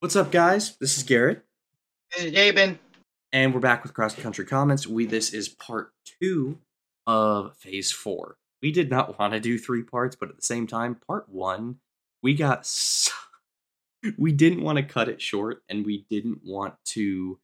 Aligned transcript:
What's 0.00 0.16
up, 0.16 0.30
guys? 0.32 0.76
This 0.78 0.96
is 0.96 1.02
Garrett, 1.02 1.44
This 2.16 2.24
is 2.26 2.32
Jabin. 2.32 2.78
and 3.32 3.52
we're 3.52 3.60
back 3.60 3.82
with 3.82 3.92
Cross 3.94 4.14
Country 4.16 4.46
Comments. 4.46 4.86
We 4.86 5.04
this 5.06 5.32
is 5.34 5.48
part 5.48 5.92
two 6.20 6.58
of 7.06 7.54
Phase 7.58 7.92
Four. 7.92 8.36
We 8.62 8.72
did 8.72 8.90
not 8.90 9.18
want 9.18 9.34
to 9.34 9.40
do 9.40 9.58
three 9.58 9.82
parts, 9.82 10.16
but 10.16 10.30
at 10.30 10.36
the 10.36 10.42
same 10.42 10.66
time, 10.66 10.94
part 11.06 11.28
one, 11.28 11.76
we 12.22 12.34
got 12.34 12.66
so, 12.66 13.12
we 14.18 14.32
didn't 14.32 14.62
want 14.62 14.78
to 14.78 14.82
cut 14.82 15.08
it 15.08 15.20
short, 15.20 15.62
and 15.68 15.84
we 15.84 16.06
didn't 16.08 16.40
want 16.44 16.74
to 16.86 17.38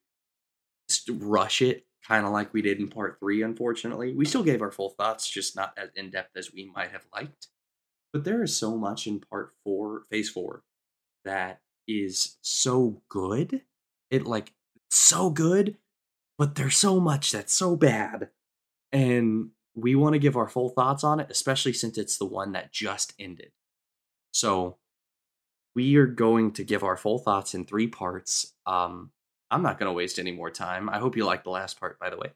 rush 1.11 1.61
it, 1.61 1.85
kind 2.07 2.25
of 2.25 2.33
like 2.33 2.55
we 2.55 2.63
did 2.63 2.79
in 2.79 2.89
part 2.89 3.19
three. 3.21 3.43
Unfortunately, 3.43 4.15
we 4.15 4.25
still 4.25 4.43
gave 4.45 4.63
our 4.63 4.73
full 4.73 4.91
thoughts, 4.91 5.29
just 5.29 5.57
not 5.57 5.75
as 5.77 5.91
in 5.95 6.11
depth 6.11 6.37
as 6.37 6.53
we 6.55 6.71
might 6.75 6.93
have 6.93 7.05
liked. 7.15 7.49
But 8.15 8.25
there 8.25 8.43
is 8.43 8.57
so 8.57 8.79
much 8.79 9.07
in 9.07 9.21
part 9.21 9.53
four, 9.63 10.05
Phase 10.11 10.31
Four, 10.31 10.63
that 11.27 11.61
is 11.89 12.37
so 12.43 13.03
good. 13.09 13.63
It 14.11 14.27
like 14.27 14.53
so 14.91 15.31
good, 15.31 15.77
but 16.39 16.55
there's 16.55 16.77
so 16.77 17.01
much 17.01 17.33
that's 17.33 17.53
so 17.53 17.77
bad. 17.77 18.31
And 18.93 19.51
we 19.75 19.95
want 19.95 20.15
to 20.15 20.19
give 20.19 20.37
our 20.37 20.49
full 20.49 20.71
thoughts 20.71 21.05
on 21.05 21.21
it, 21.21 21.29
especially 21.31 21.73
since 21.73 21.99
it's 21.99 22.19
the 22.19 22.25
one 22.25 22.53
that 22.53 22.73
just 22.73 23.13
ended. 23.19 23.53
So 24.33 24.77
we 25.75 25.97
are 25.97 26.07
going 26.07 26.53
to 26.53 26.65
give 26.65 26.83
our 26.83 26.97
full 26.97 27.19
thoughts 27.19 27.55
in 27.55 27.65
three 27.65 27.87
parts. 27.87 28.55
Um, 28.67 29.11
I'm 29.51 29.63
not 29.63 29.79
going 29.79 29.89
to 29.89 29.93
waste 29.93 30.19
any 30.19 30.33
more 30.33 30.51
time. 30.51 30.89
I 30.89 30.99
hope 30.99 31.17
you 31.17 31.25
like 31.25 31.45
the 31.45 31.51
last 31.51 31.79
part, 31.79 31.99
by 31.99 32.11
the 32.11 32.17
way. 32.17 32.33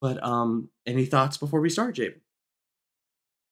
But 0.00 0.22
um, 0.22 0.68
any 0.86 1.06
thoughts 1.06 1.38
before 1.38 1.60
we 1.60 1.70
start, 1.70 1.94
Jabe? 1.96 2.16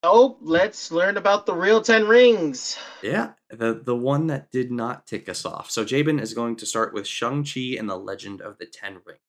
Oh, 0.05 0.37
let's 0.41 0.91
learn 0.91 1.17
about 1.17 1.47
the 1.47 1.55
real 1.55 1.81
Ten 1.81 2.09
Rings. 2.09 2.77
Yeah, 3.03 3.31
the 3.51 3.75
the 3.85 3.95
one 3.95 4.27
that 4.29 4.51
did 4.51 4.73
not 4.73 5.07
tick 5.07 5.29
us 5.29 5.45
off. 5.45 5.71
So 5.71 5.85
Jabin 5.85 6.19
is 6.19 6.35
going 6.35 6.57
to 6.57 6.67
start 6.67 6.93
with 6.93 7.07
Shang 7.07 7.45
Chi 7.45 7.77
and 7.79 7.89
the 7.89 7.97
Legend 7.97 8.41
of 8.41 8.59
the 8.59 8.67
Ten 8.67 8.99
Rings. 9.05 9.21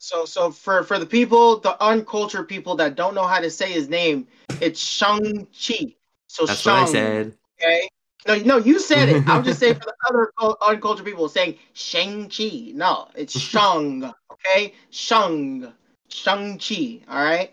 So, 0.00 0.24
so 0.24 0.50
for 0.50 0.82
for 0.82 0.98
the 0.98 1.06
people, 1.06 1.60
the 1.60 1.80
uncultured 1.82 2.48
people 2.48 2.74
that 2.76 2.96
don't 2.96 3.14
know 3.14 3.26
how 3.26 3.40
to 3.40 3.50
say 3.50 3.70
his 3.70 3.88
name, 3.88 4.26
it's 4.60 4.80
Shang 4.80 5.46
Chi. 5.46 5.94
So 6.26 6.46
That's 6.46 6.62
Shang, 6.62 6.72
what 6.74 6.82
I 6.82 6.86
said. 6.86 7.38
Okay. 7.62 7.88
No, 8.26 8.36
no, 8.36 8.56
you 8.56 8.80
said 8.80 9.10
it. 9.10 9.22
I'm 9.28 9.44
just 9.44 9.60
saying 9.60 9.74
for 9.80 9.84
the 9.84 9.94
other 10.42 10.56
uncultured 10.66 11.06
people 11.06 11.28
saying 11.28 11.56
Shang 11.74 12.28
Chi. 12.28 12.72
No, 12.74 13.08
it's 13.14 13.38
Shang. 13.38 14.12
Okay, 14.32 14.74
Shang, 14.90 15.72
Shang 16.08 16.58
Chi. 16.58 17.00
All 17.08 17.22
right. 17.22 17.52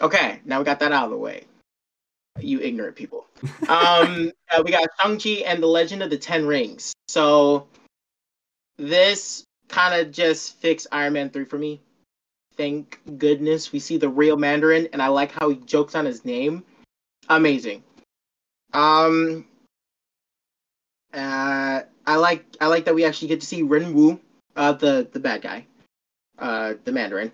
Okay, 0.00 0.40
now 0.44 0.58
we 0.58 0.64
got 0.64 0.80
that 0.80 0.92
out 0.92 1.04
of 1.04 1.10
the 1.10 1.18
way. 1.18 1.44
You 2.38 2.60
ignorant 2.60 2.96
people. 2.96 3.26
Um, 3.68 4.32
uh, 4.52 4.62
we 4.64 4.70
got 4.70 4.88
Shang 5.00 5.18
Chi 5.18 5.42
and 5.46 5.62
the 5.62 5.66
Legend 5.66 6.02
of 6.02 6.10
the 6.10 6.16
Ten 6.16 6.46
Rings. 6.46 6.92
So 7.08 7.66
this 8.78 9.44
kind 9.68 10.00
of 10.00 10.10
just 10.10 10.56
fixed 10.56 10.86
Iron 10.92 11.12
Man 11.12 11.30
three 11.30 11.44
for 11.44 11.58
me. 11.58 11.80
Thank 12.56 13.00
goodness 13.18 13.72
we 13.72 13.78
see 13.78 13.96
the 13.96 14.08
real 14.08 14.36
Mandarin, 14.36 14.88
and 14.92 15.02
I 15.02 15.08
like 15.08 15.32
how 15.32 15.50
he 15.50 15.56
jokes 15.56 15.94
on 15.94 16.04
his 16.04 16.24
name. 16.24 16.64
Amazing. 17.28 17.82
Um, 18.72 19.46
uh, 21.12 21.82
I 22.06 22.16
like 22.16 22.44
I 22.60 22.66
like 22.66 22.84
that 22.86 22.94
we 22.94 23.04
actually 23.04 23.28
get 23.28 23.40
to 23.40 23.46
see 23.46 23.62
Wenwu, 23.62 24.18
uh, 24.56 24.72
the 24.72 25.08
the 25.12 25.20
bad 25.20 25.42
guy, 25.42 25.66
uh, 26.38 26.74
the 26.84 26.92
Mandarin. 26.92 27.32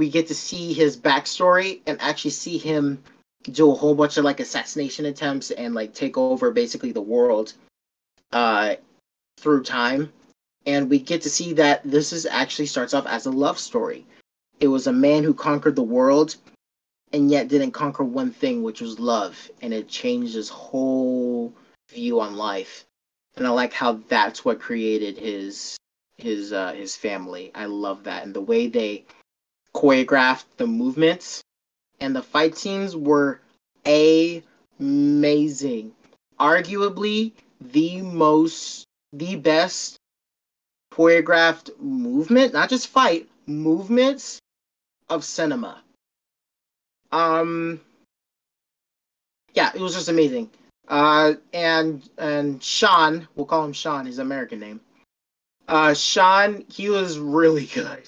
We 0.00 0.08
get 0.08 0.28
to 0.28 0.34
see 0.34 0.72
his 0.72 0.96
backstory 0.96 1.82
and 1.86 2.00
actually 2.00 2.30
see 2.30 2.56
him 2.56 3.02
do 3.42 3.70
a 3.70 3.74
whole 3.74 3.94
bunch 3.94 4.16
of 4.16 4.24
like 4.24 4.40
assassination 4.40 5.04
attempts 5.04 5.50
and 5.50 5.74
like 5.74 5.92
take 5.92 6.16
over 6.16 6.50
basically 6.52 6.92
the 6.92 7.02
world, 7.02 7.52
uh, 8.32 8.76
through 9.38 9.62
time. 9.62 10.10
And 10.64 10.88
we 10.88 11.00
get 11.00 11.20
to 11.20 11.28
see 11.28 11.52
that 11.52 11.82
this 11.84 12.14
is 12.14 12.24
actually 12.24 12.64
starts 12.64 12.94
off 12.94 13.06
as 13.06 13.26
a 13.26 13.30
love 13.30 13.58
story. 13.58 14.06
It 14.58 14.68
was 14.68 14.86
a 14.86 14.92
man 15.06 15.22
who 15.22 15.34
conquered 15.34 15.76
the 15.76 15.82
world 15.82 16.34
and 17.12 17.30
yet 17.30 17.48
didn't 17.48 17.72
conquer 17.72 18.04
one 18.04 18.30
thing, 18.30 18.62
which 18.62 18.80
was 18.80 18.98
love, 18.98 19.50
and 19.60 19.74
it 19.74 19.86
changed 19.86 20.32
his 20.32 20.48
whole 20.48 21.52
view 21.90 22.20
on 22.20 22.38
life. 22.38 22.86
And 23.36 23.46
I 23.46 23.50
like 23.50 23.74
how 23.74 24.00
that's 24.08 24.46
what 24.46 24.60
created 24.60 25.18
his 25.18 25.76
his 26.16 26.54
uh, 26.54 26.72
his 26.72 26.96
family. 26.96 27.50
I 27.54 27.66
love 27.66 28.04
that, 28.04 28.24
and 28.24 28.32
the 28.32 28.40
way 28.40 28.66
they 28.66 29.04
choreographed 29.74 30.44
the 30.56 30.66
movements 30.66 31.42
and 32.00 32.16
the 32.16 32.22
fight 32.22 32.56
scenes 32.56 32.96
were 32.96 33.40
amazing. 33.86 35.92
Arguably 36.38 37.32
the 37.60 38.02
most, 38.02 38.86
the 39.12 39.36
best 39.36 39.96
choreographed 40.92 41.78
movement, 41.78 42.52
not 42.52 42.68
just 42.68 42.88
fight 42.88 43.28
movements 43.46 44.40
of 45.08 45.24
cinema. 45.24 45.82
Um, 47.12 47.80
yeah, 49.54 49.70
it 49.74 49.80
was 49.80 49.94
just 49.94 50.08
amazing. 50.08 50.50
Uh, 50.88 51.34
and 51.52 52.08
and 52.18 52.62
Sean, 52.62 53.28
we'll 53.36 53.46
call 53.46 53.64
him 53.64 53.72
Sean, 53.72 54.06
his 54.06 54.18
American 54.18 54.58
name. 54.58 54.80
Uh, 55.68 55.94
Sean, 55.94 56.64
he 56.68 56.90
was 56.90 57.18
really 57.18 57.66
good. 57.74 58.02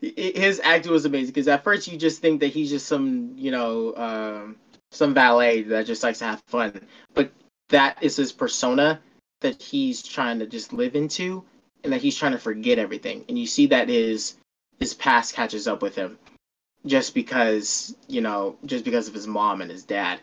His 0.00 0.60
acting 0.62 0.92
was 0.92 1.04
amazing 1.04 1.32
because 1.32 1.48
at 1.48 1.64
first 1.64 1.88
you 1.88 1.98
just 1.98 2.20
think 2.20 2.40
that 2.40 2.48
he's 2.48 2.70
just 2.70 2.86
some, 2.86 3.32
you 3.36 3.50
know, 3.50 3.94
um, 3.96 4.56
some 4.90 5.14
valet 5.14 5.62
that 5.62 5.86
just 5.86 6.02
likes 6.02 6.18
to 6.18 6.24
have 6.26 6.42
fun, 6.48 6.80
but 7.14 7.30
that 7.68 8.02
is 8.02 8.16
his 8.16 8.32
persona 8.32 9.00
that 9.40 9.62
he's 9.62 10.02
trying 10.02 10.38
to 10.40 10.46
just 10.46 10.72
live 10.72 10.96
into, 10.96 11.44
and 11.82 11.92
that 11.92 12.02
he's 12.02 12.16
trying 12.16 12.32
to 12.32 12.38
forget 12.38 12.78
everything. 12.78 13.24
And 13.28 13.38
you 13.38 13.46
see 13.46 13.66
that 13.66 13.88
his 13.88 14.36
his 14.80 14.94
past 14.94 15.34
catches 15.34 15.68
up 15.68 15.82
with 15.82 15.94
him 15.94 16.18
just 16.86 17.14
because 17.14 17.94
you 18.08 18.20
know 18.20 18.56
just 18.64 18.84
because 18.84 19.08
of 19.08 19.14
his 19.14 19.26
mom 19.26 19.60
and 19.60 19.70
his 19.70 19.84
dad 19.84 20.18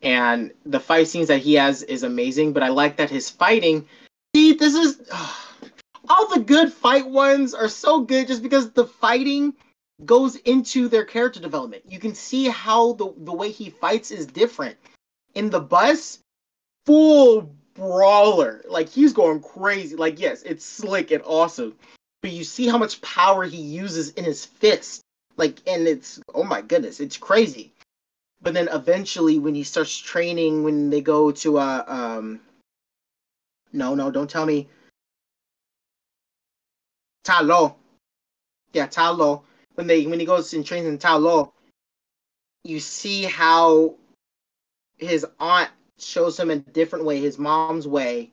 and 0.00 0.52
the 0.64 0.78
fight 0.78 1.08
scenes 1.08 1.28
that 1.28 1.40
he 1.40 1.54
has 1.54 1.82
is 1.82 2.04
amazing 2.04 2.52
but 2.52 2.62
i 2.62 2.68
like 2.68 2.96
that 2.96 3.10
his 3.10 3.28
fighting 3.28 3.86
see 4.34 4.52
this 4.52 4.74
is 4.74 5.00
all 6.08 6.28
the 6.28 6.40
good 6.40 6.72
fight 6.72 7.08
ones 7.08 7.54
are 7.54 7.68
so 7.68 8.00
good 8.00 8.26
just 8.28 8.42
because 8.42 8.70
the 8.70 8.86
fighting 8.86 9.54
goes 10.04 10.36
into 10.36 10.88
their 10.88 11.04
character 11.04 11.40
development. 11.40 11.82
You 11.88 11.98
can 11.98 12.14
see 12.14 12.48
how 12.48 12.92
the 12.92 13.12
the 13.18 13.32
way 13.32 13.50
he 13.50 13.70
fights 13.70 14.10
is 14.10 14.26
different. 14.26 14.76
In 15.34 15.50
the 15.50 15.60
bus 15.60 16.20
full 16.86 17.54
brawler. 17.74 18.64
Like 18.68 18.88
he's 18.88 19.12
going 19.12 19.40
crazy. 19.40 19.96
Like 19.96 20.20
yes 20.20 20.42
it's 20.42 20.64
slick 20.64 21.10
and 21.10 21.22
awesome 21.24 21.74
but 22.20 22.32
you 22.32 22.42
see 22.44 22.66
how 22.66 22.78
much 22.78 23.00
power 23.00 23.44
he 23.44 23.58
uses 23.58 24.10
in 24.10 24.24
his 24.24 24.44
fist 24.44 25.02
like 25.36 25.60
and 25.68 25.86
it's 25.86 26.20
oh 26.34 26.44
my 26.44 26.60
goodness 26.60 27.00
it's 27.00 27.16
crazy. 27.16 27.72
But 28.40 28.54
then 28.54 28.68
eventually 28.68 29.38
when 29.38 29.54
he 29.54 29.64
starts 29.64 29.96
training 29.96 30.64
when 30.64 30.90
they 30.90 31.00
go 31.00 31.30
to 31.32 31.58
uh 31.58 31.84
um 31.86 32.40
no 33.72 33.94
no 33.94 34.10
don't 34.10 34.30
tell 34.30 34.46
me 34.46 34.68
Ta 37.28 37.40
Lo. 37.40 37.76
Yeah, 38.72 38.86
Ta 38.86 39.10
Lo. 39.10 39.42
When 39.74 39.86
they 39.86 40.06
when 40.06 40.18
he 40.18 40.24
goes 40.24 40.54
and 40.54 40.64
trains 40.64 40.86
in 40.86 40.96
Ta 40.96 41.16
Lo, 41.16 41.52
you 42.64 42.80
see 42.80 43.24
how 43.24 43.96
his 44.96 45.26
aunt 45.38 45.68
shows 45.98 46.40
him 46.40 46.50
a 46.50 46.56
different 46.56 47.04
way, 47.04 47.20
his 47.20 47.38
mom's 47.38 47.86
way, 47.86 48.30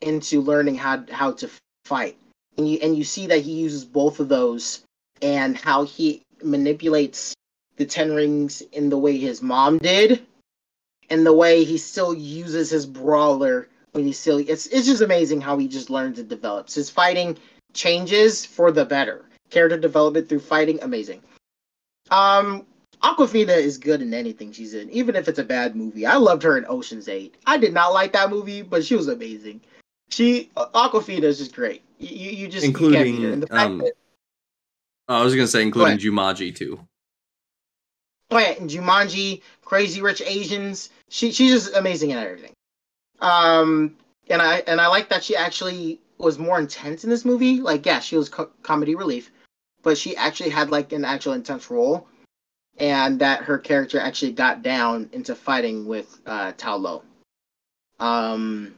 into 0.00 0.40
learning 0.40 0.74
how 0.74 1.04
how 1.12 1.30
to 1.30 1.48
fight. 1.84 2.18
And 2.58 2.68
you 2.68 2.80
and 2.82 2.98
you 2.98 3.04
see 3.04 3.28
that 3.28 3.42
he 3.42 3.52
uses 3.52 3.84
both 3.84 4.18
of 4.18 4.28
those 4.28 4.82
and 5.22 5.56
how 5.56 5.84
he 5.84 6.22
manipulates 6.42 7.36
the 7.76 7.86
ten 7.86 8.12
rings 8.12 8.62
in 8.62 8.88
the 8.88 8.98
way 8.98 9.16
his 9.16 9.42
mom 9.42 9.78
did 9.78 10.26
and 11.08 11.24
the 11.24 11.32
way 11.32 11.62
he 11.62 11.78
still 11.78 12.12
uses 12.12 12.68
his 12.70 12.84
brawler 12.84 13.68
when 13.92 14.04
he 14.04 14.12
still 14.12 14.38
it's 14.38 14.66
it's 14.66 14.86
just 14.86 15.02
amazing 15.02 15.40
how 15.40 15.56
he 15.56 15.68
just 15.68 15.88
learns 15.88 16.18
and 16.18 16.28
develops. 16.28 16.74
His 16.74 16.90
fighting 16.90 17.38
changes 17.74 18.46
for 18.46 18.72
the 18.72 18.84
better. 18.84 19.24
Character 19.50 19.78
development 19.78 20.28
through 20.28 20.40
fighting, 20.40 20.78
amazing. 20.82 21.20
Um 22.10 22.66
Awkwafina 23.02 23.56
is 23.56 23.76
good 23.76 24.00
in 24.00 24.14
anything 24.14 24.50
she's 24.52 24.72
in, 24.72 24.88
even 24.90 25.14
if 25.14 25.28
it's 25.28 25.38
a 25.38 25.44
bad 25.44 25.76
movie. 25.76 26.06
I 26.06 26.16
loved 26.16 26.42
her 26.42 26.56
in 26.56 26.64
Ocean's 26.66 27.08
Eight. 27.08 27.34
I 27.46 27.58
did 27.58 27.74
not 27.74 27.92
like 27.92 28.12
that 28.12 28.30
movie, 28.30 28.62
but 28.62 28.84
she 28.84 28.96
was 28.96 29.08
amazing. 29.08 29.60
She 30.10 30.50
Awkwafina 30.56 31.24
is 31.24 31.38
just 31.38 31.54
great. 31.54 31.82
You 31.98 32.16
you, 32.16 32.30
you 32.30 32.48
just 32.48 32.66
you 32.66 32.72
can't 32.72 32.90
beat 32.90 32.94
her. 32.94 33.04
Including, 33.04 33.32
And 33.32 33.42
the 33.42 33.46
fact 33.46 33.66
um, 33.66 33.78
that 33.78 33.92
I 35.08 35.22
was 35.22 35.34
gonna 35.34 35.46
say 35.46 35.62
including. 35.62 35.98
Jumanji 35.98 36.54
too. 36.54 36.80
Oh 38.30 38.38
yeah, 38.38 38.54
and 38.58 38.70
Jumanji, 38.70 39.42
Crazy 39.64 40.00
Rich 40.00 40.22
Asians. 40.22 40.90
She 41.10 41.30
she's 41.30 41.52
just 41.52 41.76
amazing 41.76 42.10
in 42.10 42.18
everything. 42.18 42.52
Um, 43.20 43.96
and 44.28 44.40
I 44.40 44.58
and 44.66 44.80
I 44.80 44.86
like 44.86 45.10
that 45.10 45.22
she 45.22 45.36
actually 45.36 46.00
was 46.18 46.38
more 46.38 46.58
intense 46.58 47.04
in 47.04 47.10
this 47.10 47.24
movie. 47.24 47.60
Like, 47.60 47.86
yeah, 47.86 48.00
she 48.00 48.16
was 48.16 48.28
co- 48.28 48.50
comedy 48.62 48.94
relief, 48.94 49.30
but 49.82 49.98
she 49.98 50.16
actually 50.16 50.50
had 50.50 50.70
like 50.70 50.92
an 50.92 51.04
actual 51.04 51.32
intense 51.32 51.70
role, 51.70 52.06
and 52.78 53.20
that 53.20 53.42
her 53.42 53.58
character 53.58 53.98
actually 53.98 54.32
got 54.32 54.62
down 54.62 55.08
into 55.12 55.34
fighting 55.34 55.86
with 55.86 56.20
uh, 56.26 56.52
Ta 56.56 56.74
Lo. 56.74 57.02
Um, 58.00 58.74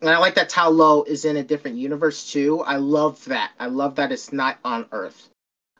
And 0.00 0.10
I 0.10 0.18
like 0.18 0.36
that 0.36 0.48
Ta 0.48 0.68
Lo 0.68 1.02
is 1.02 1.24
in 1.24 1.36
a 1.36 1.42
different 1.42 1.76
universe 1.76 2.30
too. 2.30 2.60
I 2.60 2.76
love 2.76 3.24
that. 3.24 3.52
I 3.58 3.66
love 3.66 3.96
that 3.96 4.12
it's 4.12 4.32
not 4.32 4.58
on 4.64 4.86
Earth. 4.92 5.28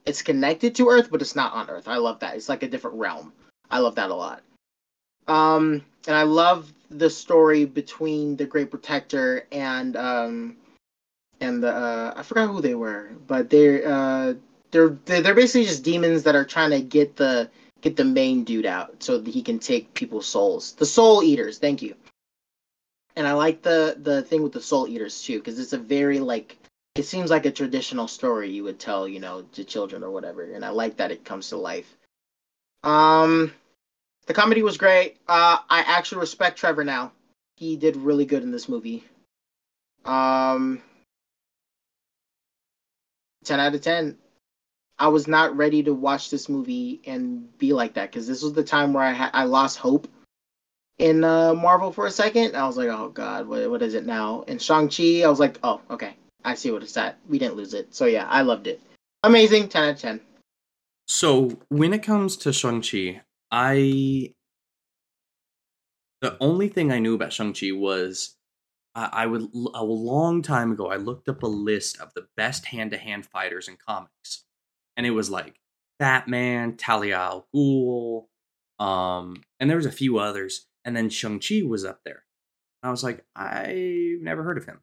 It's 0.07 0.23
connected 0.23 0.75
to 0.77 0.89
Earth, 0.89 1.11
but 1.11 1.21
it's 1.21 1.37
not 1.37 1.53
on 1.53 1.71
Earth. 1.71 1.87
I 1.87 1.99
love 1.99 2.19
that. 2.21 2.35
It's 2.35 2.49
like 2.49 2.63
a 2.63 2.69
different 2.69 2.97
realm. 2.97 3.33
I 3.71 3.79
love 3.79 3.95
that 3.97 4.11
a 4.11 4.15
lot. 4.15 4.43
Um, 5.29 5.85
and 6.07 6.17
I 6.17 6.23
love 6.23 6.73
the 6.91 7.11
story 7.11 7.65
between 7.65 8.37
the 8.37 8.47
Great 8.47 8.71
Protector 8.71 9.47
and 9.53 9.97
um, 9.97 10.57
and 11.41 11.63
the 11.63 11.73
uh, 11.73 12.13
I 12.17 12.23
forgot 12.23 12.49
who 12.49 12.61
they 12.61 12.75
were, 12.75 13.11
but 13.27 13.51
they're 13.51 13.87
uh, 13.87 14.35
they're 14.71 14.97
they're 15.05 15.35
basically 15.35 15.67
just 15.67 15.83
demons 15.83 16.23
that 16.25 16.35
are 16.35 16.45
trying 16.45 16.71
to 16.71 16.81
get 16.81 17.17
the 17.17 17.51
get 17.81 17.97
the 17.97 18.05
main 18.05 18.45
dude 18.45 18.67
out 18.67 19.03
so 19.03 19.19
that 19.19 19.31
he 19.31 19.43
can 19.43 19.59
take 19.59 19.95
people's 19.95 20.27
souls. 20.27 20.73
The 20.73 20.87
soul 20.87 21.23
eaters. 21.23 21.59
Thank 21.59 21.83
you. 21.83 21.95
And 23.17 23.27
I 23.27 23.33
like 23.33 23.63
the 23.63 23.97
the 24.01 24.23
thing 24.23 24.43
with 24.43 24.53
the 24.53 24.61
soul 24.61 24.87
eaters 24.87 25.23
too 25.23 25.39
because 25.39 25.59
it's 25.59 25.73
a 25.73 25.79
very 25.79 26.21
like 26.21 26.57
it 26.95 27.05
seems 27.05 27.31
like 27.31 27.47
a 27.47 27.51
traditional 27.51 28.09
story 28.09 28.51
you 28.51 28.65
would 28.65 28.79
tell 28.79 29.07
you 29.07 29.21
know 29.21 29.43
to 29.53 29.65
children 29.65 30.03
or 30.03 30.11
whatever, 30.11 30.43
and 30.43 30.65
I 30.65 30.71
like 30.71 30.97
that 30.97 31.11
it 31.11 31.25
comes 31.25 31.49
to 31.51 31.57
life. 31.57 31.97
Um, 32.85 33.53
the 34.29 34.35
comedy 34.35 34.63
was 34.63 34.77
great. 34.77 35.17
Uh, 35.27 35.59
I 35.69 35.81
actually 35.81 36.21
respect 36.21 36.59
Trevor 36.59 36.85
now. 36.85 37.13
He 37.57 37.77
did 37.77 37.97
really 37.97 38.27
good 38.27 38.45
in 38.45 38.53
this 38.53 38.69
movie. 38.69 39.03
Um, 40.05 40.81
ten 43.45 43.59
out 43.59 43.75
of 43.75 43.81
ten. 43.81 44.17
I 44.99 45.09
was 45.09 45.27
not 45.27 45.57
ready 45.57 45.83
to 45.85 45.95
watch 45.95 46.29
this 46.29 46.49
movie 46.49 47.01
and 47.07 47.57
be 47.59 47.73
like 47.73 47.95
that 47.95 48.11
because 48.11 48.29
this 48.29 48.43
was 48.43 48.53
the 48.53 48.63
time 48.63 48.93
where 48.93 49.05
I 49.05 49.13
ha- 49.13 49.31
I 49.33 49.45
lost 49.45 49.79
hope 49.79 50.09
in 50.99 51.25
uh, 51.25 51.55
Marvel 51.55 51.91
for 51.91 52.07
a 52.07 52.11
second. 52.11 52.55
I 52.55 52.67
was 52.67 52.77
like, 52.77 52.89
oh 52.89 53.09
god, 53.09 53.49
what 53.49 53.69
what 53.71 53.83
is 53.83 53.95
it 53.95 54.05
now? 54.05 54.43
In 54.43 54.59
Shang 54.59 54.89
Chi, 54.89 55.23
I 55.25 55.29
was 55.29 55.41
like, 55.41 55.59
oh 55.63 55.81
okay, 55.91 56.15
I 56.45 56.55
see 56.55 56.71
what 56.71 56.83
it's 56.83 56.97
at. 56.99 57.17
We 57.29 57.39
didn't 57.39 57.57
lose 57.57 57.75
it, 57.75 57.95
so 57.95 58.05
yeah, 58.05 58.27
I 58.29 58.43
loved 58.43 58.67
it. 58.67 58.81
Amazing, 59.25 59.69
ten 59.69 59.85
out 59.85 59.91
of 59.95 59.99
ten. 59.99 60.21
So 61.07 61.57
when 61.71 61.95
it 61.95 62.03
comes 62.03 62.37
to 62.39 62.53
Shang 62.53 62.83
Chi, 62.83 63.23
I 63.51 64.35
the 66.21 66.37
only 66.41 66.69
thing 66.69 66.91
I 66.91 66.99
knew 66.99 67.15
about 67.15 67.33
Shang 67.33 67.53
Chi 67.53 67.73
was 67.73 68.37
I, 68.95 69.27
would 69.27 69.43
a 69.75 69.85
long 69.85 70.43
time 70.43 70.73
ago 70.73 70.89
I 70.91 70.97
looked 70.97 71.29
up 71.29 71.45
a 71.45 71.47
list 71.47 72.01
of 72.01 72.13
the 72.15 72.27
best 72.37 72.67
hand 72.67 72.91
to 72.91 72.99
hand 72.99 73.27
fighters 73.27 73.69
in 73.69 73.77
comics 73.77 74.45
and 74.97 75.07
it 75.07 75.13
was 75.13 75.31
like 75.31 75.61
Batman, 75.99 76.77
Talia 76.77 77.17
al 77.17 77.49
Ghul, 77.55 78.27
um, 78.79 79.43
and 79.59 79.69
there 79.69 79.77
was 79.77 79.87
a 79.87 79.93
few 79.93 80.19
others, 80.19 80.67
and 80.85 80.97
then 80.97 81.11
Shang 81.11 81.41
Chi 81.41 81.63
was 81.63 81.85
up 81.85 82.01
there. 82.05 82.25
I 82.83 82.91
was 82.91 83.03
like, 83.03 83.25
I've 83.35 84.21
never 84.21 84.43
heard 84.43 84.59
of 84.59 84.67
him. 84.67 84.81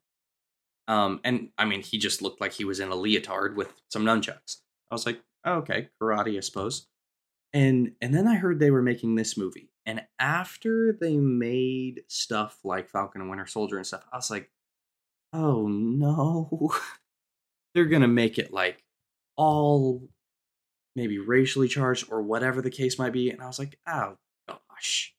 Um, 0.87 1.21
and 1.23 1.49
I 1.57 1.65
mean, 1.65 1.81
he 1.81 1.97
just 1.97 2.21
looked 2.21 2.41
like 2.41 2.53
he 2.53 2.65
was 2.65 2.79
in 2.79 2.89
a 2.89 2.95
leotard 2.95 3.55
with 3.55 3.73
some 3.89 4.03
nunchucks. 4.03 4.57
I 4.91 4.95
was 4.95 5.05
like, 5.05 5.21
oh, 5.45 5.55
okay, 5.55 5.89
karate, 6.01 6.37
I 6.37 6.41
suppose. 6.41 6.87
And 7.55 7.93
and 8.01 8.13
then 8.13 8.27
I 8.27 8.35
heard 8.35 8.59
they 8.59 8.69
were 8.69 8.81
making 8.81 9.15
this 9.15 9.37
movie, 9.37 9.69
and 9.85 10.03
after 10.19 10.91
they 10.91 11.15
made 11.15 12.01
stuff 12.09 12.59
like 12.65 12.89
Falcon 12.89 13.21
and 13.21 13.29
Winter 13.29 13.47
Soldier 13.47 13.77
and 13.77 13.87
stuff, 13.87 14.05
I 14.11 14.17
was 14.17 14.29
like, 14.29 14.51
oh 15.31 15.65
no, 15.69 16.73
they're 17.73 17.85
gonna 17.85 18.09
make 18.09 18.37
it 18.37 18.51
like 18.51 18.83
all 19.37 20.09
maybe 20.97 21.17
racially 21.17 21.69
charged 21.69 22.11
or 22.11 22.21
whatever 22.21 22.61
the 22.61 22.69
case 22.69 22.99
might 22.99 23.13
be. 23.13 23.29
And 23.29 23.41
I 23.41 23.47
was 23.47 23.59
like, 23.59 23.79
oh 23.87 24.17
gosh. 24.49 25.13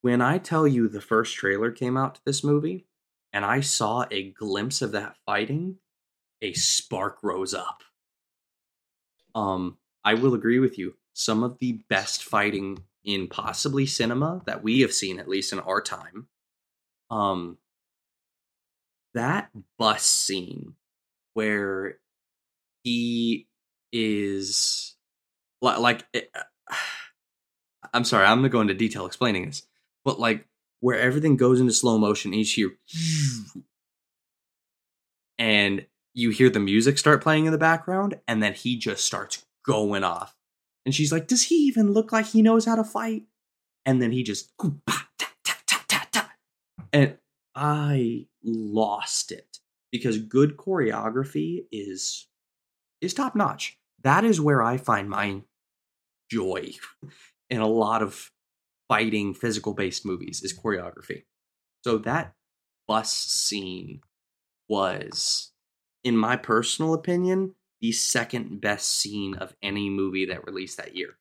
When 0.00 0.22
I 0.22 0.38
tell 0.38 0.66
you 0.66 0.88
the 0.88 1.02
first 1.02 1.34
trailer 1.34 1.70
came 1.72 1.98
out 1.98 2.14
to 2.14 2.20
this 2.24 2.42
movie 2.42 2.86
and 3.34 3.44
I 3.44 3.60
saw 3.60 4.06
a 4.10 4.30
glimpse 4.30 4.80
of 4.80 4.92
that 4.92 5.16
fighting, 5.26 5.76
a 6.40 6.54
spark 6.54 7.18
rose 7.22 7.52
up. 7.52 7.82
Um, 9.34 9.76
I 10.04 10.14
will 10.14 10.34
agree 10.34 10.58
with 10.58 10.78
you. 10.78 10.94
Some 11.12 11.42
of 11.42 11.58
the 11.58 11.80
best 11.88 12.24
fighting 12.24 12.84
in 13.04 13.26
possibly 13.28 13.86
cinema 13.86 14.42
that 14.46 14.62
we 14.62 14.80
have 14.80 14.92
seen, 14.92 15.18
at 15.18 15.28
least 15.28 15.52
in 15.52 15.60
our 15.60 15.80
time. 15.80 16.28
Um, 17.10 17.58
that 19.14 19.50
bus 19.78 20.04
scene 20.04 20.74
where 21.34 21.98
he 22.82 23.48
is 23.92 24.94
like 25.62 26.04
it, 26.12 26.30
eh, 26.34 26.74
I'm 27.94 28.04
sorry, 28.04 28.26
I'm 28.26 28.38
gonna 28.38 28.48
go 28.48 28.60
into 28.60 28.74
detail 28.74 29.06
explaining 29.06 29.46
this, 29.46 29.62
but 30.04 30.20
like 30.20 30.46
where 30.80 30.98
everything 30.98 31.36
goes 31.36 31.60
into 31.60 31.72
slow 31.72 31.98
motion, 31.98 32.34
each 32.34 32.52
hear 32.52 32.72
and 35.38 35.86
you 36.14 36.30
hear 36.30 36.50
the 36.50 36.60
music 36.60 36.98
start 36.98 37.22
playing 37.22 37.46
in 37.46 37.52
the 37.52 37.58
background, 37.58 38.20
and 38.26 38.42
then 38.42 38.52
he 38.52 38.76
just 38.76 39.04
starts 39.04 39.44
going 39.64 40.04
off. 40.04 40.34
And 40.84 40.94
she's 40.94 41.12
like, 41.12 41.26
Does 41.26 41.44
he 41.44 41.56
even 41.56 41.92
look 41.92 42.12
like 42.12 42.26
he 42.26 42.42
knows 42.42 42.64
how 42.64 42.76
to 42.76 42.84
fight? 42.84 43.24
And 43.84 44.02
then 44.02 44.12
he 44.12 44.22
just 44.22 44.52
and 46.92 47.16
I 47.54 48.26
lost 48.42 49.32
it 49.32 49.58
because 49.90 50.18
good 50.18 50.56
choreography 50.56 51.64
is 51.72 52.28
is 53.00 53.14
top 53.14 53.34
notch. 53.34 53.78
That 54.02 54.24
is 54.24 54.40
where 54.40 54.62
I 54.62 54.76
find 54.76 55.08
my 55.08 55.42
joy 56.30 56.72
in 57.50 57.60
a 57.60 57.66
lot 57.66 58.02
of 58.02 58.30
fighting 58.88 59.34
physical 59.34 59.74
based 59.74 60.06
movies 60.06 60.42
is 60.42 60.58
choreography. 60.58 61.24
So 61.84 61.98
that 61.98 62.34
bus 62.86 63.12
scene 63.12 64.00
was 64.68 65.52
in 66.04 66.16
my 66.16 66.36
personal 66.36 66.94
opinion 66.94 67.54
the 67.80 67.92
second 67.92 68.60
best 68.60 68.88
scene 68.88 69.34
of 69.34 69.54
any 69.62 69.90
movie 69.90 70.26
that 70.26 70.46
released 70.46 70.78
that 70.78 70.96
year. 70.96 71.16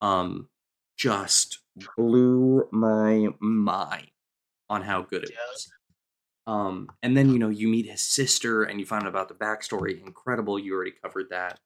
Um 0.00 0.48
just 0.96 1.58
blew 1.96 2.68
my 2.70 3.28
mind 3.40 4.10
on 4.68 4.82
how 4.82 5.02
good 5.02 5.24
it 5.24 5.32
was. 5.50 5.68
Um, 6.46 6.88
and 7.02 7.16
then 7.16 7.30
you 7.30 7.38
know 7.38 7.48
you 7.48 7.68
meet 7.68 7.88
his 7.88 8.00
sister 8.00 8.64
and 8.64 8.80
you 8.80 8.86
find 8.86 9.04
out 9.04 9.08
about 9.08 9.28
the 9.28 9.34
backstory. 9.34 10.04
Incredible, 10.04 10.58
you 10.58 10.74
already 10.74 10.92
covered 11.02 11.30
that. 11.30 11.60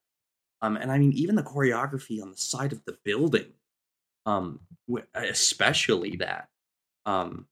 Um, 0.62 0.76
and 0.76 0.90
I 0.90 0.98
mean 0.98 1.12
even 1.12 1.34
the 1.34 1.42
choreography 1.42 2.22
on 2.22 2.30
the 2.30 2.36
side 2.36 2.72
of 2.72 2.84
the 2.84 2.98
building, 3.04 3.52
um, 4.26 4.60
especially 5.14 6.16
that, 6.16 6.48
um, 7.04 7.46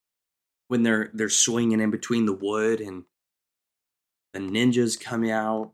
when 0.69 0.83
they're 0.83 1.11
they're 1.15 1.29
swinging 1.29 1.81
in 1.81 1.91
between 1.91 2.27
the 2.27 2.33
wood 2.33 2.81
and 2.81 3.05
the 4.33 4.41
ninjas 4.41 5.01
coming 5.01 5.31
out. 5.31 5.73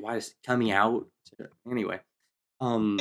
Why 0.00 0.16
is 0.16 0.28
it 0.28 0.34
coming 0.46 0.70
out? 0.70 1.06
Anyway, 1.70 2.00
um, 2.60 3.00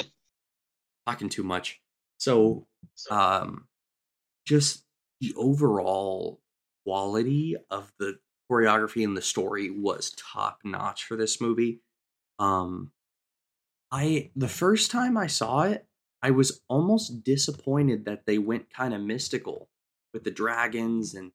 talking 1.08 1.30
too 1.30 1.44
much. 1.44 1.82
So, 2.18 2.68
um, 3.10 3.68
just 4.46 4.84
the 5.20 5.34
overall 5.38 6.42
quality 6.84 7.56
of 7.70 7.92
the 8.00 8.20
choreography 8.52 9.04
and 9.04 9.16
the 9.16 9.22
story 9.22 9.70
was 9.70 10.14
top 10.18 10.60
notch 10.64 11.06
for 11.06 11.16
this 11.16 11.40
movie. 11.40 11.80
Um 12.40 12.92
I 13.92 14.32
the 14.36 14.48
first 14.48 14.92
time 14.92 15.18
I 15.18 15.28
saw 15.28 15.62
it, 15.62 15.86
I 16.22 16.32
was 16.32 16.62
almost 16.68 17.24
disappointed 17.24 18.06
that 18.06 18.26
they 18.26 18.38
went 18.38 18.74
kind 18.74 18.94
of 18.94 19.02
mystical 19.02 19.70
with 20.14 20.24
the 20.24 20.32
dragons 20.32 21.14
and 21.14 21.32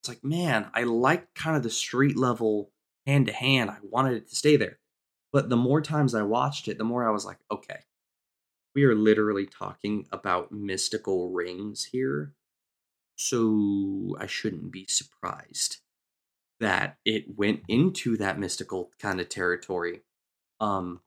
it's 0.00 0.08
like, 0.08 0.24
man, 0.24 0.70
I 0.72 0.84
like 0.84 1.34
kind 1.34 1.56
of 1.56 1.62
the 1.62 1.70
street 1.70 2.16
level 2.16 2.70
hand 3.06 3.26
to 3.26 3.32
hand. 3.32 3.70
I 3.70 3.78
wanted 3.82 4.14
it 4.14 4.28
to 4.28 4.36
stay 4.36 4.56
there. 4.56 4.78
But 5.32 5.48
the 5.48 5.56
more 5.56 5.80
times 5.80 6.14
I 6.14 6.22
watched 6.22 6.68
it, 6.68 6.78
the 6.78 6.84
more 6.84 7.06
I 7.06 7.12
was 7.12 7.24
like, 7.24 7.38
okay, 7.50 7.80
we 8.74 8.84
are 8.84 8.94
literally 8.94 9.46
talking 9.46 10.06
about 10.12 10.52
mystical 10.52 11.30
rings 11.30 11.84
here 11.92 12.34
so 13.22 14.16
I 14.18 14.26
shouldn't 14.26 14.72
be 14.72 14.86
surprised 14.86 15.78
that 16.58 16.96
it 17.04 17.36
went 17.36 17.60
into 17.68 18.16
that 18.16 18.38
mystical 18.38 18.92
kind 18.98 19.20
of 19.20 19.28
territory. 19.28 20.02
Um, 20.58 21.00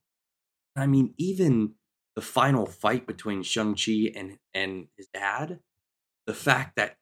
I 0.76 0.86
mean, 0.86 1.16
even 1.18 1.74
the 2.16 2.22
final 2.22 2.68
fight 2.68 3.08
between 3.08 3.42
Shang-Chi 3.42 4.12
and, 4.16 4.38
and 4.54 4.90
his 4.96 5.08
dad, 5.08 5.60
the 6.28 6.36
fact 6.36 6.76
that 6.76 6.98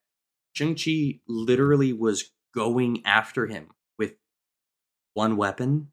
Shang-Chi 0.53 1.19
literally 1.27 1.91
was 1.91 2.31
going 2.55 3.01
after 3.05 3.47
him 3.47 3.71
one 5.13 5.37
weapon 5.37 5.91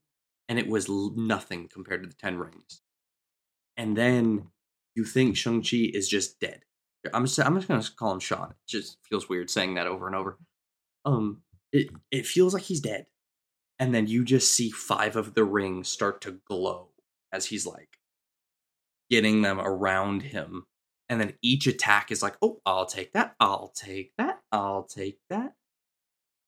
and 0.48 0.58
it 0.58 0.68
was 0.68 0.88
nothing 0.88 1.68
compared 1.68 2.02
to 2.02 2.08
the 2.08 2.14
Ten 2.14 2.38
Rings. 2.38 2.82
And 3.76 3.96
then 3.96 4.48
you 4.94 5.04
think 5.04 5.36
Shang-Chi 5.36 5.90
is 5.94 6.08
just 6.08 6.40
dead. 6.40 6.62
I'm 7.14 7.26
just 7.26 7.38
I'm 7.38 7.54
just 7.54 7.68
gonna 7.68 7.84
call 7.96 8.12
him 8.12 8.20
Sean. 8.20 8.50
It 8.50 8.56
just 8.66 8.98
feels 9.08 9.28
weird 9.28 9.50
saying 9.50 9.74
that 9.74 9.86
over 9.86 10.06
and 10.06 10.16
over. 10.16 10.38
Um, 11.04 11.42
it 11.72 11.90
it 12.10 12.26
feels 12.26 12.54
like 12.54 12.64
he's 12.64 12.80
dead, 12.80 13.06
and 13.78 13.94
then 13.94 14.06
you 14.08 14.24
just 14.24 14.52
see 14.52 14.70
five 14.70 15.16
of 15.16 15.34
the 15.34 15.44
rings 15.44 15.88
start 15.88 16.20
to 16.22 16.40
glow 16.48 16.88
as 17.32 17.46
he's 17.46 17.66
like 17.66 17.98
getting 19.10 19.42
them 19.42 19.60
around 19.60 20.22
him, 20.22 20.66
and 21.08 21.20
then 21.20 21.34
each 21.40 21.66
attack 21.66 22.10
is 22.10 22.22
like, 22.22 22.36
oh, 22.42 22.60
I'll 22.66 22.86
take 22.86 23.12
that, 23.12 23.36
I'll 23.40 23.72
take 23.74 24.12
that, 24.18 24.40
I'll 24.52 24.84
take 24.84 25.20
that. 25.30 25.54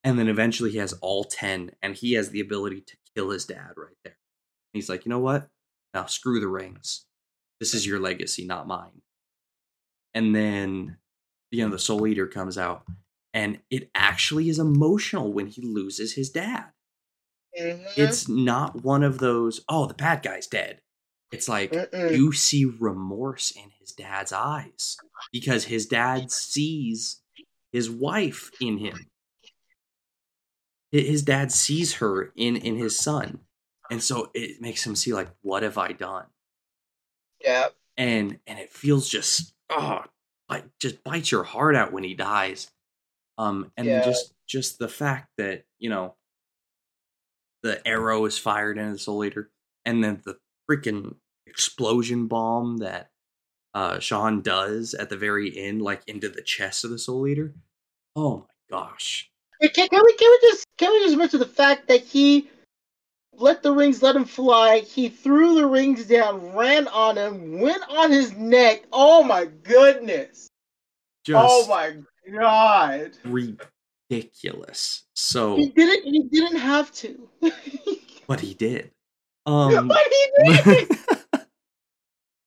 And 0.02 0.18
then 0.18 0.28
eventually 0.28 0.70
he 0.70 0.78
has 0.78 0.94
all 0.94 1.24
10 1.24 1.72
and 1.82 1.94
he 1.94 2.14
has 2.14 2.30
the 2.30 2.40
ability 2.40 2.80
to 2.82 2.96
kill 3.14 3.30
his 3.30 3.44
dad 3.44 3.72
right 3.76 3.96
there. 4.04 4.16
He's 4.72 4.88
like, 4.88 5.04
you 5.04 5.10
know 5.10 5.18
what? 5.18 5.48
Now 5.92 6.06
screw 6.06 6.40
the 6.40 6.48
rings. 6.48 7.04
This 7.58 7.74
is 7.74 7.86
your 7.86 7.98
legacy, 8.00 8.46
not 8.46 8.66
mine. 8.66 9.02
And 10.14 10.34
then, 10.34 10.96
you 11.50 11.64
know, 11.64 11.70
the 11.70 11.78
Soul 11.78 12.06
Eater 12.06 12.26
comes 12.26 12.56
out 12.56 12.84
and 13.34 13.60
it 13.70 13.90
actually 13.94 14.48
is 14.48 14.58
emotional 14.58 15.32
when 15.32 15.46
he 15.46 15.62
loses 15.62 16.14
his 16.14 16.30
dad. 16.30 16.72
Mhm. 17.58 17.84
It's 17.96 18.28
not 18.28 18.82
one 18.84 19.02
of 19.02 19.18
those, 19.18 19.60
oh, 19.68 19.86
the 19.86 19.94
bad 19.94 20.22
guy's 20.22 20.46
dead. 20.46 20.80
It's 21.32 21.48
like 21.48 21.72
Mm-mm. 21.72 22.16
you 22.16 22.32
see 22.32 22.64
remorse 22.64 23.50
in 23.52 23.70
his 23.78 23.92
dad's 23.92 24.32
eyes 24.32 24.96
because 25.32 25.64
his 25.64 25.86
dad 25.86 26.30
sees 26.32 27.22
his 27.72 27.88
wife 27.90 28.50
in 28.60 28.78
him. 28.78 29.09
Hi- 30.94 31.00
His 31.00 31.22
dad 31.22 31.52
sees 31.52 31.94
her 31.94 32.32
in 32.36 32.56
in 32.56 32.76
his 32.76 32.98
son. 32.98 33.40
And 33.90 34.02
so 34.02 34.30
it 34.34 34.60
makes 34.60 34.86
him 34.86 34.94
see 34.96 35.12
like 35.12 35.30
what 35.42 35.62
have 35.62 35.78
I 35.78 35.92
done? 35.92 36.26
yeah. 37.42 37.68
And 37.96 38.38
and 38.46 38.58
it 38.58 38.70
feels 38.70 39.08
just 39.08 39.54
oh, 39.68 40.04
like 40.48 40.64
just 40.78 41.02
bites 41.04 41.30
your 41.30 41.44
heart 41.44 41.76
out 41.76 41.92
when 41.92 42.04
he 42.04 42.14
dies. 42.14 42.70
Um 43.38 43.72
and 43.76 43.88
Yeah. 43.88 44.00
just 44.02 44.34
just 44.46 44.78
the 44.78 44.88
fact 44.88 45.30
that, 45.38 45.64
you 45.78 45.90
know, 45.90 46.16
the 47.62 47.86
arrow 47.86 48.24
is 48.24 48.38
fired 48.38 48.78
into 48.78 48.92
the 48.92 48.98
soul 48.98 49.24
eater 49.24 49.50
and 49.84 50.02
then 50.02 50.20
the 50.24 50.38
freaking 50.70 51.16
explosion 51.46 52.26
bomb 52.26 52.78
that 52.78 53.10
uh 53.74 53.98
Sean 53.98 54.42
does 54.42 54.94
at 54.94 55.10
the 55.10 55.16
very 55.16 55.56
end 55.56 55.82
like 55.82 56.02
into 56.08 56.28
the 56.28 56.42
chest 56.42 56.84
of 56.84 56.90
the 56.90 56.98
soul 56.98 57.26
eater 57.26 57.54
oh 58.16 58.46
my 58.70 58.78
gosh 58.78 59.29
Can, 59.60 59.88
can 59.88 60.02
we 60.04 60.14
can 60.14 60.30
we 60.30 60.38
just 60.42 60.66
can 60.78 60.90
we 60.92 61.00
just 61.04 61.16
mention 61.18 61.38
the 61.38 61.46
fact 61.46 61.86
that 61.88 62.00
he 62.02 62.48
let 63.34 63.62
the 63.62 63.72
rings 63.72 64.02
let 64.02 64.16
him 64.16 64.24
fly? 64.24 64.80
He 64.80 65.10
threw 65.10 65.54
the 65.54 65.66
rings 65.66 66.06
down, 66.06 66.56
ran 66.56 66.88
on 66.88 67.18
him, 67.18 67.60
went 67.60 67.82
on 67.90 68.10
his 68.10 68.32
neck. 68.32 68.84
Oh 68.90 69.22
my 69.22 69.44
goodness! 69.44 70.48
just 71.24 71.38
oh 71.38 71.66
my 71.68 71.96
god! 72.32 73.12
ridiculous 73.24 75.04
so 75.14 75.56
He 75.56 75.68
didn't. 75.68 76.04
He 76.04 76.22
didn't 76.24 76.58
have 76.58 76.90
to. 76.92 77.28
but 78.26 78.40
he 78.40 78.54
did 78.54 78.90
um 79.44 79.88
but 79.88 79.98
he 79.98 80.44
did. 80.44 80.88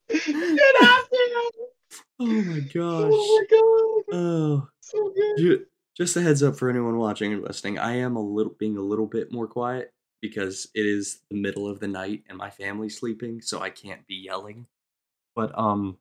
didn't 0.09 0.81
have 0.81 1.09
to. 1.09 1.59
oh 2.19 2.41
my 2.41 2.59
gosh 2.59 2.73
Oh 2.79 3.37
my 3.37 3.45
god! 3.49 4.17
oh 4.17 4.67
So 4.81 5.13
good. 5.15 5.37
Ju- 5.37 5.65
Just 5.95 6.17
a 6.17 6.21
heads 6.21 6.41
up 6.41 6.55
for 6.55 6.69
anyone 6.69 6.97
watching 6.97 7.33
and 7.33 7.43
listening. 7.43 7.77
I 7.77 7.97
am 7.97 8.15
a 8.15 8.21
little 8.21 8.55
being 8.57 8.77
a 8.77 8.81
little 8.81 9.05
bit 9.05 9.31
more 9.31 9.47
quiet 9.47 9.93
because 10.21 10.67
it 10.73 10.85
is 10.85 11.19
the 11.29 11.37
middle 11.37 11.67
of 11.67 11.79
the 11.79 11.87
night 11.87 12.23
and 12.27 12.37
my 12.37 12.49
family's 12.49 12.97
sleeping, 12.97 13.41
so 13.41 13.61
I 13.61 13.69
can't 13.69 14.05
be 14.07 14.15
yelling. 14.15 14.65
But 15.35 15.57
um 15.57 15.97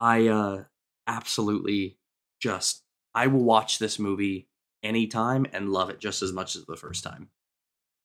I 0.00 0.28
uh 0.28 0.64
absolutely 1.06 1.96
just 2.40 2.82
I 3.14 3.28
will 3.28 3.42
watch 3.42 3.78
this 3.78 3.98
movie 3.98 4.48
anytime 4.82 5.46
and 5.52 5.72
love 5.72 5.88
it 5.88 5.98
just 5.98 6.22
as 6.22 6.32
much 6.32 6.54
as 6.54 6.66
the 6.66 6.76
first 6.76 7.02
time. 7.02 7.30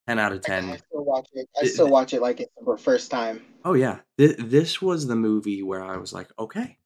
10 0.08 0.20
out 0.20 0.32
of 0.32 0.42
10. 0.42 0.70
I 0.70 0.78
still 0.78 1.06
watch 1.06 1.28
it. 1.34 1.50
I 1.62 1.66
still 1.66 1.90
watch 1.90 2.14
it 2.14 2.22
like 2.22 2.40
it's 2.40 2.52
the 2.56 2.78
first 2.78 3.12
time. 3.12 3.44
Oh 3.66 3.74
yeah, 3.74 4.00
this 4.18 4.82
was 4.82 5.08
the 5.08 5.16
movie 5.16 5.62
where 5.62 5.84
I 5.84 5.98
was 5.98 6.14
like, 6.14 6.30
okay, 6.40 6.78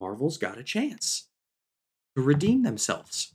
Marvel's 0.00 0.38
got 0.38 0.58
a 0.58 0.64
chance 0.64 1.28
to 2.16 2.22
redeem 2.22 2.62
themselves. 2.62 3.34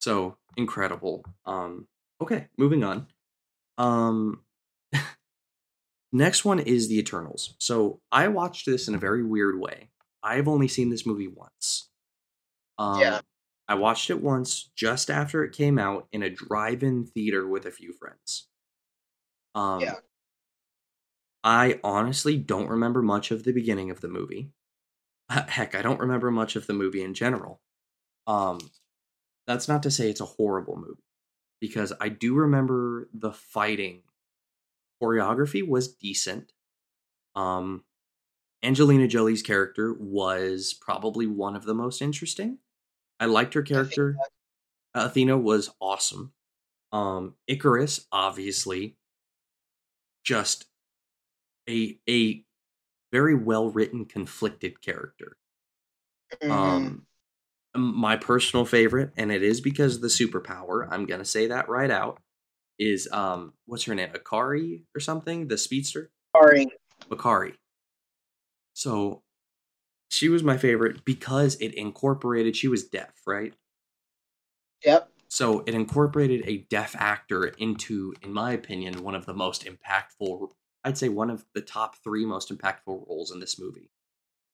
So 0.00 0.38
incredible. 0.56 1.24
Um, 1.46 1.88
okay, 2.20 2.48
moving 2.58 2.84
on. 2.84 3.08
Um, 3.78 4.44
next 6.12 6.44
one 6.44 6.60
is 6.60 6.88
the 6.88 6.98
Eternals. 6.98 7.54
So 7.60 8.00
I 8.12 8.28
watched 8.28 8.66
this 8.66 8.88
in 8.88 8.94
a 8.94 8.98
very 8.98 9.22
weird 9.24 9.58
way. 9.58 9.90
I've 10.22 10.48
only 10.48 10.68
seen 10.68 10.90
this 10.90 11.06
movie 11.06 11.28
once. 11.28 11.90
Um, 12.78 13.00
Yeah. 13.00 13.20
I 13.68 13.74
watched 13.76 14.10
it 14.10 14.22
once 14.22 14.70
just 14.76 15.10
after 15.10 15.44
it 15.44 15.52
came 15.52 15.78
out 15.78 16.08
in 16.12 16.22
a 16.22 16.30
drive-in 16.30 17.06
theater 17.06 17.46
with 17.48 17.66
a 17.66 17.70
few 17.72 17.92
friends. 17.94 18.48
Um, 19.54 19.80
Yeah. 19.80 20.00
I 21.44 21.78
honestly 21.84 22.36
don't 22.38 22.68
remember 22.68 23.02
much 23.02 23.30
of 23.30 23.44
the 23.44 23.52
beginning 23.52 23.90
of 23.90 24.00
the 24.00 24.08
movie. 24.08 24.52
Heck, 25.30 25.74
I 25.74 25.82
don't 25.82 26.00
remember 26.00 26.30
much 26.30 26.56
of 26.56 26.68
the 26.68 26.74
movie 26.74 27.02
in 27.02 27.14
general. 27.14 27.62
Um, 28.26 28.58
that's 29.46 29.68
not 29.68 29.82
to 29.82 29.90
say 29.90 30.08
it's 30.10 30.20
a 30.20 30.26
horrible 30.26 30.76
movie, 30.76 31.02
because 31.60 31.92
I 32.00 32.08
do 32.08 32.34
remember 32.34 33.08
the 33.12 33.32
fighting. 33.32 34.02
Choreography 35.02 35.66
was 35.66 35.94
decent. 35.94 36.52
Um, 37.34 37.84
Angelina 38.62 39.06
Jolie's 39.06 39.42
character 39.42 39.92
was 39.92 40.72
probably 40.72 41.26
one 41.26 41.56
of 41.56 41.64
the 41.64 41.74
most 41.74 42.00
interesting. 42.00 42.58
I 43.20 43.26
liked 43.26 43.54
her 43.54 43.62
character. 43.62 44.16
Athena 44.94 45.36
was 45.36 45.70
awesome. 45.80 46.32
Um, 46.92 47.34
Ikaris, 47.50 48.06
obviously, 48.12 48.96
just 50.24 50.66
a 51.68 51.98
a 52.08 52.44
very 53.12 53.34
well 53.34 53.70
written, 53.70 54.06
conflicted 54.06 54.80
character. 54.80 55.36
Mhm. 56.42 56.50
Um, 56.50 57.06
my 57.74 58.16
personal 58.16 58.64
favorite, 58.64 59.10
and 59.16 59.32
it 59.32 59.42
is 59.42 59.60
because 59.60 59.96
of 59.96 60.02
the 60.02 60.08
superpower. 60.08 60.86
I'm 60.90 61.06
gonna 61.06 61.24
say 61.24 61.46
that 61.48 61.68
right 61.68 61.90
out. 61.90 62.20
Is 62.78 63.08
um, 63.12 63.52
what's 63.66 63.84
her 63.84 63.94
name? 63.94 64.10
Akari 64.10 64.84
or 64.96 65.00
something? 65.00 65.48
The 65.48 65.58
speedster. 65.58 66.10
Akari. 66.34 66.68
Bakari. 67.08 67.54
So 68.74 69.22
she 70.10 70.28
was 70.28 70.42
my 70.42 70.56
favorite 70.56 71.04
because 71.04 71.56
it 71.56 71.74
incorporated. 71.74 72.56
She 72.56 72.68
was 72.68 72.84
deaf, 72.84 73.12
right? 73.26 73.54
Yep. 74.84 75.10
So 75.28 75.64
it 75.66 75.74
incorporated 75.74 76.42
a 76.46 76.58
deaf 76.70 76.94
actor 76.96 77.46
into, 77.46 78.14
in 78.22 78.32
my 78.32 78.52
opinion, 78.52 79.02
one 79.02 79.14
of 79.14 79.26
the 79.26 79.34
most 79.34 79.66
impactful. 79.66 80.50
I'd 80.84 80.98
say 80.98 81.08
one 81.08 81.30
of 81.30 81.44
the 81.54 81.60
top 81.60 81.96
three 82.04 82.24
most 82.24 82.56
impactful 82.56 83.08
roles 83.08 83.32
in 83.32 83.40
this 83.40 83.58
movie. 83.58 83.90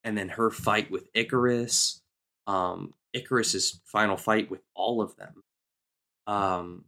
And 0.04 0.16
then 0.16 0.30
her 0.30 0.50
fight 0.50 0.90
with 0.90 1.12
Ikaris, 1.12 2.00
um, 2.46 2.94
Ikaris's 3.14 3.80
final 3.84 4.16
fight 4.16 4.50
with 4.50 4.60
all 4.74 5.02
of 5.02 5.16
them. 5.16 5.42
Um, 6.26 6.84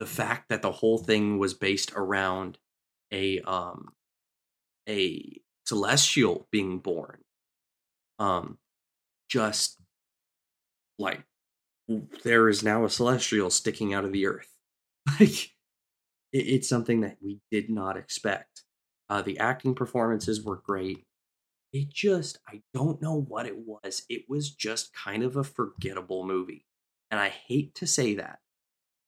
the 0.00 0.06
fact 0.06 0.48
that 0.48 0.62
the 0.62 0.72
whole 0.72 0.98
thing 0.98 1.38
was 1.38 1.54
based 1.54 1.92
around 1.94 2.58
a 3.12 3.40
um, 3.40 3.92
a 4.88 5.40
celestial 5.66 6.48
being 6.50 6.78
born, 6.78 7.20
um, 8.18 8.58
just 9.28 9.80
like 10.98 11.22
there 12.24 12.48
is 12.48 12.62
now 12.62 12.84
a 12.84 12.90
celestial 12.90 13.50
sticking 13.50 13.94
out 13.94 14.04
of 14.04 14.12
the 14.12 14.26
earth. 14.26 14.48
Like 15.20 15.50
it, 16.32 16.46
it's 16.48 16.68
something 16.68 17.02
that 17.02 17.18
we 17.22 17.40
did 17.50 17.68
not 17.68 17.98
expect. 17.98 18.62
Uh, 19.10 19.20
the 19.20 19.38
acting 19.38 19.74
performances 19.74 20.42
were 20.42 20.56
great. 20.56 21.04
It 21.74 21.90
just, 21.90 22.38
I 22.48 22.62
don't 22.72 23.02
know 23.02 23.20
what 23.20 23.46
it 23.46 23.58
was. 23.58 24.04
It 24.08 24.26
was 24.28 24.54
just 24.54 24.94
kind 24.94 25.24
of 25.24 25.36
a 25.36 25.44
forgettable 25.44 26.24
movie. 26.24 26.64
And 27.10 27.20
I 27.20 27.28
hate 27.28 27.74
to 27.74 27.86
say 27.86 28.14
that. 28.14 28.38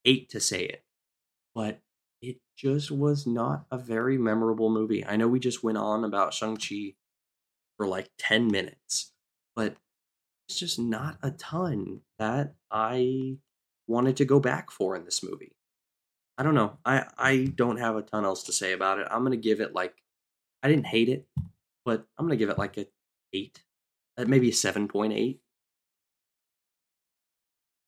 Hate 0.04 0.28
to 0.30 0.40
say 0.40 0.64
it. 0.64 0.84
But 1.54 1.80
it 2.20 2.38
just 2.56 2.90
was 2.90 3.26
not 3.26 3.66
a 3.70 3.78
very 3.78 4.18
memorable 4.18 4.68
movie. 4.68 5.06
I 5.06 5.16
know 5.16 5.28
we 5.28 5.38
just 5.38 5.62
went 5.62 5.78
on 5.78 6.04
about 6.04 6.34
Shang-Chi 6.34 6.94
for 7.76 7.86
like 7.86 8.10
10 8.18 8.48
minutes, 8.48 9.12
but 9.54 9.76
it's 10.48 10.58
just 10.58 10.78
not 10.78 11.18
a 11.22 11.30
ton 11.30 12.00
that 12.18 12.54
I 12.70 13.36
wanted 13.86 14.16
to 14.16 14.24
go 14.24 14.40
back 14.40 14.72
for 14.72 14.96
in 14.96 15.04
this 15.04 15.22
movie. 15.22 15.52
I 16.38 16.42
don't 16.42 16.54
know. 16.54 16.78
I 16.84 17.06
I 17.16 17.52
don't 17.54 17.78
have 17.78 17.96
a 17.96 18.02
ton 18.02 18.24
else 18.24 18.42
to 18.44 18.52
say 18.52 18.72
about 18.72 18.98
it. 18.98 19.08
I'm 19.10 19.22
gonna 19.22 19.36
give 19.36 19.60
it 19.60 19.74
like 19.74 19.94
I 20.62 20.68
didn't 20.68 20.86
hate 20.86 21.08
it, 21.08 21.26
but 21.86 22.04
I'm 22.18 22.26
gonna 22.26 22.36
give 22.36 22.50
it 22.50 22.58
like 22.58 22.76
a 22.76 22.86
eight, 23.32 23.62
uh, 24.18 24.24
maybe 24.26 24.50
a 24.50 24.52
seven 24.52 24.88
point 24.88 25.14
eight. 25.14 25.40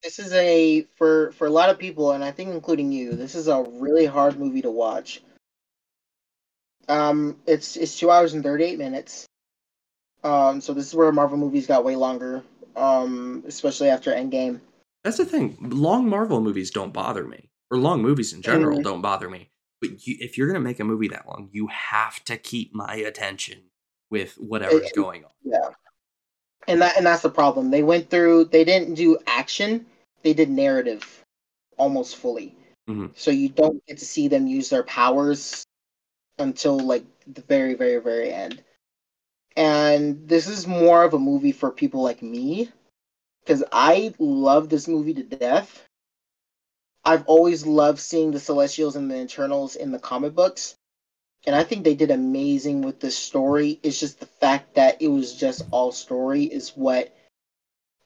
This 0.03 0.21
is 0.21 0.33
a 0.33 0.87
for 0.97 1.33
for 1.33 1.49
a 1.49 1.51
lot 1.51 1.69
of 1.69 1.79
people, 1.79 2.13
and 2.13 2.25
I 2.25 2.31
think 2.31 2.51
including 2.51 2.93
you. 2.93 3.15
This 3.15 3.35
is 3.35 3.49
a 3.49 3.67
really 3.69 4.07
hard 4.07 4.39
movie 4.39 4.63
to 4.63 4.71
watch. 4.71 5.21
Um, 6.89 7.37
it's 7.47 7.77
it's 7.77 7.99
two 7.99 8.11
hours 8.11 8.33
and 8.33 8.43
thirty 8.43 8.65
eight 8.65 8.79
minutes. 8.79 9.27
Um, 10.25 10.61
so 10.61 10.73
this 10.73 10.87
is 10.87 10.95
where 10.95 11.13
Marvel 11.13 11.37
movies 11.37 11.67
got 11.67 11.85
way 11.85 11.97
longer. 11.97 12.43
Um, 12.77 13.43
especially 13.47 13.89
after 13.89 14.13
Endgame. 14.13 14.61
That's 15.03 15.17
the 15.17 15.25
thing. 15.25 15.57
Long 15.61 16.09
Marvel 16.09 16.41
movies 16.41 16.71
don't 16.71 16.93
bother 16.93 17.27
me, 17.27 17.51
or 17.73 17.79
long 17.79 18.03
movies 18.03 18.33
in 18.33 18.43
general 18.43 18.79
Mhm. 18.79 18.85
don't 18.85 19.03
bother 19.03 19.29
me. 19.29 19.51
But 19.81 20.07
you, 20.07 20.17
if 20.21 20.39
you're 20.39 20.47
gonna 20.47 20.61
make 20.61 20.79
a 20.79 20.85
movie 20.85 21.09
that 21.09 21.27
long, 21.27 21.51
you 21.53 21.67
have 21.67 22.23
to 22.27 22.37
keep 22.37 22.73
my 22.73 22.95
attention 22.95 23.71
with 24.11 24.35
whatever's 24.35 24.87
It- 24.89 24.95
going 24.95 25.25
on. 25.25 25.31
Yeah. 25.45 25.71
and 26.67 26.83
that 26.83 26.97
and 26.99 27.07
that's 27.07 27.23
the 27.23 27.31
problem. 27.31 27.71
They 27.71 27.83
went 27.83 28.11
through. 28.11 28.45
They 28.47 28.63
didn't 28.65 28.95
do 28.95 29.19
action. 29.27 29.87
They 30.23 30.35
did 30.35 30.51
narrative, 30.51 31.25
almost 31.79 32.17
fully. 32.17 32.55
Mhm. 32.89 33.11
So 33.17 33.31
you 33.31 33.49
don't 33.49 33.85
get 33.87 33.99
to 33.99 34.05
see 34.05 34.29
them 34.29 34.47
use 34.47 34.69
their 34.69 34.83
powers 34.83 35.65
until 36.39 36.79
like 36.79 37.05
the 37.27 37.41
very, 37.43 37.75
very, 37.75 37.99
very 37.99 38.31
end. 38.33 38.63
And 39.57 40.29
this 40.29 40.47
is 40.47 40.67
more 40.67 41.03
of 41.05 41.15
a 41.15 41.19
movie 41.19 41.53
for 41.53 41.71
people 41.71 42.03
like 42.03 42.23
me, 42.23 42.71
because 43.41 43.65
I 43.73 44.15
love 44.19 44.69
this 44.69 44.87
movie 44.87 45.15
to 45.15 45.23
death. 45.23 45.85
I've 47.05 47.25
always 47.27 47.65
loved 47.67 47.99
seeing 47.99 48.31
the 48.31 48.41
Celestials 48.41 48.95
and 48.97 49.11
the 49.11 49.23
Eternals 49.23 49.75
in 49.75 49.91
the 49.91 49.99
comic 49.99 50.35
books 50.35 50.75
and 51.47 51.55
I 51.57 51.65
think 51.65 51.85
they 51.85 51.95
did 51.95 52.11
amazing 52.11 52.83
with 52.83 53.01
this 53.01 53.17
story. 53.17 53.79
It's 53.83 54.01
just 54.01 54.21
the 54.21 54.27
fact 54.27 54.75
that 54.75 55.01
it 55.01 55.09
was 55.09 55.35
just 55.35 55.65
all 55.71 55.93
story 55.93 56.45
is 56.45 56.71
what 56.71 57.15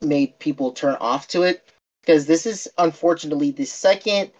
made 0.01 0.37
people 0.39 0.71
turn 0.71 0.95
off 0.99 1.27
to 1.29 1.43
it 1.43 1.63
because 2.01 2.25
this 2.25 2.45
is 2.45 2.69
unfortunately 2.77 3.51
the 3.51 3.63
second 3.65 4.31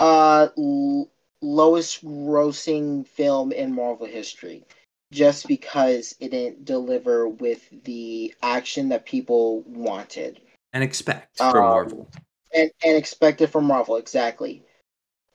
uh 0.00 0.48
l- 0.58 1.08
lowest 1.40 2.04
grossing 2.04 3.06
film 3.06 3.52
in 3.52 3.72
Marvel 3.72 4.06
history 4.06 4.64
just 5.12 5.46
because 5.46 6.16
it 6.20 6.30
didn't 6.30 6.64
deliver 6.64 7.28
with 7.28 7.64
the 7.84 8.34
action 8.42 8.88
that 8.88 9.06
people 9.06 9.62
wanted 9.62 10.40
And 10.72 10.82
expect 10.82 11.38
from 11.38 11.64
Um, 11.64 11.70
Marvel. 11.70 12.08
and, 12.52 12.70
and 12.84 12.96
expected 12.96 13.50
from 13.50 13.64
Marvel 13.64 13.96
exactly. 13.96 14.64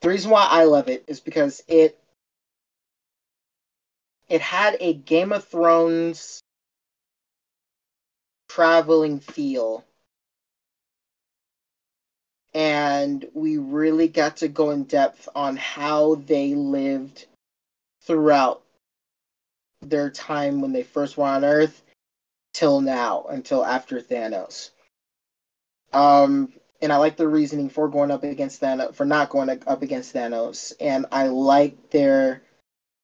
The 0.01 0.09
reason 0.09 0.29
why 0.29 0.45
I 0.49 0.65
love 0.65 0.89
it 0.89 1.05
is 1.07 1.21
because 1.21 1.63
it 1.69 1.97
it 4.29 4.41
had 4.41 4.77
a 4.79 4.93
Game 4.93 5.31
of 5.31 5.45
Thrones 5.45 6.41
traveling 8.49 9.19
feel. 9.19 9.83
And 12.53 13.25
we 13.33 13.57
really 13.57 14.07
got 14.07 14.37
to 14.37 14.47
go 14.47 14.69
in 14.71 14.83
depth 14.83 15.27
on 15.33 15.55
how 15.57 16.15
they 16.15 16.53
lived 16.53 17.25
throughout 18.03 18.61
their 19.81 20.09
time 20.09 20.61
when 20.61 20.71
they 20.71 20.83
first 20.83 21.17
were 21.17 21.25
on 21.25 21.43
Earth 21.43 21.81
till 22.53 22.81
now, 22.81 23.25
until 23.29 23.65
after 23.65 23.99
Thanos. 23.99 24.69
Um, 25.91 26.53
and 26.81 26.91
I 26.91 26.97
like 26.97 27.17
the 27.17 27.27
reasoning 27.27 27.69
for 27.69 27.87
going 27.87 28.11
up 28.11 28.23
against 28.23 28.61
Thanos, 28.61 28.93
for 28.93 29.05
not 29.05 29.29
going 29.29 29.49
up 29.49 29.81
against 29.81 30.13
Thanos. 30.13 30.73
And 30.79 31.05
I 31.11 31.27
like 31.27 31.89
their 31.89 32.43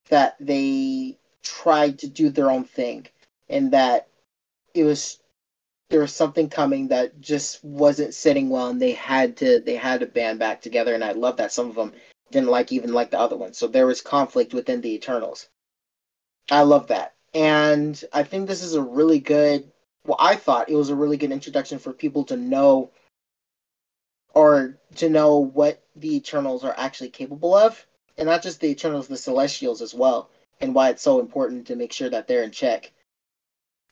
that 0.09 0.35
they 0.39 1.17
tried 1.43 1.99
to 1.99 2.07
do 2.07 2.29
their 2.29 2.49
own 2.49 2.63
thing 2.63 3.07
and 3.49 3.71
that 3.71 4.07
it 4.73 4.83
was 4.83 5.19
there 5.89 6.01
was 6.01 6.13
something 6.13 6.49
coming 6.49 6.89
that 6.89 7.19
just 7.19 7.63
wasn't 7.63 8.13
sitting 8.13 8.49
well 8.49 8.69
and 8.69 8.81
they 8.81 8.91
had 8.91 9.37
to 9.37 9.59
they 9.59 9.75
had 9.75 10.01
to 10.01 10.05
band 10.05 10.39
back 10.39 10.61
together 10.61 10.93
and 10.93 11.03
I 11.03 11.13
love 11.13 11.37
that 11.37 11.51
some 11.51 11.69
of 11.69 11.75
them 11.75 11.93
didn't 12.31 12.49
like 12.49 12.71
even 12.71 12.93
like 12.93 13.09
the 13.09 13.19
other 13.19 13.37
ones. 13.37 13.57
So 13.57 13.67
there 13.67 13.87
was 13.87 14.01
conflict 14.01 14.53
within 14.53 14.81
the 14.81 14.93
Eternals. 14.93 15.47
I 16.51 16.61
love 16.61 16.87
that. 16.87 17.15
And 17.33 18.01
I 18.13 18.23
think 18.23 18.47
this 18.47 18.63
is 18.63 18.75
a 18.75 18.81
really 18.81 19.19
good 19.19 19.71
well, 20.05 20.17
I 20.19 20.35
thought 20.35 20.69
it 20.69 20.75
was 20.75 20.89
a 20.89 20.95
really 20.95 21.17
good 21.17 21.31
introduction 21.31 21.79
for 21.79 21.93
people 21.93 22.23
to 22.25 22.37
know 22.37 22.91
or 24.33 24.77
to 24.95 25.09
know 25.09 25.39
what 25.39 25.83
the 25.95 26.15
Eternals 26.15 26.63
are 26.63 26.73
actually 26.77 27.09
capable 27.09 27.53
of. 27.53 27.85
And 28.19 28.27
not 28.27 28.43
just 28.43 28.59
the 28.61 28.67
Eternals, 28.67 29.07
the 29.07 29.17
Celestials 29.17 29.81
as 29.81 29.95
well, 29.95 30.29
and 30.61 30.75
why 30.75 30.89
it's 30.89 31.01
so 31.01 31.19
important 31.19 31.67
to 31.67 31.75
make 31.75 31.93
sure 31.93 32.09
that 32.09 32.27
they're 32.27 32.43
in 32.43 32.51
check. 32.51 32.91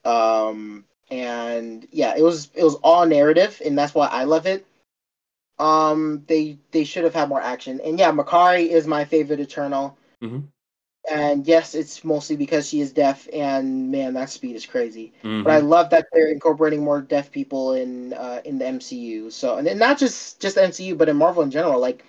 Um 0.05 0.85
and 1.09 1.87
yeah, 1.91 2.15
it 2.17 2.21
was 2.23 2.49
it 2.53 2.63
was 2.63 2.75
all 2.75 3.05
narrative 3.05 3.61
and 3.65 3.77
that's 3.77 3.95
why 3.95 4.07
I 4.07 4.25
love 4.25 4.45
it. 4.45 4.65
Um 5.59 6.23
they 6.27 6.57
they 6.71 6.83
should 6.83 7.03
have 7.05 7.13
had 7.15 7.29
more 7.29 7.41
action. 7.41 7.81
And 7.83 7.99
yeah, 7.99 8.11
Makkari 8.11 8.67
is 8.69 8.87
my 8.87 9.05
favorite 9.05 9.39
Eternal. 9.39 9.97
Mhm. 10.23 10.43
And 11.09 11.47
yes, 11.47 11.73
it's 11.73 12.03
mostly 12.03 12.35
because 12.35 12.67
she 12.67 12.81
is 12.81 12.91
deaf 12.91 13.27
and 13.33 13.91
man, 13.91 14.13
that 14.15 14.29
speed 14.29 14.55
is 14.55 14.65
crazy. 14.65 15.13
Mhm. 15.23 15.43
But 15.43 15.53
I 15.53 15.59
love 15.59 15.89
that 15.91 16.07
they're 16.11 16.27
incorporating 16.29 16.83
more 16.83 17.01
deaf 17.01 17.31
people 17.31 17.73
in 17.73 18.13
uh, 18.13 18.41
in 18.45 18.59
the 18.59 18.65
MCU. 18.65 19.29
So 19.31 19.57
and 19.57 19.65
then 19.67 19.77
not 19.79 19.97
just 19.97 20.39
just 20.41 20.55
the 20.55 20.63
MCU, 20.63 20.95
but 20.95 21.09
in 21.09 21.15
Marvel 21.17 21.43
in 21.43 21.51
general. 21.51 21.79
Like 21.79 22.03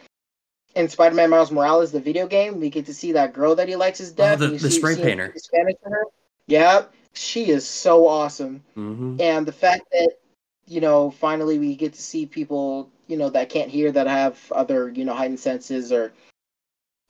in 0.75 0.89
Spider-Man 0.89 1.31
Miles 1.31 1.51
Morales, 1.51 1.93
the 1.93 2.01
video 2.01 2.27
game, 2.27 2.61
we 2.61 2.71
get 2.71 2.87
to 2.87 2.95
see 2.95 3.13
that 3.13 3.33
girl 3.33 3.55
that 3.55 3.69
he 3.69 3.77
likes 3.77 4.01
is 4.01 4.13
deaf. 4.13 4.41
Oh, 4.41 4.47
the- 4.47 4.57
the 4.57 4.71
spray 4.71 4.97
painter. 4.97 5.33
Spanish 5.37 5.75
to 5.85 5.91
her. 5.91 6.05
Yeah, 6.47 6.85
she 7.13 7.51
is 7.51 7.67
so 7.67 8.07
awesome. 8.07 8.63
Mhm. 8.77 9.21
And 9.21 9.47
the 9.47 9.53
fact 9.53 9.83
that 9.93 10.19
you 10.67 10.81
know 10.81 11.11
finally 11.11 11.59
we 11.59 11.75
get 11.75 11.95
to 11.95 12.03
see 12.03 12.27
people 12.27 12.91
you 13.07 13.17
know 13.17 13.31
that 13.31 13.49
can't 13.49 13.71
hear 13.71 13.91
that 13.91 14.07
have 14.07 14.39
other 14.53 14.91
you 14.91 15.05
know 15.05 15.15
heightened 15.15 15.41
senses 15.41 15.91
or 15.93 16.13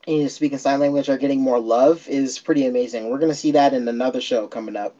you 0.07 0.23
know, 0.23 0.29
speaking 0.29 0.59
sign 0.59 0.81
language 0.81 1.09
are 1.09 1.19
getting 1.19 1.41
more 1.41 1.59
love 1.59 2.09
is 2.09 2.39
pretty 2.39 2.67
amazing. 2.67 3.11
We're 3.11 3.19
gonna 3.19 3.35
see 3.35 3.51
that 3.53 3.75
in 3.75 3.87
another 3.89 4.21
show 4.21 4.47
coming 4.47 4.77
up. 4.77 4.97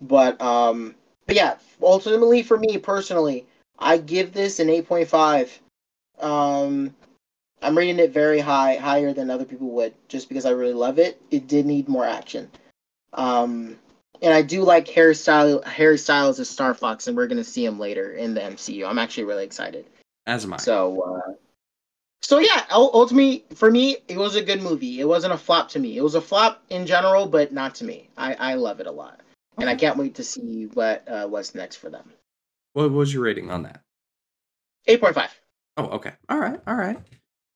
But 0.00 0.40
um, 0.40 0.94
but 1.26 1.36
yeah, 1.36 1.56
ultimately 1.80 2.42
for 2.42 2.58
me 2.58 2.76
personally, 2.76 3.46
I 3.78 3.98
give 3.98 4.32
this 4.32 4.58
an 4.60 4.68
eight 4.68 4.86
point 4.86 5.08
five. 5.08 5.58
Um, 6.20 6.94
I'm 7.62 7.76
rating 7.76 7.98
it 7.98 8.12
very 8.12 8.40
high, 8.40 8.76
higher 8.76 9.12
than 9.12 9.30
other 9.30 9.44
people 9.44 9.68
would, 9.70 9.94
just 10.08 10.28
because 10.28 10.44
I 10.44 10.50
really 10.50 10.74
love 10.74 10.98
it. 10.98 11.20
It 11.30 11.46
did 11.46 11.66
need 11.66 11.88
more 11.88 12.04
action. 12.04 12.50
Um, 13.12 13.78
and 14.20 14.32
I 14.32 14.42
do 14.42 14.62
like 14.62 14.88
Harry 14.88 15.14
Styles. 15.14 15.64
Harry 15.64 15.98
Styles 15.98 16.40
as 16.40 16.48
Starfox, 16.48 17.08
and 17.08 17.16
we're 17.16 17.26
gonna 17.26 17.44
see 17.44 17.64
him 17.64 17.78
later 17.78 18.12
in 18.12 18.34
the 18.34 18.40
MCU. 18.40 18.88
I'm 18.88 18.98
actually 18.98 19.24
really 19.24 19.44
excited. 19.44 19.86
As 20.26 20.44
am 20.44 20.54
I. 20.54 20.56
So, 20.58 21.02
uh, 21.02 21.32
so 22.22 22.38
yeah, 22.38 22.64
ultimately 22.70 23.44
for 23.54 23.70
me, 23.70 23.98
it 24.08 24.16
was 24.16 24.36
a 24.36 24.42
good 24.42 24.62
movie. 24.62 25.00
It 25.00 25.08
wasn't 25.08 25.32
a 25.32 25.38
flop 25.38 25.68
to 25.70 25.78
me. 25.78 25.96
It 25.96 26.02
was 26.02 26.14
a 26.14 26.20
flop 26.20 26.62
in 26.70 26.86
general, 26.86 27.26
but 27.26 27.52
not 27.52 27.74
to 27.76 27.84
me. 27.84 28.08
I, 28.16 28.34
I 28.34 28.54
love 28.54 28.80
it 28.80 28.86
a 28.86 28.92
lot, 28.92 29.20
and 29.58 29.68
I 29.68 29.74
can't 29.74 29.96
wait 29.96 30.14
to 30.16 30.24
see 30.24 30.68
what 30.74 31.06
uh, 31.08 31.26
what's 31.26 31.54
next 31.54 31.76
for 31.76 31.90
them. 31.90 32.12
What 32.74 32.90
was 32.92 33.12
your 33.12 33.24
rating 33.24 33.50
on 33.50 33.64
that? 33.64 33.80
Eight 34.86 35.00
point 35.00 35.14
five. 35.14 35.38
Oh, 35.76 35.86
okay. 35.86 36.12
All 36.28 36.38
right. 36.38 36.60
All 36.66 36.76
right. 36.76 36.98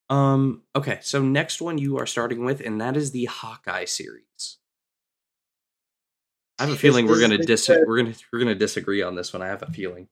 Um, 0.08 0.62
okay, 0.74 0.98
so 1.02 1.20
next 1.22 1.60
one 1.60 1.78
you 1.78 1.98
are 1.98 2.06
starting 2.06 2.44
with, 2.44 2.60
and 2.60 2.80
that 2.80 2.96
is 2.96 3.10
the 3.10 3.24
Hawkeye 3.24 3.86
series. 3.86 4.58
I 6.58 6.62
have 6.62 6.70
a 6.70 6.72
This- 6.72 6.80
feeling 6.80 7.06
we're 7.06 7.20
gonna 7.20 7.38
dis 7.38 7.68
uh, 7.68 7.82
we're 7.86 7.98
gonna 8.02 8.14
we're 8.32 8.38
gonna 8.38 8.54
disagree 8.54 9.02
on 9.02 9.14
this 9.14 9.32
one. 9.32 9.42
I 9.42 9.46
have 9.48 9.62
a 9.62 9.70
feeling. 9.70 10.08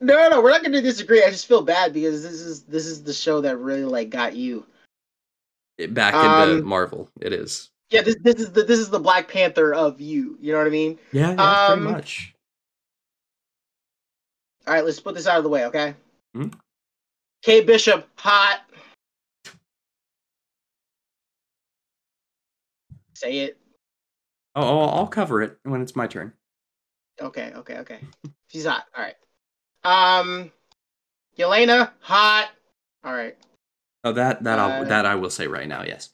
No, 0.00 0.28
no, 0.28 0.40
we're 0.40 0.50
not 0.50 0.60
going 0.62 0.72
to 0.74 0.80
disagree. 0.80 1.24
I 1.24 1.30
just 1.30 1.48
feel 1.48 1.60
bad 1.60 1.92
because 1.92 2.22
this 2.22 2.34
is 2.40 2.62
this 2.62 2.86
is 2.86 3.02
the 3.02 3.12
show 3.12 3.40
that 3.40 3.56
really 3.56 3.82
like 3.84 4.10
got 4.10 4.36
you. 4.36 4.64
It- 5.76 5.92
back 5.92 6.14
into 6.14 6.58
Um, 6.58 6.64
Marvel, 6.64 7.10
it 7.20 7.32
is. 7.32 7.70
Yeah, 7.90 8.02
this 8.02 8.14
this 8.22 8.36
is 8.36 8.52
the 8.52 8.62
this 8.62 8.78
is 8.78 8.90
the 8.90 9.00
Black 9.00 9.26
Panther 9.28 9.74
of 9.74 10.00
you. 10.00 10.36
You 10.40 10.52
know 10.52 10.58
what 10.58 10.66
I 10.68 10.70
mean? 10.70 10.98
Yeah, 11.12 11.32
yeah, 11.32 11.66
um, 11.68 11.78
pretty 11.80 11.92
much. 11.94 12.34
All 14.66 14.74
right, 14.74 14.84
let's 14.84 15.00
put 15.00 15.14
this 15.14 15.26
out 15.26 15.38
of 15.38 15.44
the 15.44 15.48
way, 15.50 15.64
okay? 15.66 15.94
Hmm? 16.34 16.48
Kate 17.42 17.66
Bishop, 17.66 18.06
hot. 18.16 18.60
Say 23.18 23.38
it. 23.38 23.58
Oh, 24.54 24.62
oh, 24.62 24.84
I'll 24.90 25.08
cover 25.08 25.42
it 25.42 25.58
when 25.64 25.82
it's 25.82 25.96
my 25.96 26.06
turn. 26.06 26.34
Okay, 27.20 27.52
okay, 27.52 27.78
okay. 27.78 27.98
She's 28.46 28.64
hot. 28.64 28.84
All 28.96 29.02
right. 29.02 29.16
Um, 29.82 30.52
Yelena, 31.36 31.90
hot. 31.98 32.50
All 33.02 33.12
right. 33.12 33.36
Oh, 34.04 34.12
that 34.12 34.44
that 34.44 34.60
I'll, 34.60 34.82
Uh, 34.82 34.84
that 34.84 35.04
I 35.04 35.16
will 35.16 35.30
say 35.30 35.48
right 35.48 35.66
now. 35.66 35.82
Yes. 35.82 36.10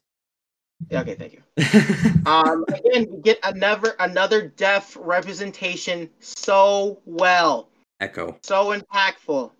Yeah, 0.88 1.02
okay, 1.02 1.14
thank 1.14 1.34
you. 1.34 1.42
Um, 2.26 2.64
again, 2.68 3.06
we 3.10 3.20
get 3.20 3.38
another 3.42 3.94
another 4.00 4.48
deaf 4.48 4.96
representation 4.98 6.08
so 6.20 7.02
well. 7.04 7.68
Echo. 8.00 8.38
so 8.42 8.74
impactful. 8.74 9.50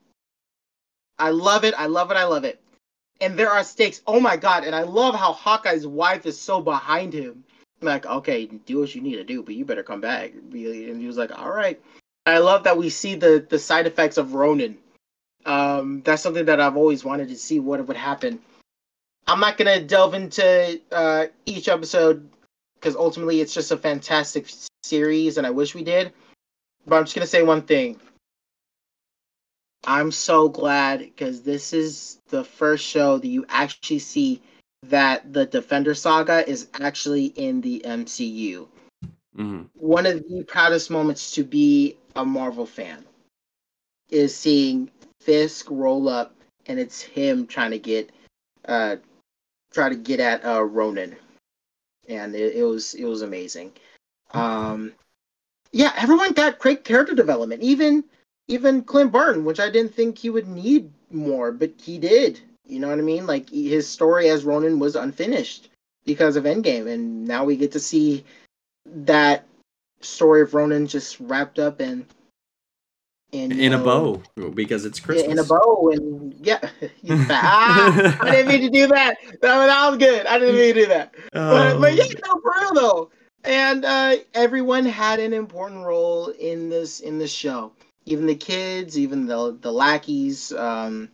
I 1.19 1.29
love 1.29 1.65
it. 1.65 1.75
I 1.77 1.85
love 1.85 2.11
it. 2.11 2.17
I 2.17 2.25
love 2.25 2.45
it. 2.45 2.64
And 3.21 3.39
there 3.39 3.51
are 3.51 3.65
stakes. 3.65 4.03
Oh 4.07 4.21
my 4.21 4.37
god! 4.37 4.65
And 4.65 4.75
I 4.75 4.83
love 4.83 5.15
how 5.15 5.33
Hawkeye's 5.33 5.87
wife 5.87 6.27
is 6.27 6.41
so 6.41 6.61
behind 6.61 7.13
him. 7.13 7.45
Like, 7.81 8.07
okay, 8.07 8.47
do 8.47 8.81
what 8.81 8.95
you 8.95 9.01
need 9.01 9.17
to 9.17 9.25
do, 9.25 9.43
but 9.43 9.55
you 9.55 9.65
better 9.65 9.83
come 9.83 10.01
back. 10.01 10.33
And 10.33 11.01
he 11.01 11.07
was 11.07 11.17
like, 11.17 11.37
all 11.39 11.51
right. 11.51 11.81
I 12.27 12.39
love 12.39 12.65
that 12.65 12.77
we 12.77 12.89
see 12.89 13.15
the 13.15 13.47
the 13.49 13.59
side 13.59 13.87
effects 13.87 14.17
of 14.17 14.35
Ronin. 14.35 14.79
Um, 15.45 16.01
that's 16.05 16.23
something 16.23 16.47
that 16.47 16.61
I've 16.61 16.77
always 16.77 17.05
wanted 17.05 17.29
to 17.29 17.37
see 17.37 17.61
what 17.61 17.87
would 17.87 17.97
happen. 17.97 18.41
I'm 19.27 19.41
not 19.41 19.59
gonna 19.59 19.81
delve 19.81 20.15
into 20.15 20.81
uh, 20.91 21.27
each 21.47 21.69
episode 21.69 22.29
because 22.75 22.97
ultimately 22.97 23.41
it's 23.41 23.55
just 23.55 23.73
a 23.73 23.77
fantastic 23.77 24.51
series, 24.83 25.39
and 25.39 25.47
I 25.47 25.51
wish 25.51 25.75
we 25.75 25.85
did. 25.85 26.13
But 26.87 26.97
I'm 26.97 27.05
just 27.05 27.15
gonna 27.15 27.27
say 27.27 27.43
one 27.43 27.63
thing. 27.63 28.01
I'm 29.87 30.11
so 30.13 30.49
glad 30.49 31.01
because 31.01 31.43
this 31.43 31.73
is 31.73 32.21
the 32.29 32.45
first 32.45 32.85
show 32.85 33.19
that 33.19 33.29
you 33.29 33.45
actually 33.49 33.99
see 33.99 34.41
that 34.85 35.33
the 35.33 35.47
Defender 35.47 35.95
Saga 35.95 36.49
is 36.49 36.69
actually 36.81 37.27
in 37.27 37.61
the 37.61 37.83
MCU. 37.85 38.69
hmm 39.37 39.63
one 39.75 40.07
of 40.07 40.23
the 40.29 40.45
proudest 40.45 40.91
moments 40.91 41.33
to 41.33 41.45
be 41.45 41.97
a 42.17 42.25
Marvel 42.25 42.67
fan 42.67 43.05
is 44.11 44.35
seeing 44.37 44.91
Fisk 45.21 45.67
roll 45.71 46.09
up 46.09 46.35
and 46.67 46.79
it's 46.79 47.01
him 47.01 47.47
trying 47.47 47.71
to 47.71 47.79
get 47.79 48.11
uh 48.69 48.97
try 49.73 49.89
to 49.89 49.97
get 49.97 50.21
at 50.21 50.45
uh 50.45 50.63
Ronin. 50.63 51.17
And 52.09 52.35
it, 52.35 52.57
it 52.57 52.65
was 52.65 52.95
it 52.95 53.05
was 53.05 53.23
amazing. 53.23 53.73
Um 54.33 54.93
yeah, 55.73 55.93
everyone 55.97 56.33
got 56.33 56.59
great 56.59 56.85
character 56.85 57.15
development. 57.15 57.63
Even 57.63 58.05
even 58.49 58.83
Clint 58.83 59.13
Barton, 59.13 59.45
which 59.45 59.61
I 59.61 59.71
didn't 59.71 59.95
think 59.95 60.19
he 60.19 60.31
would 60.31 60.49
need 60.49 60.91
more, 61.11 61.53
but 61.53 61.73
he 61.81 61.99
did. 61.99 62.41
You 62.67 62.81
know 62.81 62.89
what 62.89 62.99
I 62.99 63.03
mean? 63.03 63.27
Like 63.27 63.49
his 63.51 63.89
story 63.89 64.29
as 64.29 64.45
Ronin 64.45 64.79
was 64.79 64.97
unfinished 64.97 65.71
because 66.05 66.37
of 66.37 66.45
Endgame, 66.45 66.89
and 66.93 67.27
now 67.27 67.45
we 67.45 67.57
get 67.57 67.73
to 67.73 67.81
see 67.81 68.25
that 68.87 69.47
story 70.01 70.43
of 70.43 70.55
Ronin 70.55 70.87
just 70.87 71.19
wrapped 71.21 71.59
up 71.59 71.81
in 71.81 72.07
in, 73.33 73.51
you 73.51 73.63
In 73.63 73.73
a 73.73 73.79
bow 73.79 74.23
because 74.55 74.85
it's 74.85 75.01
yeah, 75.01 75.05
Christmas. 75.05 75.33
in 75.33 75.39
a 75.39 75.45
bow, 75.45 75.91
and 75.93 76.35
yeah, 76.35 76.61
ah, 77.31 78.19
I 78.21 78.31
didn't 78.31 78.49
mean 78.49 78.61
to 78.61 78.71
do 78.71 78.87
that. 78.89 79.17
That, 79.41 79.67
that 79.67 79.89
was 79.91 79.99
good. 79.99 80.27
I 80.27 80.39
didn't 80.39 80.57
mean 80.57 80.75
to 80.75 80.81
do 80.83 80.87
that. 80.87 81.15
But, 81.33 81.81
but 81.81 81.95
yeah, 81.95 82.05
Oh. 82.05 82.35
no, 82.35 82.41
for 82.41 82.53
real 82.61 82.75
though. 82.75 83.11
And 83.45 83.85
uh, 83.85 84.17
everyone 84.35 84.87
had 84.87 85.19
an 85.21 85.33
important 85.35 85.85
role 85.85 86.29
in 86.29 86.71
this 86.71 87.01
in 87.01 87.19
this 87.19 87.33
show. 87.33 87.73
Even 88.07 88.27
the 88.27 88.35
kids, 88.35 88.99
even 88.99 89.27
the 89.27 89.57
the 89.61 89.73
lackeys. 89.73 90.53
Um, 90.53 91.11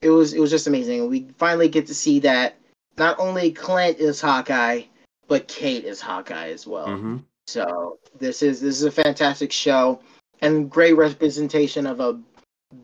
it 0.00 0.10
was 0.10 0.32
it 0.34 0.40
was 0.40 0.50
just 0.50 0.66
amazing. 0.66 1.08
We 1.08 1.28
finally 1.38 1.68
get 1.68 1.86
to 1.88 1.94
see 1.94 2.20
that 2.20 2.56
not 2.96 3.18
only 3.18 3.50
Clint 3.50 3.98
is 3.98 4.20
Hawkeye, 4.20 4.82
but 5.26 5.48
Kate 5.48 5.84
is 5.84 6.00
Hawkeye 6.00 6.50
as 6.50 6.66
well. 6.66 6.88
Mhm. 6.88 7.24
So 7.46 7.98
this 8.18 8.42
is 8.42 8.60
this 8.60 8.76
is 8.76 8.84
a 8.84 8.90
fantastic 8.90 9.52
show 9.52 10.00
and 10.40 10.70
great 10.70 10.94
representation 10.94 11.86
of 11.86 12.00
a 12.00 12.20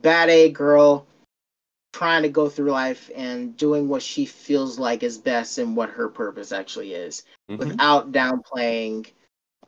bad 0.01 0.29
A 0.29 0.49
girl 0.49 1.05
trying 1.93 2.23
to 2.23 2.29
go 2.29 2.49
through 2.49 2.71
life 2.71 3.11
and 3.15 3.55
doing 3.57 3.87
what 3.87 4.01
she 4.01 4.25
feels 4.25 4.79
like 4.79 5.03
is 5.03 5.17
best 5.17 5.57
and 5.57 5.75
what 5.75 5.89
her 5.89 6.07
purpose 6.07 6.51
actually 6.51 6.93
is 6.93 7.23
Mhm. 7.49 7.57
without 7.59 8.11
downplaying 8.11 9.07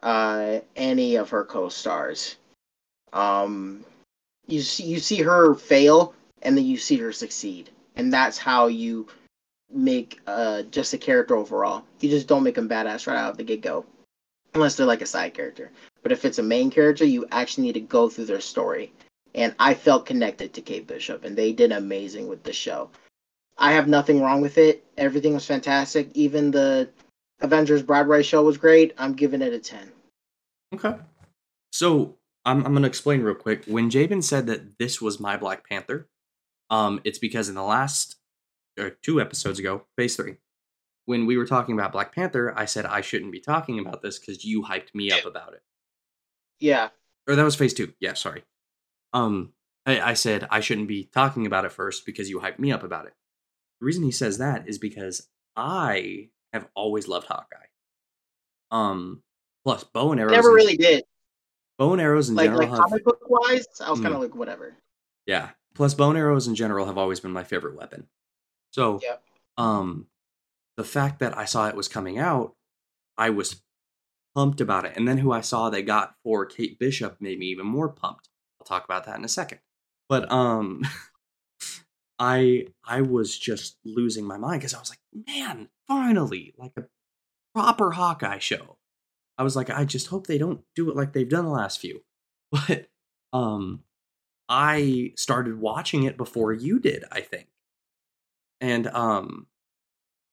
uh, 0.02 0.60
any 0.76 1.16
of 1.16 1.30
her 1.30 1.46
co-stars. 1.46 2.38
Um, 3.14 3.86
you 4.48 4.62
see, 4.62 4.84
you 4.84 5.00
see 5.00 5.22
her 5.22 5.54
fail, 5.54 6.14
and 6.42 6.58
then 6.58 6.66
you 6.66 6.78
see 6.78 6.98
her 6.98 7.12
succeed, 7.12 7.70
and 7.96 8.12
that's 8.12 8.38
how 8.38 8.68
you 8.68 9.08
make 9.72 10.20
uh, 10.28 10.64
just 10.64 10.94
a 10.94 10.98
character 10.98 11.36
overall. 11.36 11.84
You 12.02 12.10
just 12.10 12.28
don't 12.28 12.44
make 12.44 12.56
them 12.56 12.68
badass 12.68 13.08
right 13.08 13.18
out 13.18 13.32
of 13.32 13.38
the 13.38 13.44
get 13.44 13.62
go, 13.62 13.86
unless 14.54 14.76
they're 14.76 14.86
like 14.86 15.02
a 15.02 15.06
side 15.06 15.34
character. 15.34 15.72
But 16.02 16.12
if 16.12 16.26
it's 16.26 16.40
a 16.40 16.44
main 16.44 16.70
character, 16.70 17.06
you 17.06 17.26
actually 17.32 17.66
need 17.66 17.74
to 17.74 17.80
go 17.80 18.10
through 18.10 18.26
their 18.26 18.42
story. 18.42 18.92
And 19.36 19.56
I 19.58 19.74
felt 19.74 20.06
connected 20.06 20.54
to 20.54 20.62
Kate 20.62 20.86
Bishop, 20.86 21.24
and 21.24 21.36
they 21.36 21.54
did 21.54 21.72
amazing 21.72 22.28
with 22.28 22.44
the 22.44 22.54
show. 22.54 22.90
I 23.58 23.72
have 23.72 23.88
nothing 23.88 24.22
wrong 24.22 24.42
with 24.42 24.58
it. 24.58 24.84
Everything 24.98 25.34
was 25.34 25.46
fantastic. 25.46 26.10
Even 26.14 26.52
the 26.52 26.90
Avengers 27.42 27.82
Broadway 27.82 28.24
show 28.24 28.44
was 28.44 28.58
great. 28.58 28.94
I'm 28.98 29.14
giving 29.14 29.42
it 29.42 29.54
a 29.54 29.60
10. 29.60 29.92
Okay. 30.74 30.96
So 31.72 32.16
I'm 32.46 32.66
I'm 32.66 32.74
gonna 32.74 32.88
explain 32.88 33.22
real 33.22 33.36
quick. 33.36 33.66
When 33.66 33.90
Jabin 33.90 34.22
said 34.22 34.48
that 34.48 34.78
this 34.78 35.02
was 35.02 35.20
my 35.20 35.38
Black 35.38 35.68
Panther, 35.68 36.10
um, 36.70 37.02
it's 37.04 37.20
because 37.20 37.50
in 37.50 37.56
the 37.56 37.64
last 37.64 38.18
or 38.78 38.90
two 38.90 39.22
episodes 39.22 39.60
ago, 39.60 39.86
phase 39.96 40.16
three, 40.16 40.36
when 41.06 41.26
we 41.26 41.38
were 41.38 41.46
talking 41.46 41.78
about 41.78 41.92
Black 41.92 42.14
Panther, 42.14 42.54
I 42.58 42.66
said 42.66 42.86
I 42.86 43.02
shouldn't 43.02 43.32
be 43.32 43.40
talking 43.40 43.80
about 43.80 44.02
this 44.02 44.20
because 44.20 44.44
you 44.44 44.64
hyped 44.64 44.94
me 44.94 45.12
up 45.12 45.26
about 45.26 45.54
it. 45.54 45.62
Yeah. 46.60 46.90
Or 47.28 47.36
that 47.36 47.44
was 47.44 47.56
phase 47.56 47.74
two. 47.74 47.94
Yeah, 48.00 48.14
sorry. 48.14 48.44
Um, 49.14 49.54
I, 49.86 50.02
I 50.02 50.14
said 50.14 50.48
I 50.50 50.60
shouldn't 50.60 50.88
be 50.88 51.10
talking 51.14 51.46
about 51.46 51.66
it 51.66 51.72
first 51.72 52.06
because 52.06 52.30
you 52.30 52.40
hyped 52.40 52.60
me 52.60 52.72
up 52.72 52.84
about 52.84 53.06
it. 53.06 53.14
The 53.80 53.86
reason 53.86 54.04
he 54.04 54.12
says 54.12 54.38
that 54.38 54.68
is 54.68 54.78
because 54.78 55.30
I 55.56 56.30
have 56.52 56.68
always 56.76 57.08
loved 57.08 57.28
Hawkeye. 57.28 57.68
Um, 58.72 59.22
plus 59.64 59.84
bow 59.84 60.12
and 60.12 60.22
arrows. 60.22 60.34
Never 60.34 60.54
really 60.54 60.78
did. 60.78 61.04
Bow 61.84 61.94
and 61.94 62.02
arrows 62.02 62.30
in 62.30 62.36
Like, 62.36 62.46
general 62.46 62.62
like 62.62 62.70
have 62.70 62.90
comic 62.90 63.04
book 63.04 63.20
wise, 63.30 63.68
I 63.82 63.90
was 63.92 64.00
Mm. 64.00 64.04
kind 64.04 64.16
of 64.16 64.22
like, 64.22 64.36
whatever. 64.36 64.76
Yeah. 65.26 65.52
Plus 65.76 65.94
bow 65.94 66.10
and 66.10 66.18
arrows 66.18 66.48
in 66.48 66.56
general 66.56 66.86
have 66.86 66.98
always 66.98 67.20
been 67.20 67.32
my 67.32 67.44
favorite 67.44 67.76
weapon. 67.76 68.08
So 68.72 69.00
Yep. 69.02 69.24
um 69.58 70.08
the 70.78 70.84
fact 70.84 71.20
that 71.20 71.38
I 71.38 71.46
saw 71.46 71.68
it 71.68 71.76
was 71.76 71.88
coming 71.88 72.18
out, 72.18 72.56
I 73.18 73.30
was 73.30 73.62
pumped 74.34 74.62
about 74.62 74.86
it. 74.86 74.94
And 74.98 75.08
then 75.08 75.20
who 75.20 75.32
I 75.32 75.42
saw 75.42 75.70
they 75.70 75.84
got 75.84 76.16
for 76.24 76.46
Kate 76.46 76.80
Bishop 76.80 77.20
made 77.22 77.38
me 77.38 77.48
even 77.48 77.66
more 77.68 77.90
pumped. 77.90 78.30
I'll 78.60 78.66
talk 78.66 78.86
about 78.86 79.06
that 79.06 79.18
in 79.18 79.26
a 79.26 79.30
second. 79.30 79.60
But 80.10 80.32
um 80.32 80.84
I 82.20 82.68
I 82.84 83.02
was 83.02 83.38
just 83.38 83.78
losing 83.84 84.26
my 84.26 84.38
mind 84.38 84.62
because 84.62 84.74
I 84.74 84.80
was 84.80 84.90
like, 84.90 85.00
man, 85.28 85.70
finally, 85.88 86.54
like 86.58 86.74
a 86.78 86.86
proper 87.54 87.92
Hawkeye 87.92 88.40
show. 88.40 88.78
I 89.38 89.44
was 89.44 89.56
like, 89.56 89.70
I 89.70 89.86
just 89.86 90.08
hope 90.08 90.28
they 90.28 90.38
don't 90.38 90.62
do 90.76 90.90
it 90.90 90.96
like 90.96 91.14
they've 91.14 91.30
done 91.30 91.46
the 91.46 91.52
last 91.52 91.80
few. 91.80 92.02
But 92.52 92.88
um 93.32 93.84
I 94.48 95.14
started 95.18 95.60
watching 95.60 96.04
it 96.04 96.18
before 96.18 96.54
you 96.54 96.80
did, 96.80 97.04
I 97.12 97.22
think. 97.22 97.48
And 98.62 98.88
um 98.88 99.48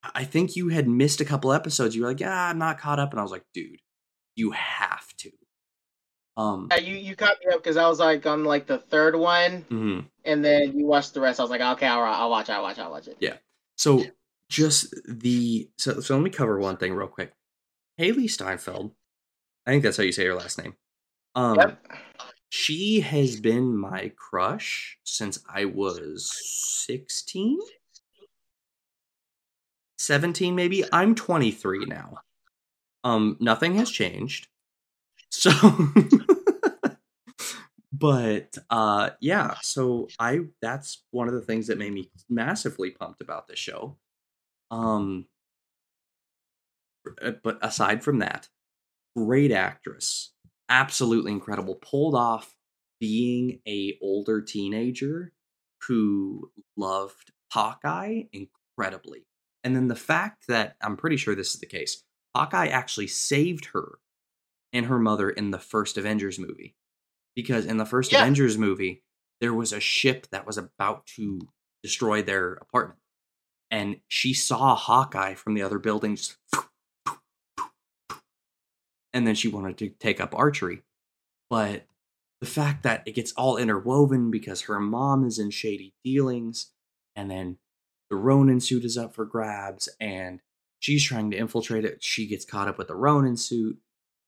I 0.02 0.24
think 0.24 0.56
you 0.56 0.68
had 0.68 0.88
missed 0.88 1.20
a 1.20 1.24
couple 1.24 1.52
episodes. 1.52 1.94
You 1.94 2.02
were 2.02 2.08
like, 2.08 2.20
"Yeah, 2.20 2.48
I'm 2.48 2.58
not 2.58 2.78
caught 2.78 2.98
up." 2.98 3.10
And 3.10 3.20
I 3.20 3.22
was 3.22 3.32
like, 3.32 3.44
"Dude, 3.54 3.80
you 4.36 4.50
have 4.52 5.06
to." 5.18 5.30
Um 6.36 6.68
Yeah, 6.70 6.78
you, 6.78 6.96
you 6.96 7.16
caught 7.16 7.36
me 7.44 7.52
up 7.52 7.62
because 7.62 7.76
I 7.76 7.88
was 7.88 8.00
like 8.00 8.26
on 8.26 8.44
like 8.44 8.66
the 8.66 8.78
third 8.78 9.16
one, 9.16 9.64
mhm. 9.70 10.06
and 10.24 10.44
then 10.44 10.78
you 10.78 10.86
watched 10.86 11.14
the 11.14 11.20
rest. 11.20 11.40
I 11.40 11.42
was 11.42 11.50
like, 11.50 11.60
okay, 11.60 11.86
all 11.86 12.02
right, 12.02 12.16
I'll 12.16 12.30
watch, 12.30 12.50
I'll 12.50 12.62
watch, 12.62 12.78
I'll 12.78 12.90
watch 12.90 13.08
it. 13.08 13.16
Yeah. 13.20 13.36
So 13.76 14.04
just 14.50 14.94
the 15.08 15.70
so 15.78 16.00
so 16.00 16.14
let 16.16 16.22
me 16.22 16.30
cover 16.30 16.58
one 16.58 16.76
thing 16.76 16.92
real 16.94 17.08
quick. 17.08 17.32
Hailee 18.00 18.30
Steinfeld, 18.30 18.92
I 19.66 19.70
think 19.70 19.82
that's 19.82 19.98
how 19.98 20.02
you 20.02 20.12
say 20.12 20.24
her 20.24 20.34
last 20.34 20.58
name. 20.58 20.74
Um 21.34 21.56
Yep. 21.58 21.86
she 22.48 23.00
has 23.00 23.38
been 23.40 23.76
my 23.76 24.12
crush 24.16 24.98
since 25.04 25.38
I 25.52 25.66
was 25.66 26.32
16 26.86 27.58
17 29.98 30.54
maybe? 30.54 30.84
I'm 30.92 31.14
23 31.14 31.84
now. 31.84 32.18
Um 33.04 33.36
nothing 33.40 33.74
has 33.76 33.90
changed. 33.90 34.48
So 35.30 35.50
but 37.92 38.56
uh 38.70 39.10
yeah 39.20 39.56
so 39.62 40.08
I 40.18 40.40
that's 40.62 41.04
one 41.10 41.28
of 41.28 41.34
the 41.34 41.42
things 41.42 41.66
that 41.66 41.78
made 41.78 41.92
me 41.92 42.10
massively 42.28 42.90
pumped 42.90 43.20
about 43.20 43.46
this 43.46 43.58
show. 43.58 43.98
Um 44.70 45.26
Uh, 47.22 47.32
but 47.42 47.58
aside 47.62 48.02
from 48.02 48.18
that 48.18 48.48
great 49.16 49.52
actress 49.52 50.32
absolutely 50.68 51.32
incredible. 51.32 51.74
Pulled 51.76 52.14
off 52.14 52.54
being 53.00 53.60
a 53.66 53.98
older 54.00 54.40
teenager 54.40 55.32
who 55.88 56.50
loved 56.76 57.32
hawkeye 57.52 58.22
incredibly. 58.32 59.26
And 59.64 59.74
then 59.74 59.88
the 59.88 59.96
fact 59.96 60.44
that 60.48 60.76
i'm 60.82 60.96
pretty 60.96 61.16
sure 61.16 61.34
this 61.34 61.54
is 61.54 61.60
the 61.60 61.66
case 61.66 62.02
hawkeye 62.36 62.68
actually 62.68 63.08
saved 63.08 63.66
her 63.66 63.98
and 64.72 64.86
her 64.86 64.98
mother 64.98 65.28
in 65.28 65.50
the 65.50 65.58
first 65.58 65.98
avengers 65.98 66.38
movie. 66.38 66.76
Because 67.34 67.66
in 67.66 67.76
the 67.78 67.84
first 67.86 68.12
Yeah. 68.12 68.20
avengers 68.22 68.56
movie 68.56 69.02
there 69.40 69.54
was 69.54 69.72
a 69.72 69.80
ship 69.80 70.26
that 70.30 70.46
was 70.46 70.58
about 70.58 71.06
to 71.16 71.40
destroy 71.82 72.22
their 72.22 72.52
apartment. 72.54 73.00
And 73.70 74.00
she 74.08 74.34
saw 74.34 74.74
hawkeye 74.76 75.34
from 75.34 75.54
the 75.54 75.62
other 75.62 75.78
buildings 75.78 76.36
and 79.12 79.26
then 79.26 79.34
she 79.34 79.48
wanted 79.48 79.78
to 79.78 79.88
take 79.88 80.20
up 80.20 80.34
archery. 80.34 80.82
But 81.48 81.86
the 82.40 82.46
fact 82.46 82.82
that 82.84 83.02
it 83.06 83.14
gets 83.14 83.32
all 83.32 83.56
interwoven 83.56 84.30
because 84.30 84.62
her 84.62 84.80
mom 84.80 85.26
is 85.26 85.38
in 85.38 85.50
shady 85.50 85.94
dealings, 86.04 86.72
and 87.14 87.30
then 87.30 87.58
the 88.08 88.16
Ronin 88.16 88.60
suit 88.60 88.84
is 88.84 88.96
up 88.96 89.14
for 89.14 89.24
grabs, 89.24 89.88
and 90.00 90.40
she's 90.78 91.04
trying 91.04 91.30
to 91.30 91.36
infiltrate 91.36 91.84
it. 91.84 92.02
She 92.02 92.26
gets 92.26 92.44
caught 92.44 92.68
up 92.68 92.78
with 92.78 92.88
the 92.88 92.94
Ronin 92.94 93.36
suit. 93.36 93.78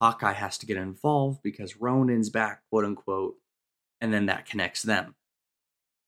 Hawkeye 0.01 0.33
has 0.33 0.59
to 0.59 0.67
get 0.67 0.77
involved 0.77 1.41
because 1.43 1.81
Ronin's 1.81 2.29
back, 2.29 2.63
quote 2.71 2.85
unquote, 2.85 3.37
and 4.01 4.13
then 4.13 4.27
that 4.27 4.47
connects 4.47 4.83
them. 4.83 5.15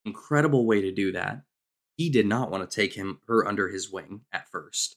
Incredible 0.05 0.67
way 0.67 0.81
to 0.83 0.93
do 0.93 1.13
that. 1.13 1.43
He 1.97 2.11
did 2.11 2.27
not 2.27 2.51
want 2.51 2.69
to 2.69 2.75
take 2.75 2.95
him 2.95 3.21
her 3.29 3.47
under 3.47 3.69
his 3.69 3.91
wing 3.91 4.23
at 4.33 4.49
first, 4.51 4.97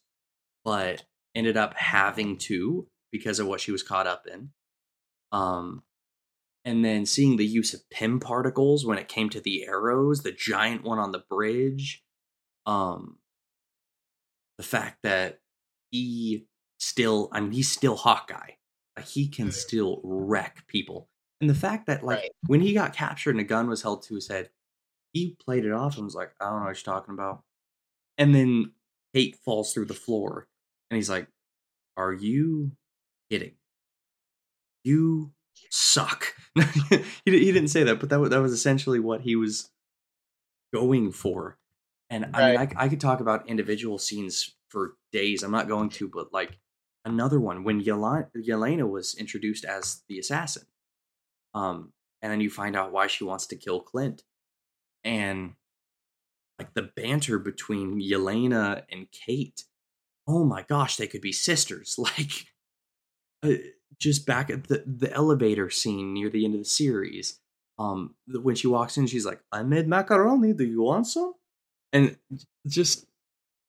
but 0.66 1.04
ended 1.36 1.56
up 1.56 1.76
having 1.76 2.38
to 2.38 2.88
because 3.12 3.40
of 3.40 3.48
what 3.48 3.62
she 3.62 3.72
was 3.72 3.84
caught 3.84 4.08
up 4.08 4.28
in. 4.28 4.52
Um, 5.32 5.84
and 6.66 6.84
then 6.84 7.06
seeing 7.06 7.38
the 7.38 7.46
use 7.46 7.74
of 7.74 7.90
Pym 7.90 8.20
particles 8.20 8.86
when 8.86 8.98
it 8.98 9.08
came 9.08 9.30
to 9.30 9.40
the 9.40 9.66
arrows, 9.66 10.24
the 10.24 10.32
giant 10.32 10.84
one 10.84 11.00
on 11.00 11.12
the 11.12 11.24
bridge, 11.30 12.04
um, 12.66 13.20
the 14.58 14.64
fact 14.64 15.00
that 15.04 15.40
he 15.92 16.48
still, 16.80 17.30
I 17.32 17.40
mean, 17.40 17.52
he's 17.52 17.72
still 17.72 17.96
Hawkeye. 17.96 18.52
he 19.06 19.28
can 19.28 19.50
Mhm. 19.50 19.54
still 19.54 20.02
wreck 20.04 20.66
people. 20.66 21.08
And 21.40 21.48
the 21.48 21.54
fact 21.54 21.86
that 21.86 22.04
like 22.04 22.18
Right. 22.18 22.32
when 22.48 22.62
he 22.62 22.74
got 22.74 22.96
captured 22.96 23.30
and 23.30 23.40
a 23.40 23.44
gun 23.44 23.70
was 23.70 23.84
held 23.84 24.02
to 24.04 24.16
his 24.16 24.28
head, 24.28 24.50
he 25.14 25.36
played 25.36 25.66
it 25.66 25.72
off 25.72 25.98
and 25.98 26.06
was 26.06 26.16
like, 26.16 26.34
I 26.42 26.50
don't 26.50 26.62
know 26.62 26.66
what 26.66 26.78
you're 26.84 26.96
talking 26.96 27.14
about. 27.14 27.44
And 28.18 28.34
then 28.34 28.74
Kate 29.14 29.36
falls 29.36 29.72
through 29.72 29.86
the 29.86 29.94
floor 29.94 30.50
and 30.90 30.96
he's 30.96 31.12
like, 31.12 31.28
Are 31.96 32.12
you 32.12 32.76
kidding? 33.30 33.54
You 34.84 35.32
suck. 35.70 36.34
he, 36.56 37.02
he 37.26 37.52
didn't 37.52 37.70
say 37.70 37.84
that, 37.84 38.00
but 38.00 38.10
that, 38.10 38.30
that 38.30 38.42
was 38.42 38.52
essentially 38.52 39.00
what 39.00 39.22
he 39.22 39.36
was 39.36 39.70
going 40.74 41.12
for. 41.12 41.58
And 42.10 42.30
I 42.34 42.52
mean, 42.52 42.60
I, 42.60 42.84
I 42.86 42.90
could 42.90 43.02
talk 43.02 43.20
about 43.20 43.50
individual 43.50 43.98
scenes 43.98 44.56
for 44.70 44.96
days. 45.12 45.44
I'm 45.44 45.52
not 45.52 45.68
going 45.68 45.90
to, 45.90 46.08
but 46.08 46.32
like 46.32 46.58
another 47.04 47.40
one 47.40 47.64
when 47.64 47.84
Yelena, 47.84 48.28
Yelena 48.36 48.90
was 48.90 49.16
introduced 49.16 49.66
as 49.66 50.04
the 50.08 50.20
assassin. 50.20 50.64
Um, 51.54 51.92
and 52.22 52.32
then 52.32 52.42
you 52.42 52.50
find 52.50 52.76
out 52.76 52.92
why 52.92 53.08
she 53.08 53.24
wants 53.24 53.48
to 53.48 53.56
kill 53.56 53.82
Clint. 53.82 54.24
And 55.04 55.54
like 56.60 56.74
the 56.74 56.90
banter 56.96 57.40
between 57.40 58.02
Yelena 58.02 58.84
and 58.92 59.08
Kate. 59.12 59.64
Oh 60.28 60.44
my 60.44 60.64
gosh, 60.64 60.98
they 60.98 61.08
could 61.08 61.22
be 61.22 61.32
sisters. 61.32 61.98
Like 62.18 62.48
just 64.00 64.26
back 64.26 64.50
at 64.50 64.66
the, 64.66 64.84
the 64.86 65.12
elevator 65.14 65.70
scene 65.70 66.14
near 66.14 66.30
the 66.30 66.46
end 66.46 66.54
of 66.54 66.62
the 66.62 66.66
series. 66.66 67.40
Um, 67.80 68.16
when 68.28 68.56
she 68.56 68.68
walks 68.68 68.98
in, 68.98 69.08
she's 69.08 69.26
like, 69.26 69.42
I 69.52 69.64
made 69.64 69.88
macaroni. 69.88 70.54
Do 70.54 70.66
you 70.66 70.82
want 70.82 71.08
some? 71.08 71.34
And 71.94 72.18
just 72.68 73.06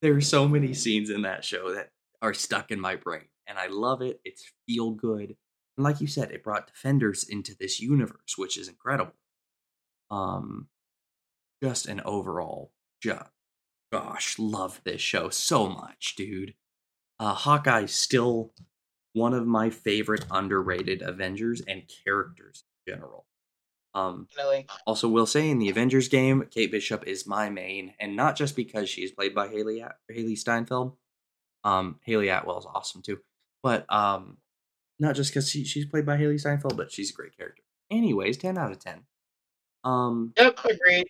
there 0.03 0.15
are 0.15 0.21
so 0.21 0.49
many 0.49 0.75
scenes 0.75 1.11
in 1.11 1.23
that 1.23 1.45
show 1.45 1.75
that 1.75 1.91
are 2.23 2.35
stuck 2.35 2.71
in 2.71 2.81
my 2.81 2.97
brain. 2.97 3.29
And 3.47 3.59
I 3.59 3.67
love 3.69 4.03
it. 4.03 4.21
It's 4.25 4.53
feel 4.67 4.91
good. 4.91 5.37
And 5.77 5.85
like 5.85 6.01
you 6.01 6.07
said, 6.07 6.31
it 6.31 6.45
brought 6.45 6.67
defenders 6.67 7.25
into 7.25 7.55
this 7.59 7.81
universe, 7.81 8.37
which 8.37 8.59
is 8.59 8.69
incredible. 8.69 9.15
Um 10.11 10.69
just 11.63 11.87
an 11.87 12.01
overall 12.05 12.73
just 13.03 13.31
gosh, 13.93 14.39
love 14.39 14.81
this 14.85 15.01
show 15.01 15.29
so 15.29 15.69
much, 15.69 16.15
dude. 16.17 16.55
Uh 17.19 17.35
Hawkeye's 17.35 17.95
still 17.95 18.53
one 19.19 19.35
of 19.35 19.47
my 19.47 19.71
favorite 19.71 20.25
underrated 20.31 21.03
Avengers 21.03 21.61
and 21.69 21.83
characters 22.05 22.65
in 22.87 22.95
general. 22.95 23.27
Um 23.95 24.27
Definitely. 24.31 24.67
also, 24.87 25.09
will 25.09 25.27
say 25.27 25.49
in 25.51 25.59
the 25.59 25.71
Avengers 25.71 26.09
game, 26.09 26.47
Kate 26.51 26.71
Bishop 26.71 27.07
is 27.07 27.27
my 27.27 27.51
main, 27.51 27.95
and 27.99 28.15
not 28.17 28.37
just 28.37 28.55
because 28.57 28.89
she's 28.89 29.11
played 29.11 29.35
by 29.35 29.49
Haley 29.49 29.83
At- 29.83 29.97
Hailee 30.11 30.39
Steinfeld. 30.39 30.97
Um, 31.65 31.99
Hayley 32.05 32.29
Atwell 32.29 32.59
is 32.59 32.67
awesome 32.67 33.03
too, 33.03 33.19
but 33.63 33.85
um, 33.93 34.39
not 35.01 35.17
just 35.17 35.31
because 35.31 35.51
she, 35.51 35.65
she's 35.65 35.87
played 35.87 36.07
by 36.07 36.17
Hailee 36.17 36.39
Steinfeld, 36.41 36.77
but 36.77 36.93
she's 36.93 37.11
a 37.11 37.15
great 37.15 37.37
character. 37.37 37.63
Anyways, 37.91 38.37
ten 38.37 38.57
out 38.59 38.71
of 38.73 38.79
ten. 38.79 39.01
Um, 39.85 40.33
Yep, 40.37 40.59
agreed. 40.65 41.07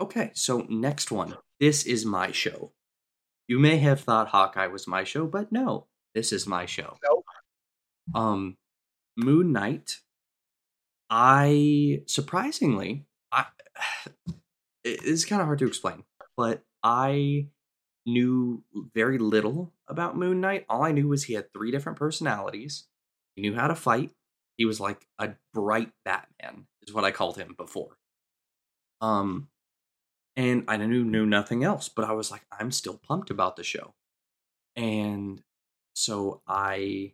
okay, 0.00 0.30
so 0.34 0.66
next 0.68 1.12
one. 1.12 1.36
This 1.60 1.84
is 1.84 2.04
my 2.04 2.32
show. 2.32 2.72
You 3.46 3.58
may 3.58 3.76
have 3.78 4.00
thought 4.00 4.28
Hawkeye 4.28 4.66
was 4.68 4.86
my 4.88 5.04
show, 5.04 5.26
but 5.26 5.52
no, 5.52 5.86
this 6.14 6.32
is 6.32 6.46
my 6.46 6.64
show. 6.66 6.96
Nope. 7.04 7.23
Um, 8.14 8.56
Moon 9.16 9.52
Knight. 9.52 10.00
I 11.10 12.02
surprisingly, 12.06 13.04
I 13.30 13.46
it's 14.84 15.24
kind 15.24 15.40
of 15.40 15.46
hard 15.46 15.58
to 15.60 15.66
explain, 15.66 16.04
but 16.36 16.62
I 16.82 17.48
knew 18.06 18.62
very 18.94 19.18
little 19.18 19.72
about 19.88 20.16
Moon 20.16 20.40
Knight. 20.40 20.66
All 20.68 20.82
I 20.82 20.92
knew 20.92 21.08
was 21.08 21.24
he 21.24 21.34
had 21.34 21.52
three 21.52 21.70
different 21.70 21.98
personalities. 21.98 22.84
He 23.36 23.42
knew 23.42 23.54
how 23.54 23.68
to 23.68 23.74
fight. 23.74 24.10
He 24.56 24.64
was 24.64 24.80
like 24.80 25.06
a 25.18 25.30
bright 25.52 25.92
Batman, 26.04 26.66
is 26.86 26.94
what 26.94 27.04
I 27.04 27.10
called 27.10 27.36
him 27.36 27.54
before. 27.56 27.98
Um, 29.00 29.48
and 30.36 30.64
I 30.68 30.76
knew 30.76 31.04
knew 31.04 31.26
nothing 31.26 31.64
else, 31.64 31.88
but 31.88 32.04
I 32.04 32.12
was 32.12 32.30
like, 32.30 32.44
I'm 32.58 32.70
still 32.70 33.00
pumped 33.06 33.30
about 33.30 33.56
the 33.56 33.64
show, 33.64 33.94
and 34.76 35.42
so 35.94 36.42
I 36.46 37.12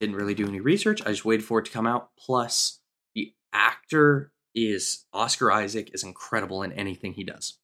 didn't 0.00 0.16
really 0.16 0.34
do 0.34 0.48
any 0.48 0.60
research. 0.60 1.02
I 1.02 1.10
just 1.10 1.24
waited 1.24 1.44
for 1.44 1.58
it 1.58 1.66
to 1.66 1.70
come 1.70 1.86
out. 1.86 2.10
Plus, 2.18 2.80
the 3.14 3.34
actor 3.52 4.32
is 4.54 5.04
Oscar 5.12 5.52
Isaac 5.52 5.90
is 5.92 6.02
incredible 6.02 6.62
in 6.62 6.72
anything 6.72 7.12
he 7.12 7.24
does. 7.24 7.58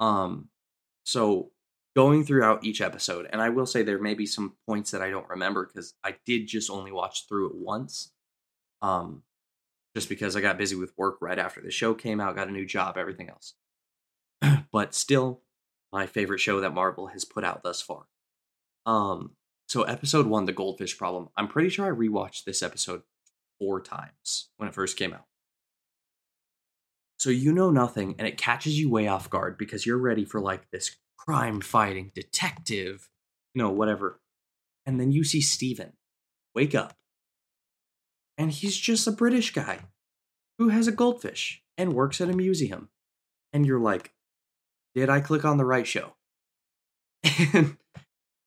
Um, 0.00 0.48
so 1.04 1.50
going 1.96 2.24
throughout 2.24 2.64
each 2.64 2.80
episode, 2.80 3.28
and 3.30 3.42
I 3.42 3.48
will 3.48 3.66
say 3.66 3.82
there 3.82 3.98
may 3.98 4.14
be 4.14 4.26
some 4.26 4.54
points 4.66 4.92
that 4.92 5.02
I 5.02 5.10
don't 5.10 5.28
remember 5.28 5.66
because 5.66 5.94
I 6.04 6.14
did 6.24 6.46
just 6.46 6.70
only 6.70 6.92
watch 6.92 7.26
through 7.28 7.50
it 7.50 7.56
once. 7.56 8.12
Um, 8.80 9.24
just 9.96 10.08
because 10.08 10.36
I 10.36 10.40
got 10.40 10.58
busy 10.58 10.76
with 10.76 10.92
work 10.96 11.18
right 11.20 11.38
after 11.38 11.60
the 11.60 11.72
show 11.72 11.92
came 11.94 12.20
out, 12.20 12.36
got 12.36 12.48
a 12.48 12.52
new 12.52 12.66
job, 12.66 12.96
everything 12.96 13.30
else. 13.30 13.54
but 14.72 14.94
still, 14.94 15.42
my 15.92 16.06
favorite 16.06 16.38
show 16.38 16.60
that 16.60 16.74
Marvel 16.74 17.08
has 17.08 17.24
put 17.24 17.42
out 17.42 17.64
thus 17.64 17.82
far. 17.82 18.06
Um, 18.86 19.32
so 19.68 19.82
episode 19.82 20.26
one, 20.26 20.46
the 20.46 20.52
goldfish 20.52 20.96
problem. 20.96 21.28
I'm 21.36 21.46
pretty 21.46 21.68
sure 21.68 21.86
I 21.86 21.96
rewatched 21.96 22.44
this 22.44 22.62
episode 22.62 23.02
four 23.58 23.82
times 23.82 24.48
when 24.56 24.68
it 24.68 24.74
first 24.74 24.96
came 24.96 25.12
out. 25.12 25.26
So 27.18 27.28
you 27.30 27.52
know 27.52 27.70
nothing, 27.70 28.14
and 28.18 28.26
it 28.26 28.38
catches 28.38 28.78
you 28.78 28.88
way 28.88 29.08
off 29.08 29.28
guard 29.28 29.58
because 29.58 29.84
you're 29.84 29.98
ready 29.98 30.24
for 30.24 30.40
like 30.40 30.70
this 30.70 30.96
crime 31.18 31.60
fighting 31.60 32.12
detective, 32.14 33.10
you 33.54 33.62
know, 33.62 33.70
whatever. 33.70 34.20
And 34.86 34.98
then 34.98 35.12
you 35.12 35.22
see 35.22 35.42
Steven 35.42 35.92
wake 36.54 36.74
up, 36.74 36.94
and 38.38 38.50
he's 38.50 38.76
just 38.76 39.06
a 39.06 39.12
British 39.12 39.52
guy 39.52 39.80
who 40.58 40.68
has 40.68 40.86
a 40.86 40.92
goldfish 40.92 41.62
and 41.76 41.92
works 41.92 42.20
at 42.20 42.30
a 42.30 42.36
museum. 42.36 42.88
And 43.52 43.66
you're 43.66 43.80
like, 43.80 44.12
did 44.94 45.10
I 45.10 45.20
click 45.20 45.44
on 45.44 45.58
the 45.58 45.64
right 45.66 45.86
show? 45.86 46.14
And 47.52 47.76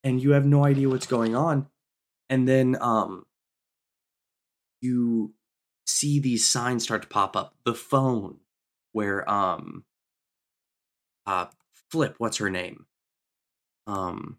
and 0.03 0.21
you 0.21 0.31
have 0.31 0.45
no 0.45 0.65
idea 0.65 0.89
what's 0.89 1.07
going 1.07 1.35
on. 1.35 1.67
And 2.29 2.47
then 2.47 2.77
um 2.81 3.25
you 4.81 5.33
see 5.85 6.19
these 6.19 6.47
signs 6.47 6.83
start 6.83 7.03
to 7.03 7.07
pop 7.07 7.35
up. 7.35 7.55
The 7.65 7.73
phone 7.73 8.37
where 8.91 9.29
um 9.29 9.83
uh 11.25 11.47
Flip, 11.91 12.15
what's 12.17 12.37
her 12.37 12.49
name? 12.49 12.85
Um 13.87 14.37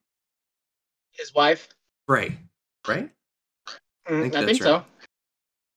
His 1.13 1.35
wife. 1.35 1.69
Ray. 2.09 2.39
Right? 2.87 3.11
Mm, 4.09 4.23
think 4.23 4.35
I 4.35 4.45
think 4.45 4.61
right. 4.61 4.63
so. 4.63 4.85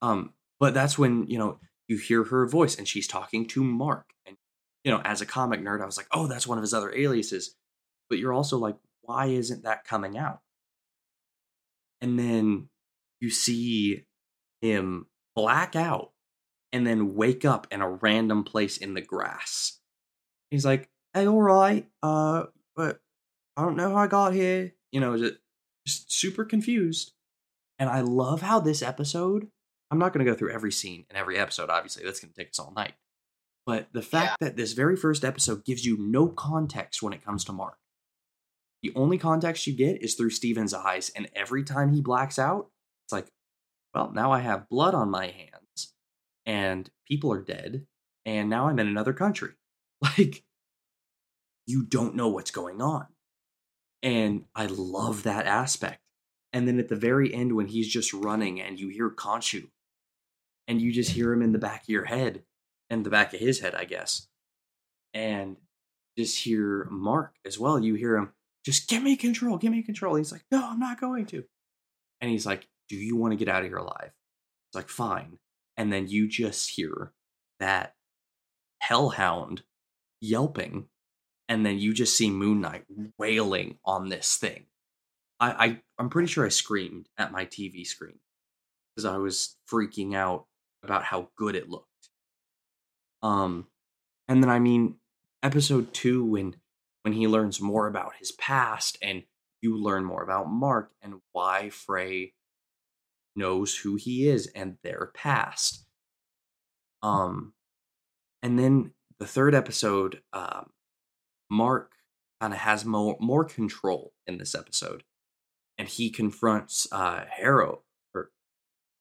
Um, 0.02 0.34
but 0.60 0.74
that's 0.74 0.98
when, 0.98 1.28
you 1.28 1.38
know, 1.38 1.60
you 1.88 1.98
hear 1.98 2.24
her 2.24 2.48
voice 2.48 2.78
and 2.78 2.88
she's 2.88 3.08
talking 3.08 3.46
to 3.48 3.64
Mark. 3.64 4.06
And, 4.26 4.38
you 4.84 4.92
know, 4.92 5.02
as 5.04 5.22
a 5.22 5.26
comic 5.26 5.62
nerd, 5.62 5.82
I 5.82 5.86
was 5.86 5.98
like, 5.98 6.08
oh, 6.12 6.28
that's 6.28 6.48
one 6.48 6.58
of 6.58 6.62
his 6.62 6.74
other 6.74 6.94
aliases. 6.94 7.56
But 8.10 8.20
you're 8.20 8.34
also 8.34 8.58
like, 8.58 8.76
why 9.06 9.28
isn't 9.28 9.64
that 9.64 9.86
coming 9.86 10.18
out? 10.18 10.42
And 12.02 12.20
then 12.20 12.70
you 13.20 13.30
see 13.30 14.06
him 14.62 15.08
black 15.36 15.76
out 15.76 16.12
and 16.72 16.86
then 16.86 17.16
wake 17.16 17.46
up 17.46 17.68
in 17.72 17.82
a 17.82 17.90
random 17.90 18.44
place 18.44 18.78
in 18.78 18.94
the 18.94 19.02
grass. 19.02 19.80
He's 20.52 20.66
like, 20.66 20.90
hey, 21.14 21.28
all 21.28 21.42
right, 21.42 21.88
uh, 22.04 22.44
but 22.76 23.00
I 23.56 23.64
don't 23.64 23.78
know 23.78 23.92
how 23.92 23.98
I 23.98 24.08
got 24.08 24.34
here. 24.34 24.74
You 24.92 25.00
know, 25.00 25.18
just, 25.18 25.36
just 25.88 26.12
super 26.12 26.46
confused. 26.46 27.14
And 27.80 27.90
I 27.90 28.02
love 28.02 28.42
how 28.42 28.60
this 28.60 28.82
episode, 28.82 29.48
I'm 29.92 30.00
not 30.00 30.14
going 30.14 30.26
to 30.26 30.32
go 30.32 30.38
through 30.38 30.52
every 30.52 30.72
scene 30.72 31.06
in 31.10 31.16
every 31.16 31.38
episode, 31.38 31.70
obviously, 31.70 32.04
that's 32.04 32.20
going 32.20 32.32
to 32.34 32.38
take 32.38 32.50
us 32.50 32.60
all 32.60 32.74
night. 32.76 32.94
But 33.66 33.88
the 33.94 34.02
fact 34.02 34.38
that 34.42 34.56
this 34.56 34.74
very 34.74 34.96
first 34.96 35.26
episode 35.26 35.66
gives 35.66 35.86
you 35.86 35.98
no 36.00 36.28
context 36.28 37.02
when 37.02 37.14
it 37.14 37.26
comes 37.26 37.44
to 37.46 37.54
Mark. 37.54 37.78
The 38.86 38.94
only 38.96 39.18
context 39.18 39.66
you 39.66 39.74
get 39.74 40.04
is 40.04 40.14
through 40.14 40.30
Steven's 40.30 40.72
eyes, 40.72 41.10
and 41.16 41.28
every 41.36 41.64
time 41.64 41.92
he 41.92 42.02
blacks 42.02 42.38
out, 42.38 42.70
it's 43.04 43.12
like, 43.12 43.26
well, 43.96 44.12
now 44.14 44.32
I 44.32 44.42
have 44.42 44.70
blood 44.70 44.94
on 44.94 45.10
my 45.10 45.26
hands, 45.26 45.96
and 46.46 46.88
people 47.08 47.34
are 47.34 47.42
dead, 47.42 47.88
and 48.28 48.48
now 48.48 48.68
I'm 48.68 48.78
in 48.78 48.88
another 48.88 49.14
country. 49.14 49.54
Like, 50.04 50.44
you 51.66 51.82
don't 51.82 52.14
know 52.14 52.28
what's 52.28 52.52
going 52.52 52.80
on. 52.80 53.08
And 54.04 54.46
I 54.54 54.68
love 54.68 55.24
that 55.24 55.48
aspect. 55.48 56.02
And 56.54 56.68
then 56.68 56.78
at 56.78 56.90
the 56.90 56.96
very 56.96 57.34
end, 57.34 57.56
when 57.56 57.66
he's 57.66 57.88
just 57.88 58.14
running 58.14 58.62
and 58.62 58.80
you 58.80 58.90
hear 58.90 59.10
Khonshu, 59.10 59.70
and 60.68 60.80
you 60.80 60.92
just 60.92 61.12
hear 61.12 61.34
him 61.34 61.42
in 61.42 61.54
the 61.54 61.58
back 61.58 61.82
of 61.84 61.90
your 61.90 62.06
head, 62.06 62.44
and 62.92 63.04
the 63.04 63.10
back 63.10 63.34
of 63.34 63.40
his 63.40 63.62
head, 63.62 63.74
I 63.74 63.86
guess, 63.86 64.28
and 65.12 65.58
just 66.20 66.44
hear 66.44 66.88
Mark 66.92 67.34
as 67.44 67.58
well. 67.58 67.80
You 67.80 67.96
hear 67.96 68.16
him, 68.16 68.34
just 68.66 68.88
give 68.88 69.04
me 69.04 69.16
control, 69.16 69.58
give 69.58 69.72
me 69.72 69.84
control. 69.84 70.16
he's 70.16 70.32
like, 70.32 70.46
no, 70.52 70.68
I'm 70.68 70.80
not 70.80 71.00
going 71.00 71.26
to. 71.28 71.44
And 72.20 72.32
he's 72.32 72.46
like, 72.46 72.68
do 72.90 72.96
you 72.96 73.16
want 73.16 73.32
to 73.32 73.38
get 73.38 73.48
out 73.48 73.64
of 73.64 73.68
here 73.68 73.78
alive? 73.78 74.12
It's 74.12 74.76
like, 74.76 74.90
fine. 74.90 75.38
And 75.78 75.92
then 75.94 76.08
you 76.08 76.28
just 76.28 76.72
hear 76.72 77.14
that 77.60 77.94
hellhound 78.80 79.64
yelping, 80.22 80.86
and 81.48 81.66
then 81.66 81.78
you 81.80 81.94
just 81.94 82.16
see 82.16 82.30
Moon 82.30 82.62
Knight 82.62 82.86
wailing 83.18 83.78
on 83.86 84.10
this 84.10 84.38
thing. 84.38 84.66
I, 85.40 85.66
I 85.66 85.82
I'm 86.00 86.10
pretty 86.10 86.28
sure 86.28 86.46
I 86.46 86.50
screamed 86.50 87.10
at 87.18 87.32
my 87.32 87.46
TV 87.46 87.86
screen 87.86 88.20
because 88.96 89.06
I 89.06 89.18
was 89.18 89.58
freaking 89.72 90.16
out 90.16 90.46
about 90.84 91.04
how 91.04 91.30
good 91.38 91.56
it 91.56 91.70
looked. 91.70 91.90
Um, 93.22 93.68
and 94.28 94.42
then 94.42 94.50
I 94.50 94.60
mean, 94.60 94.96
episode 95.44 95.94
two 95.94 96.24
when 96.24 96.56
when 97.06 97.14
he 97.14 97.28
learns 97.28 97.62
more 97.62 97.86
about 97.86 98.16
his 98.18 98.32
past 98.32 98.98
and 99.00 99.22
you 99.62 99.78
learn 99.78 100.04
more 100.04 100.24
about 100.24 100.50
Mark 100.50 100.92
and 101.04 101.22
why 101.34 101.70
Frey 101.70 102.34
knows 103.36 103.78
who 103.78 103.96
he 103.96 104.28
is 104.28 104.48
and 104.56 104.78
their 104.84 105.12
past. 105.14 105.86
Um, 107.04 107.54
and 108.42 108.58
then 108.58 108.94
the 109.20 109.28
third 109.28 109.54
episode, 109.54 110.24
um, 110.34 110.72
Mark 111.48 111.92
kind 112.42 112.54
of 112.54 112.60
has 112.60 112.86
more 112.86 113.18
more 113.20 113.46
control 113.46 114.14
in 114.26 114.40
this 114.40 114.56
episode, 114.56 115.04
and 115.78 115.88
he 115.88 116.10
confronts 116.10 116.88
uh, 116.92 117.26
Harrow, 117.30 117.84
or 118.16 118.32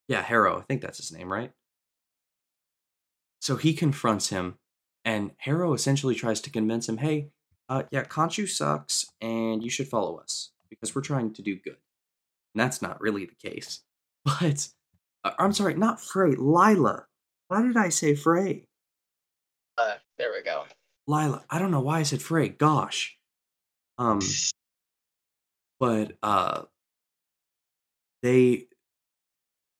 yeah, 0.08 0.20
Harrow. 0.20 0.58
I 0.58 0.62
think 0.64 0.82
that's 0.82 0.98
his 0.98 1.10
name, 1.10 1.32
right? 1.32 1.52
So 3.40 3.56
he 3.56 3.72
confronts 3.72 4.28
him, 4.28 4.58
and 5.06 5.30
Harrow 5.38 5.72
essentially 5.72 6.14
tries 6.14 6.42
to 6.42 6.50
convince 6.50 6.86
him, 6.86 6.98
"Hey, 6.98 7.30
uh, 7.68 7.84
yeah, 7.90 8.04
Khonshu 8.04 8.48
sucks, 8.48 9.06
and 9.20 9.62
you 9.62 9.70
should 9.70 9.88
follow 9.88 10.16
us 10.16 10.50
because 10.68 10.94
we're 10.94 11.02
trying 11.02 11.32
to 11.34 11.42
do 11.42 11.56
good." 11.56 11.76
And 12.54 12.60
that's 12.60 12.82
not 12.82 13.00
really 13.00 13.26
the 13.26 13.50
case. 13.50 13.80
But 14.40 14.68
uh, 15.22 15.32
I'm 15.38 15.52
sorry, 15.52 15.74
not 15.74 16.00
Frey, 16.00 16.34
Lila. 16.34 17.04
Why 17.48 17.60
did 17.60 17.76
I 17.76 17.90
say 17.90 18.14
Frey? 18.14 18.64
Uh, 19.76 19.96
there 20.16 20.32
we 20.32 20.42
go. 20.42 20.64
Lila. 21.06 21.44
I 21.50 21.58
don't 21.58 21.70
know 21.70 21.80
why 21.80 21.98
I 21.98 22.04
said 22.04 22.22
Frey. 22.22 22.48
Gosh. 22.48 23.18
Um, 23.98 24.20
but 25.78 26.12
uh, 26.22 26.62
they 28.22 28.68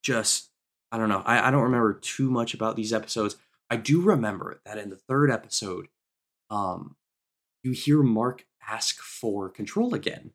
just 0.02 0.50
I 0.92 0.98
don't 0.98 1.08
know. 1.08 1.22
I, 1.26 1.48
I 1.48 1.50
don't 1.50 1.62
remember 1.62 1.94
too 1.94 2.30
much 2.30 2.54
about 2.54 2.76
these 2.76 2.92
episodes. 2.92 3.36
I 3.68 3.76
do 3.76 4.00
remember 4.00 4.60
that 4.64 4.78
in 4.78 4.90
the 4.90 4.96
third 4.96 5.28
episode, 5.28 5.88
um, 6.50 6.94
you 7.64 7.72
hear 7.72 8.02
Mark 8.02 8.46
ask 8.68 9.00
for 9.00 9.50
control 9.50 9.94
again, 9.94 10.32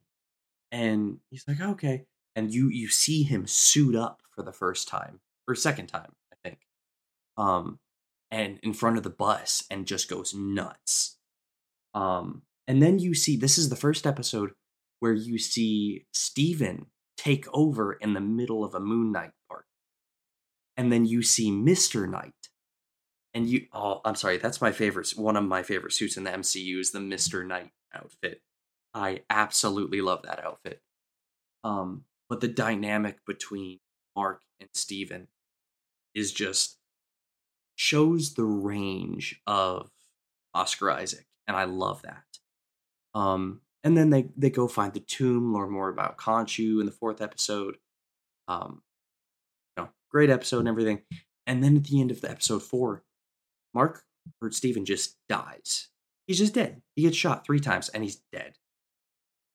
and 0.71 1.19
he's 1.29 1.45
like, 1.47 1.61
"Okay," 1.61 2.05
and 2.35 2.53
you 2.53 2.69
you 2.69 2.87
see 2.89 3.23
him 3.23 3.47
suit 3.47 3.95
up 3.95 4.21
for 4.35 4.43
the 4.43 4.53
first 4.53 4.87
time 4.87 5.21
or 5.47 5.55
second 5.55 5.87
time, 5.87 6.13
I 6.31 6.35
think, 6.43 6.59
um, 7.37 7.79
and 8.31 8.59
in 8.63 8.73
front 8.73 8.97
of 8.97 9.03
the 9.03 9.09
bus, 9.09 9.65
and 9.71 9.87
just 9.87 10.09
goes 10.09 10.33
nuts. 10.33 11.17
Um, 11.93 12.43
and 12.67 12.81
then 12.81 12.99
you 12.99 13.13
see 13.13 13.35
this 13.35 13.57
is 13.57 13.69
the 13.69 13.75
first 13.75 14.05
episode 14.05 14.51
where 14.99 15.13
you 15.13 15.37
see 15.37 16.05
Steven 16.13 16.87
take 17.17 17.45
over 17.53 17.93
in 17.93 18.13
the 18.13 18.21
middle 18.21 18.63
of 18.63 18.73
a 18.73 18.79
Moon 18.79 19.11
Knight 19.11 19.31
part. 19.49 19.65
And 20.77 20.91
then 20.91 21.05
you 21.05 21.21
see 21.21 21.51
Mr. 21.51 22.09
Knight. 22.09 22.38
And 23.33 23.47
you 23.47 23.67
oh, 23.73 24.01
I'm 24.05 24.15
sorry, 24.15 24.37
that's 24.37 24.61
my 24.61 24.71
favorite 24.71 25.09
one 25.15 25.37
of 25.37 25.43
my 25.43 25.63
favorite 25.63 25.93
suits 25.93 26.17
in 26.17 26.23
the 26.23 26.31
MCU 26.31 26.79
is 26.79 26.91
the 26.91 26.99
Mr. 26.99 27.45
Knight 27.45 27.71
outfit. 27.93 28.41
I 28.93 29.21
absolutely 29.29 30.01
love 30.01 30.23
that 30.23 30.43
outfit. 30.43 30.81
Um, 31.63 32.05
but 32.27 32.41
the 32.41 32.47
dynamic 32.47 33.25
between 33.25 33.79
Mark 34.15 34.41
and 34.59 34.69
Steven 34.73 35.27
is 36.15 36.31
just 36.31 36.77
shows 37.75 38.33
the 38.33 38.43
range 38.43 39.41
of 39.47 39.89
Oscar 40.53 40.91
Isaac, 40.91 41.25
and 41.47 41.55
I 41.55 41.65
love 41.65 42.01
that. 42.01 42.23
Um, 43.13 43.61
and 43.83 43.97
then 43.97 44.09
they 44.09 44.29
they 44.35 44.49
go 44.49 44.67
find 44.67 44.93
the 44.93 44.99
tomb, 44.99 45.53
learn 45.53 45.71
more 45.71 45.89
about 45.89 46.17
Khonshu 46.17 46.79
in 46.79 46.85
the 46.85 46.91
fourth 46.91 47.21
episode. 47.21 47.77
Um, 48.47 48.81
you 49.77 49.83
know, 49.83 49.89
great 50.11 50.29
episode 50.29 50.59
and 50.59 50.67
everything. 50.67 51.01
And 51.47 51.63
then 51.63 51.77
at 51.77 51.85
the 51.85 52.01
end 52.01 52.11
of 52.11 52.21
the 52.21 52.29
episode 52.29 52.63
four, 52.63 53.03
Mark 53.73 54.03
or 54.41 54.51
Steven 54.51 54.85
just 54.85 55.15
dies. 55.27 55.89
He's 56.27 56.37
just 56.37 56.53
dead. 56.53 56.81
He 56.95 57.03
gets 57.03 57.17
shot 57.17 57.45
three 57.45 57.59
times 57.59 57.89
and 57.89 58.03
he's 58.03 58.21
dead. 58.31 58.53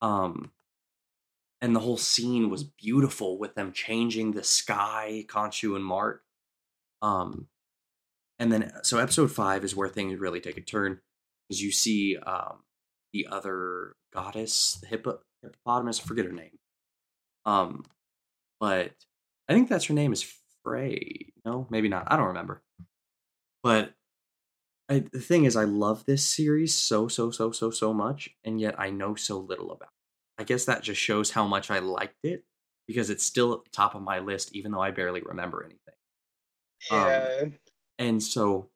Um, 0.01 0.51
and 1.61 1.75
the 1.75 1.79
whole 1.79 1.97
scene 1.97 2.49
was 2.49 2.63
beautiful 2.63 3.39
with 3.39 3.55
them 3.55 3.71
changing 3.71 4.31
the 4.31 4.43
sky, 4.43 5.25
Khonshu 5.27 5.75
and 5.75 5.85
Mark. 5.85 6.21
Um, 7.01 7.47
and 8.39 8.51
then 8.51 8.71
so 8.83 8.97
episode 8.97 9.31
five 9.31 9.63
is 9.63 9.75
where 9.75 9.87
things 9.87 10.19
really 10.19 10.41
take 10.41 10.57
a 10.57 10.61
turn, 10.61 10.99
because 11.47 11.61
you 11.61 11.71
see 11.71 12.17
um 12.17 12.63
the 13.13 13.27
other 13.31 13.95
goddess, 14.13 14.77
the 14.81 14.87
hippo, 14.87 15.19
hippopotamus, 15.41 16.01
I 16.01 16.03
forget 16.03 16.25
her 16.25 16.33
name. 16.33 16.57
Um, 17.45 17.85
but 18.59 18.91
I 19.47 19.53
think 19.53 19.69
that's 19.69 19.85
her 19.85 19.93
name 19.93 20.11
is 20.11 20.25
Frey. 20.63 21.31
No, 21.45 21.65
maybe 21.69 21.87
not. 21.87 22.07
I 22.07 22.17
don't 22.17 22.27
remember. 22.27 22.61
But 23.63 23.93
I, 24.89 24.99
the 24.99 25.19
thing 25.19 25.45
is, 25.45 25.55
I 25.55 25.63
love 25.63 26.05
this 26.05 26.23
series 26.23 26.73
so, 26.75 27.07
so, 27.07 27.31
so, 27.31 27.51
so, 27.51 27.71
so 27.71 27.93
much, 27.93 28.29
and 28.43 28.59
yet 28.59 28.79
I 28.79 28.91
know 28.91 29.15
so 29.15 29.39
little 29.39 29.71
about 29.71 29.89
it. 29.89 30.41
I 30.41 30.43
guess 30.43 30.65
that 30.65 30.83
just 30.83 31.01
shows 31.01 31.31
how 31.31 31.47
much 31.47 31.71
I 31.71 31.79
liked 31.79 32.23
it 32.23 32.43
because 32.87 33.09
it's 33.09 33.25
still 33.25 33.53
at 33.53 33.63
the 33.63 33.71
top 33.71 33.95
of 33.95 34.01
my 34.01 34.19
list, 34.19 34.55
even 34.55 34.71
though 34.71 34.81
I 34.81 34.91
barely 34.91 35.21
remember 35.21 35.63
anything. 35.63 35.79
Yeah. 36.91 37.41
Um, 37.41 37.53
and 37.97 38.21
so, 38.21 38.69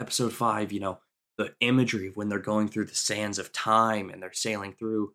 episode 0.00 0.32
five, 0.32 0.70
you 0.70 0.80
know, 0.80 0.98
the 1.40 1.54
imagery 1.60 2.06
of 2.06 2.16
when 2.18 2.28
they're 2.28 2.38
going 2.38 2.68
through 2.68 2.84
the 2.84 2.94
sands 2.94 3.38
of 3.38 3.50
time 3.50 4.10
and 4.10 4.22
they're 4.22 4.30
sailing 4.30 4.74
through 4.74 5.14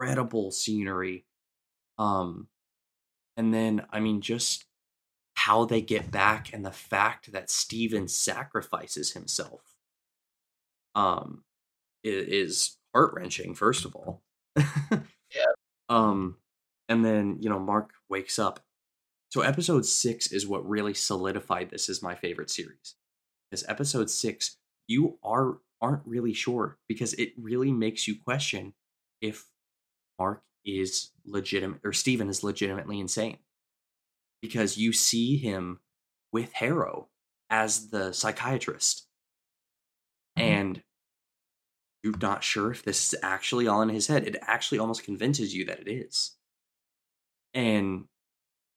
incredible 0.00 0.52
scenery 0.52 1.26
um 1.98 2.46
and 3.36 3.52
then 3.52 3.84
i 3.90 3.98
mean 3.98 4.20
just 4.20 4.66
how 5.46 5.64
they 5.64 5.80
get 5.80 6.10
back 6.10 6.52
and 6.52 6.64
the 6.64 6.70
fact 6.70 7.32
that 7.32 7.50
steven 7.50 8.06
sacrifices 8.06 9.12
himself 9.12 9.62
um 10.94 11.42
is 12.04 12.76
heart-wrenching 12.94 13.54
first 13.54 13.84
of 13.84 13.94
all. 13.94 14.22
Yeah. 15.32 15.44
Um 15.88 16.38
and 16.88 17.04
then 17.04 17.38
you 17.40 17.48
know 17.48 17.60
mark 17.60 17.92
wakes 18.08 18.36
up. 18.38 18.58
So 19.30 19.42
episode 19.42 19.86
six 19.86 20.32
is 20.32 20.44
what 20.44 20.68
really 20.68 20.92
solidified 20.92 21.70
this 21.70 21.88
as 21.88 22.02
my 22.02 22.16
favorite 22.16 22.50
series. 22.50 22.96
Because 23.48 23.64
episode 23.68 24.10
six 24.10 24.56
you 24.88 25.18
are 25.22 25.58
aren't 25.80 26.04
really 26.04 26.32
sure 26.32 26.78
because 26.88 27.14
it 27.14 27.32
really 27.38 27.70
makes 27.72 28.08
you 28.08 28.16
question 28.20 28.74
if 29.20 29.46
Mark 30.18 30.42
is 30.64 31.12
legitimate 31.24 31.80
or 31.84 31.92
Steven 31.92 32.28
is 32.28 32.42
legitimately 32.42 32.98
insane. 32.98 33.38
Because 34.42 34.78
you 34.78 34.92
see 34.92 35.36
him 35.36 35.80
with 36.32 36.52
Harrow 36.54 37.08
as 37.50 37.90
the 37.90 38.12
psychiatrist. 38.12 39.06
Mm-hmm. 40.38 40.48
And 40.48 40.82
you're 42.02 42.16
not 42.16 42.42
sure 42.42 42.70
if 42.70 42.82
this 42.82 43.12
is 43.12 43.18
actually 43.22 43.66
all 43.66 43.82
in 43.82 43.90
his 43.90 44.06
head. 44.06 44.26
It 44.26 44.36
actually 44.42 44.78
almost 44.78 45.04
convinces 45.04 45.54
you 45.54 45.66
that 45.66 45.80
it 45.80 45.90
is. 45.90 46.36
And 47.52 48.04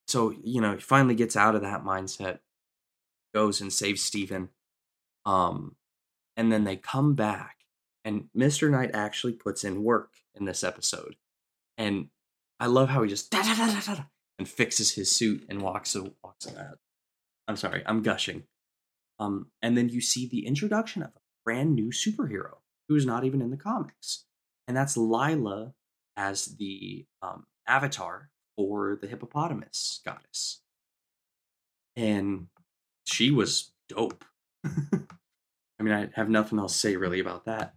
so, 0.08 0.34
you 0.44 0.60
know, 0.60 0.74
he 0.74 0.82
finally 0.82 1.16
gets 1.16 1.38
out 1.38 1.56
of 1.56 1.62
that 1.62 1.86
mindset, 1.86 2.40
goes 3.34 3.62
and 3.62 3.72
saves 3.72 4.04
Steven. 4.04 4.50
Um, 5.26 5.76
and 6.36 6.52
then 6.52 6.66
they 6.66 6.76
come 6.76 7.14
back 7.14 7.64
and 8.06 8.26
Mr. 8.36 8.70
Knight 8.70 8.92
actually 8.94 9.34
puts 9.34 9.64
in 9.64 9.84
work 9.84 10.14
in 10.36 10.46
this 10.46 10.64
episode. 10.64 11.16
And 11.78 12.10
I 12.60 12.68
love 12.68 12.90
how 12.90 13.04
he 13.04 13.10
just 13.10 13.32
da, 13.32 13.42
da, 13.42 13.56
da, 13.56 14.04
and 14.40 14.48
fixes 14.48 14.94
his 14.94 15.12
suit 15.12 15.46
and 15.50 15.62
walks 15.62 15.96
walks 16.24 16.48
out. 16.48 16.80
I'm 17.48 17.56
sorry, 17.56 17.84
I'm 17.86 18.02
gushing. 18.02 18.44
Um, 19.20 19.48
and 19.62 19.78
then 19.78 19.90
you 19.90 20.02
see 20.02 20.28
the 20.28 20.46
introduction 20.46 21.04
of 21.04 21.10
a 21.10 21.22
brand 21.46 21.76
new 21.76 21.92
superhero 21.92 22.58
who's 22.90 23.06
not 23.06 23.24
even 23.24 23.42
in 23.42 23.52
the 23.52 23.58
comics, 23.58 24.26
and 24.68 24.76
that's 24.76 24.98
Lila 24.98 25.74
as 26.18 26.46
the 26.58 27.06
um, 27.22 27.46
avatar 27.68 28.30
for 28.56 28.98
the 29.00 29.08
hippopotamus 29.08 30.02
goddess, 30.06 30.62
and 31.96 32.48
she 33.06 33.32
was 33.32 33.72
dope. 33.88 34.26
I 34.66 35.84
mean, 35.84 35.94
I 35.94 36.10
have 36.16 36.30
nothing 36.30 36.60
else 36.60 36.74
to 36.74 36.80
say 36.80 36.96
really 36.96 37.20
about 37.20 37.46
that. 37.46 37.76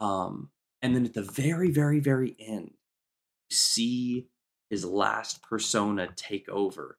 Um, 0.00 0.50
and 0.82 0.94
then 0.94 1.04
at 1.04 1.14
the 1.14 1.22
very, 1.22 1.70
very, 1.70 2.00
very 2.00 2.36
end, 2.38 2.70
you 3.50 3.56
see 3.56 4.28
his 4.70 4.84
last 4.84 5.42
persona 5.42 6.08
take 6.14 6.48
over. 6.48 6.98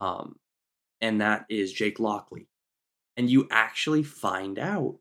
Um, 0.00 0.38
and 1.00 1.20
that 1.20 1.46
is 1.48 1.72
Jake 1.72 1.98
Lockley. 1.98 2.48
And 3.16 3.28
you 3.28 3.48
actually 3.50 4.02
find 4.02 4.58
out 4.58 4.98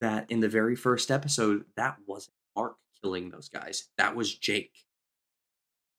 that 0.00 0.30
in 0.30 0.40
the 0.40 0.48
very 0.48 0.74
first 0.74 1.10
episode, 1.10 1.64
that 1.76 1.96
wasn't 2.06 2.34
Mark 2.56 2.76
killing 3.02 3.30
those 3.30 3.48
guys. 3.48 3.88
That 3.98 4.16
was 4.16 4.34
Jake 4.34 4.72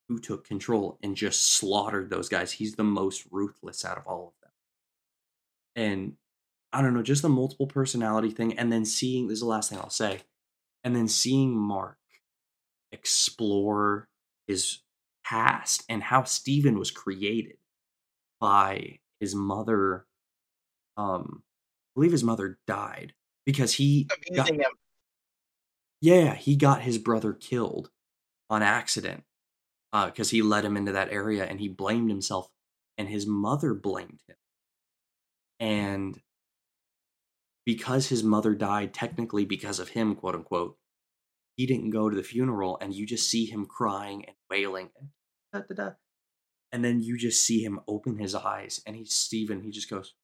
who 0.10 0.20
took 0.20 0.46
control 0.46 0.98
and 1.02 1.16
just 1.16 1.54
slaughtered 1.54 2.10
those 2.10 2.30
guys. 2.30 2.52
He's 2.52 2.76
the 2.76 2.84
most 2.84 3.26
ruthless 3.32 3.86
out 3.86 3.98
of 3.98 4.06
all 4.06 4.28
of 4.28 4.34
them. 4.42 4.52
And 5.76 6.14
I 6.74 6.82
don't 6.82 6.94
know, 6.94 7.04
just 7.04 7.22
the 7.22 7.30
multiple 7.30 7.68
personality 7.68 8.32
thing, 8.32 8.58
and 8.58 8.72
then 8.72 8.84
seeing 8.84 9.28
this 9.28 9.36
is 9.36 9.42
the 9.42 9.46
last 9.48 9.70
thing 9.70 9.80
I'll 9.80 9.90
say, 9.90 10.22
and 10.84 10.96
then 10.96 11.08
seeing 11.08 11.56
Mark 11.56 11.98
explore 12.92 14.10
his 14.48 14.80
past 15.26 15.84
and 15.90 16.04
how 16.04 16.24
Steven 16.24 16.78
was 16.78 16.92
created 16.92 17.58
by 18.40 19.00
his 19.20 19.34
mother. 19.34 20.06
Um, 20.98 21.44
I 21.44 21.92
believe 21.96 22.12
his 22.12 22.24
mother 22.24 22.60
died 22.68 23.14
because 23.46 23.74
he 23.74 24.08
got, 24.36 24.50
him. 24.50 24.62
yeah, 26.02 26.36
he 26.36 26.56
got 26.56 26.82
his 26.82 26.98
brother 26.98 27.34
killed 27.34 27.90
on 28.50 28.62
accident 28.62 29.24
Uh 29.92 30.08
because 30.08 30.30
he 30.30 30.42
led 30.42 30.66
him 30.66 30.78
into 30.78 30.92
that 30.92 31.12
area 31.12 31.46
and 31.46 31.60
he 31.60 31.68
blamed 31.68 32.10
himself 32.10 32.50
and 32.98 33.10
his 33.10 33.26
mother 33.26 33.74
blamed 33.74 34.22
him. 34.28 34.36
And 35.60 36.22
because 37.66 38.10
his 38.10 38.24
mother 38.24 38.54
died, 38.56 38.94
technically 38.94 39.46
because 39.46 39.80
of 39.80 39.90
him, 39.90 40.16
quote 40.16 40.36
unquote, 40.36 40.78
he 41.56 41.66
didn't 41.66 41.92
go 41.92 42.10
to 42.10 42.16
the 42.16 42.24
funeral 42.24 42.78
and 42.82 42.94
you 42.94 43.06
just 43.06 43.30
see 43.30 43.46
him 43.46 43.66
crying 43.66 44.26
and 44.26 44.36
wailing 44.50 44.90
and 45.00 45.10
da, 45.52 45.62
da, 45.68 45.84
da. 45.84 45.92
And 46.72 46.84
then 46.84 47.02
you 47.02 47.18
just 47.18 47.46
see 47.46 47.64
him 47.64 47.80
open 47.88 48.18
his 48.18 48.34
eyes 48.34 48.82
and 48.86 48.96
he's 48.96 49.14
Steven. 49.14 49.62
He 49.62 49.70
just 49.70 49.90
goes, 49.90 50.16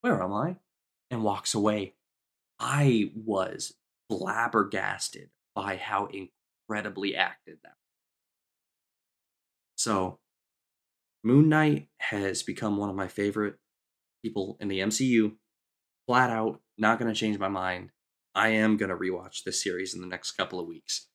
Where 0.00 0.20
am 0.20 0.32
I? 0.32 0.56
And 1.10 1.22
walks 1.22 1.54
away. 1.54 1.94
I 2.58 3.12
was 3.14 3.74
blabbergasted 4.08 5.30
by 5.54 5.76
how 5.76 6.08
incredibly 6.68 7.14
acted 7.14 7.58
that. 7.62 7.76
So, 9.76 10.18
Moon 11.24 11.48
Knight 11.48 11.88
has 11.98 12.42
become 12.42 12.76
one 12.76 12.90
of 12.90 12.96
my 12.96 13.08
favorite 13.08 13.56
people 14.24 14.56
in 14.60 14.68
the 14.68 14.80
MCU. 14.80 15.32
Flat 16.06 16.30
out, 16.30 16.60
not 16.78 16.98
going 16.98 17.12
to 17.12 17.18
change 17.18 17.38
my 17.38 17.48
mind. 17.48 17.90
I 18.34 18.48
am 18.48 18.76
going 18.76 18.88
to 18.88 18.96
rewatch 18.96 19.44
this 19.44 19.62
series 19.62 19.94
in 19.94 20.00
the 20.00 20.06
next 20.06 20.32
couple 20.32 20.58
of 20.58 20.66
weeks. 20.66 21.06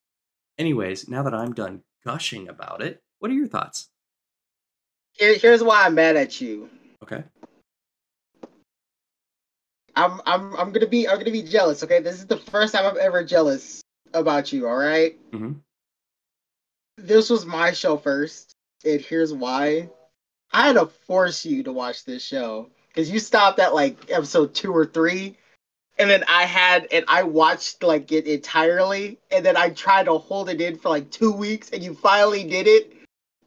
Anyways, 0.58 1.08
now 1.08 1.24
that 1.24 1.34
I'm 1.34 1.54
done 1.54 1.82
gushing 2.06 2.48
about 2.48 2.82
it, 2.82 3.02
what 3.20 3.32
are 3.32 3.36
your 3.36 3.48
thoughts? 3.48 3.90
Here, 5.14 5.36
here's 5.36 5.64
why 5.64 5.86
I'm 5.86 5.96
mad 5.96 6.16
at 6.16 6.40
you. 6.42 6.70
Okay. 7.04 7.24
I'm 9.96 10.22
I'm 10.28 10.56
I'm 10.56 10.72
gonna 10.72 10.88
be 10.88 11.08
I'm 11.08 11.18
gonna 11.18 11.32
be 11.32 11.42
jealous. 11.42 11.84
Okay, 11.84 12.00
this 12.00 12.18
is 12.18 12.28
the 12.28 12.38
first 12.38 12.74
time 12.76 12.86
I'm 12.86 13.00
ever 13.02 13.24
jealous 13.24 13.82
about 14.14 14.54
you. 14.54 14.68
All 14.68 14.76
right? 14.76 15.18
Mhm. 15.32 15.56
This 16.98 17.32
was 17.32 17.46
my 17.48 17.72
show 17.72 17.98
first, 17.98 18.54
and 18.86 19.02
here's 19.02 19.34
why. 19.34 19.90
I 20.54 20.68
had 20.68 20.74
to 20.74 20.86
force 20.86 21.46
you 21.46 21.64
to 21.64 21.72
watch 21.74 22.06
this 22.06 22.24
show 22.24 22.70
because 22.90 23.10
you 23.10 23.20
stopped 23.20 23.60
at 23.60 23.74
like 23.74 23.98
episode 24.12 24.54
two 24.54 24.72
or 24.72 24.86
three, 24.86 25.36
and 26.00 26.10
then 26.10 26.24
I 26.28 26.44
had 26.44 26.88
and 26.92 27.06
I 27.08 27.24
watched 27.24 27.84
like 27.84 28.12
it 28.12 28.26
entirely, 28.26 29.18
and 29.32 29.46
then 29.46 29.58
I 29.58 29.70
tried 29.70 30.06
to 30.06 30.18
hold 30.18 30.50
it 30.50 30.62
in 30.62 30.78
for 30.78 30.90
like 30.90 31.10
two 31.12 31.32
weeks, 31.32 31.70
and 31.72 31.84
you 31.84 31.94
finally 31.94 32.44
did 32.44 32.68
it, 32.68 32.94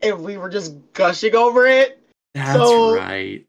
and 0.02 0.22
we 0.22 0.36
were 0.36 0.48
just 0.48 0.74
gushing 0.92 1.34
over 1.34 1.66
it. 1.66 1.98
That's 2.34 2.52
So- 2.58 2.96
right. 2.96 3.44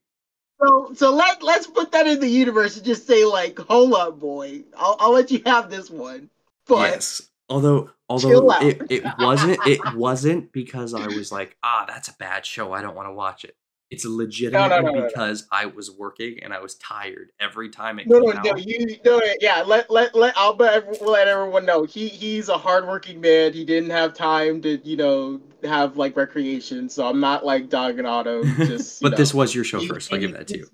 So 0.61 0.93
so 0.93 1.15
let 1.15 1.41
let's 1.41 1.65
put 1.65 1.91
that 1.93 2.05
in 2.05 2.19
the 2.19 2.27
universe 2.27 2.77
and 2.77 2.85
just 2.85 3.07
say 3.07 3.25
like, 3.25 3.57
hold 3.57 3.93
up, 3.93 4.19
boy. 4.19 4.61
I'll 4.77 4.95
I'll 4.99 5.11
let 5.11 5.31
you 5.31 5.41
have 5.45 5.71
this 5.71 5.89
one. 5.89 6.29
But 6.67 6.91
yes. 6.91 7.23
Although 7.49 7.89
although 8.07 8.51
it, 8.61 8.81
it 8.89 9.03
wasn't 9.17 9.57
it 9.65 9.79
wasn't 9.95 10.51
because 10.51 10.93
I 10.93 11.07
was 11.07 11.31
like, 11.31 11.57
ah, 11.63 11.85
that's 11.87 12.09
a 12.09 12.13
bad 12.13 12.45
show. 12.45 12.73
I 12.73 12.81
don't 12.83 12.95
want 12.95 13.07
to 13.09 13.13
watch 13.13 13.43
it. 13.43 13.55
It's 13.91 14.05
legitimately 14.05 14.69
no, 14.69 14.81
no, 14.81 14.91
no. 14.91 15.05
because 15.05 15.47
I 15.51 15.65
was 15.65 15.91
working 15.91 16.39
and 16.41 16.53
I 16.53 16.59
was 16.61 16.75
tired 16.75 17.31
every 17.41 17.69
time 17.69 17.99
it 17.99 18.07
no 18.07 18.21
came 18.21 18.29
no 18.29 18.37
out. 18.37 18.45
no 18.45 18.55
you 18.55 18.97
no 19.03 19.21
yeah 19.41 19.63
let 19.63 19.91
let 19.91 20.15
let 20.15 20.33
I'll 20.37 20.55
let, 20.55 21.01
let 21.05 21.27
everyone 21.27 21.65
know 21.65 21.83
he 21.83 22.07
he's 22.07 22.47
a 22.47 22.57
hardworking 22.57 23.19
man. 23.19 23.51
He 23.51 23.65
didn't 23.65 23.89
have 23.89 24.13
time 24.13 24.61
to 24.61 24.77
you 24.87 24.95
know 24.95 25.41
have 25.65 25.97
like 25.97 26.15
recreation. 26.15 26.87
So 26.87 27.05
I'm 27.05 27.19
not 27.19 27.45
like 27.45 27.69
dogging 27.69 28.05
Otto. 28.05 28.43
Just 28.55 29.01
but 29.01 29.17
this 29.17 29.33
was 29.33 29.53
your 29.53 29.65
show 29.65 29.79
He- 29.79 29.89
first. 29.89 30.11
I'll 30.13 30.19
give 30.19 30.31
that 30.33 30.47
to 30.47 30.57
you. 30.59 30.67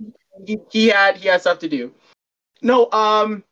He, 0.46 0.60
he 0.70 0.88
had 0.88 1.18
he 1.18 1.28
had 1.28 1.42
stuff 1.42 1.58
to 1.60 1.68
do. 1.68 1.92
No, 2.62 2.92
um, 2.92 3.44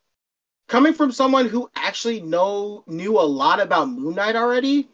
coming 0.68 0.92
from 0.94 1.10
someone 1.10 1.48
who 1.48 1.68
actually 1.74 2.20
know 2.20 2.84
knew 2.86 3.18
a 3.18 3.22
lot 3.26 3.60
about 3.60 3.88
Moon 3.88 4.14
Knight 4.14 4.36
already. 4.36 4.88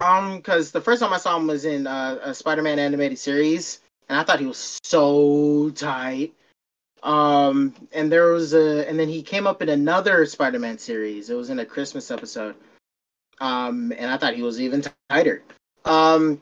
Um, 0.00 0.36
because 0.36 0.72
the 0.72 0.80
first 0.80 1.00
time 1.00 1.12
I 1.12 1.18
saw 1.18 1.36
him 1.36 1.46
was 1.46 1.64
in 1.64 1.86
uh, 1.86 2.18
a 2.22 2.34
Spider-Man 2.34 2.78
animated 2.78 3.18
series, 3.18 3.80
and 4.08 4.18
I 4.18 4.24
thought 4.24 4.40
he 4.40 4.46
was 4.46 4.78
so 4.84 5.70
tight. 5.70 6.34
Um, 7.02 7.74
and 7.92 8.10
there 8.10 8.32
was 8.32 8.52
a, 8.52 8.88
and 8.88 8.98
then 8.98 9.08
he 9.08 9.22
came 9.22 9.46
up 9.46 9.62
in 9.62 9.68
another 9.68 10.26
Spider-Man 10.26 10.78
series. 10.78 11.30
It 11.30 11.34
was 11.34 11.50
in 11.50 11.60
a 11.60 11.64
Christmas 11.64 12.10
episode. 12.10 12.56
Um, 13.38 13.92
and 13.96 14.10
I 14.10 14.16
thought 14.16 14.34
he 14.34 14.42
was 14.42 14.60
even 14.60 14.82
tighter. 15.10 15.42
Um, 15.84 16.40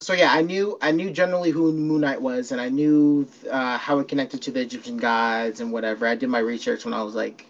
so 0.00 0.12
yeah, 0.12 0.32
I 0.32 0.40
knew 0.42 0.78
I 0.80 0.92
knew 0.92 1.10
generally 1.10 1.50
who 1.50 1.72
Moon 1.72 2.00
Knight 2.00 2.22
was, 2.22 2.52
and 2.52 2.60
I 2.60 2.68
knew 2.68 3.28
uh, 3.50 3.76
how 3.76 3.98
it 3.98 4.08
connected 4.08 4.40
to 4.42 4.50
the 4.52 4.60
Egyptian 4.60 4.96
gods 4.96 5.60
and 5.60 5.72
whatever. 5.72 6.06
I 6.06 6.14
did 6.14 6.28
my 6.28 6.38
research 6.38 6.84
when 6.84 6.94
I 6.94 7.02
was 7.02 7.14
like 7.14 7.46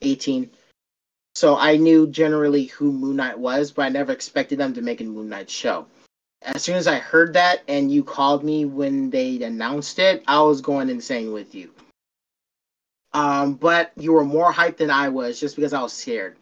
eighteen, 0.00 0.50
so 1.38 1.56
I 1.56 1.76
knew 1.76 2.08
generally 2.08 2.64
who 2.64 2.90
Moon 2.90 3.14
Knight 3.14 3.38
was, 3.38 3.70
but 3.70 3.82
I 3.82 3.90
never 3.90 4.10
expected 4.10 4.58
them 4.58 4.74
to 4.74 4.82
make 4.82 5.00
a 5.00 5.04
Moon 5.04 5.28
Knight 5.28 5.48
show. 5.48 5.86
As 6.42 6.64
soon 6.64 6.74
as 6.74 6.88
I 6.88 6.98
heard 6.98 7.32
that, 7.34 7.62
and 7.68 7.92
you 7.92 8.02
called 8.02 8.42
me 8.42 8.64
when 8.64 9.08
they 9.08 9.40
announced 9.44 10.00
it, 10.00 10.24
I 10.26 10.42
was 10.42 10.60
going 10.60 10.88
insane 10.90 11.32
with 11.32 11.54
you. 11.54 11.70
Um, 13.12 13.54
but 13.54 13.92
you 13.96 14.14
were 14.14 14.24
more 14.24 14.52
hyped 14.52 14.78
than 14.78 14.90
I 14.90 15.10
was, 15.10 15.38
just 15.38 15.54
because 15.54 15.72
I 15.72 15.80
was 15.80 15.92
scared. 15.92 16.36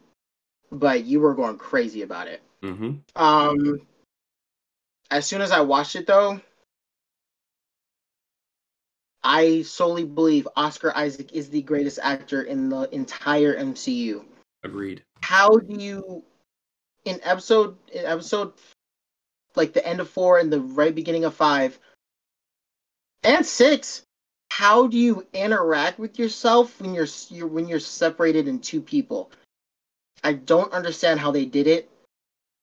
But 0.73 1.05
you 1.05 1.21
were 1.21 1.35
going 1.35 1.59
crazy 1.59 2.01
about 2.01 2.29
it. 2.29 2.41
hmm 2.63 2.93
Um, 3.17 3.83
as 5.11 5.27
soon 5.27 5.43
as 5.43 5.53
I 5.53 5.61
watched 5.61 5.97
it, 5.97 6.07
though, 6.07 6.41
I 9.23 9.61
solely 9.61 10.05
believe 10.05 10.49
Oscar 10.57 10.97
Isaac 10.97 11.35
is 11.35 11.51
the 11.51 11.61
greatest 11.61 11.99
actor 12.03 12.45
in 12.45 12.71
the 12.71 12.89
entire 12.95 13.55
MCU. 13.57 14.25
Agreed. 14.67 15.03
How 15.23 15.57
do 15.57 15.75
you, 15.75 16.23
in 17.05 17.21
episode, 17.23 17.77
in 17.93 18.05
episode, 18.05 18.53
like 19.55 19.73
the 19.73 19.87
end 19.87 20.01
of 20.01 20.11
four 20.11 20.39
and 20.39 20.53
the 20.53 20.61
right 20.61 20.95
beginning 20.95 21.25
of 21.25 21.35
five, 21.35 21.79
and 23.23 23.45
six, 23.45 24.03
how 24.51 24.87
do 24.87 24.99
you 24.99 25.27
interact 25.33 25.99
with 25.99 26.19
yourself 26.19 26.81
when 26.81 26.95
you're, 26.95 27.09
you're 27.29 27.47
when 27.47 27.67
you're 27.67 27.81
separated 27.81 28.49
in 28.49 28.59
two 28.59 28.81
people? 28.81 29.31
I 30.23 30.35
don't 30.35 30.73
understand 30.73 31.21
how 31.21 31.31
they 31.31 31.45
did 31.45 31.67
it. 31.67 31.91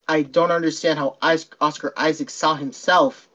I 0.07 0.23
don't 0.23 0.51
understand 0.51 0.99
how 0.99 1.17
Oscar 1.21 1.93
Isaac 1.95 2.29
saw 2.29 2.55
himself, 2.55 3.29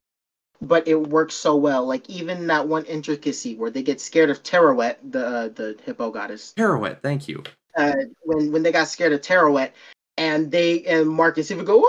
but 0.60 0.86
it 0.86 1.08
works 1.08 1.34
so 1.34 1.56
well. 1.56 1.86
Like 1.86 2.08
even 2.10 2.46
that 2.48 2.68
one 2.68 2.84
intricacy 2.84 3.54
where 3.54 3.70
they 3.70 3.82
get 3.82 4.00
scared 4.00 4.30
of 4.30 4.42
Terawet, 4.42 4.98
the 5.10 5.26
uh, 5.26 5.48
the 5.48 5.78
hippo 5.84 6.10
goddess, 6.10 6.52
Taweret, 6.56 7.00
thank 7.00 7.28
you. 7.28 7.42
Uh, 7.78 7.94
when 8.24 8.50
when 8.52 8.62
they 8.62 8.72
got 8.72 8.88
scared 8.88 9.12
of 9.12 9.22
Terawet, 9.22 9.72
and 10.16 10.50
they 10.50 10.84
and 10.84 11.08
Marcus 11.08 11.50
even 11.50 11.64
go, 11.64 11.86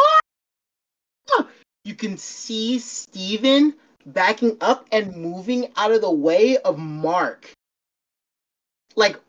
"Ah!" 1.32 1.48
you 1.84 1.96
can 1.96 2.18
see 2.18 2.78
Steven 2.78 3.74
backing 4.06 4.58
up 4.62 4.88
and 4.92 5.16
moving 5.16 5.72
out 5.76 5.92
of 5.92 6.02
the 6.02 6.12
way 6.12 6.58
of 6.58 6.78
Mark. 6.78 7.52
Like 8.96 9.20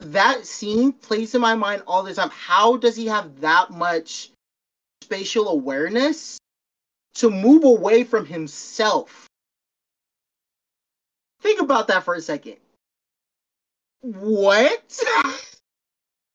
that 0.00 0.44
scene 0.44 0.92
plays 0.92 1.34
in 1.34 1.40
my 1.40 1.54
mind 1.54 1.82
all 1.86 2.02
the 2.02 2.12
time. 2.12 2.30
How 2.30 2.76
does 2.76 2.96
he 2.96 3.06
have 3.06 3.40
that 3.40 3.70
much 3.70 4.30
spatial 5.02 5.48
awareness 5.48 6.38
to 7.14 7.30
move 7.30 7.62
away 7.62 8.02
from 8.02 8.26
himself? 8.26 9.28
Think 11.40 11.60
about 11.60 11.86
that 11.88 12.02
for 12.04 12.14
a 12.14 12.20
second. 12.20 12.56
What? 14.00 15.00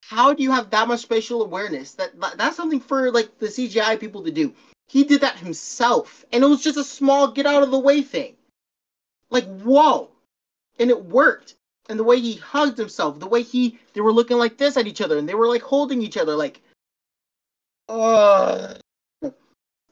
How 0.07 0.33
do 0.33 0.41
you 0.41 0.51
have 0.51 0.69
that 0.69 0.87
much 0.87 1.01
spatial 1.01 1.43
awareness? 1.43 1.91
That 1.95 2.17
that- 2.21 2.37
that's 2.37 2.55
something 2.55 2.79
for 2.79 3.11
like 3.11 3.39
the 3.39 3.47
CGI 3.47 3.97
people 3.97 4.23
to 4.23 4.31
do. 4.31 4.53
He 4.87 5.03
did 5.03 5.19
that 5.19 5.37
himself, 5.37 6.23
and 6.31 6.41
it 6.41 6.47
was 6.47 6.63
just 6.63 6.77
a 6.77 6.83
small 6.85 7.27
get 7.27 7.45
out 7.45 7.61
of 7.61 7.71
the 7.71 7.79
way 7.79 8.01
thing. 8.01 8.37
Like 9.29 9.45
whoa, 9.59 10.09
and 10.79 10.89
it 10.89 11.03
worked. 11.03 11.55
And 11.89 11.99
the 11.99 12.05
way 12.05 12.21
he 12.21 12.35
hugged 12.35 12.77
himself, 12.77 13.19
the 13.19 13.27
way 13.27 13.41
he 13.41 13.79
they 13.93 13.99
were 13.99 14.13
looking 14.13 14.37
like 14.37 14.57
this 14.57 14.77
at 14.77 14.87
each 14.87 15.01
other, 15.01 15.17
and 15.17 15.27
they 15.27 15.35
were 15.35 15.49
like 15.49 15.61
holding 15.61 16.01
each 16.01 16.17
other, 16.17 16.35
like. 16.35 16.61
Uh, 17.89 18.75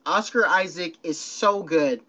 Oscar 0.05 0.45
Isaac 0.45 0.95
is 1.03 1.19
so 1.19 1.63
good 1.63 2.01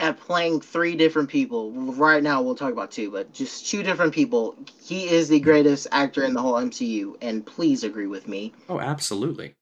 at 0.00 0.18
playing 0.18 0.60
three 0.60 0.96
different 0.96 1.28
people. 1.28 1.72
Right 1.72 2.22
now, 2.22 2.42
we'll 2.42 2.54
talk 2.54 2.72
about 2.72 2.90
two, 2.90 3.10
but 3.10 3.32
just 3.32 3.68
two 3.68 3.82
different 3.82 4.12
people. 4.12 4.56
He 4.82 5.08
is 5.08 5.28
the 5.28 5.38
greatest 5.38 5.86
actor 5.92 6.24
in 6.24 6.32
the 6.32 6.42
whole 6.42 6.54
MCU, 6.54 7.16
and 7.20 7.44
please 7.44 7.84
agree 7.84 8.06
with 8.06 8.26
me. 8.26 8.52
Oh, 8.68 8.80
absolutely. 8.80 9.54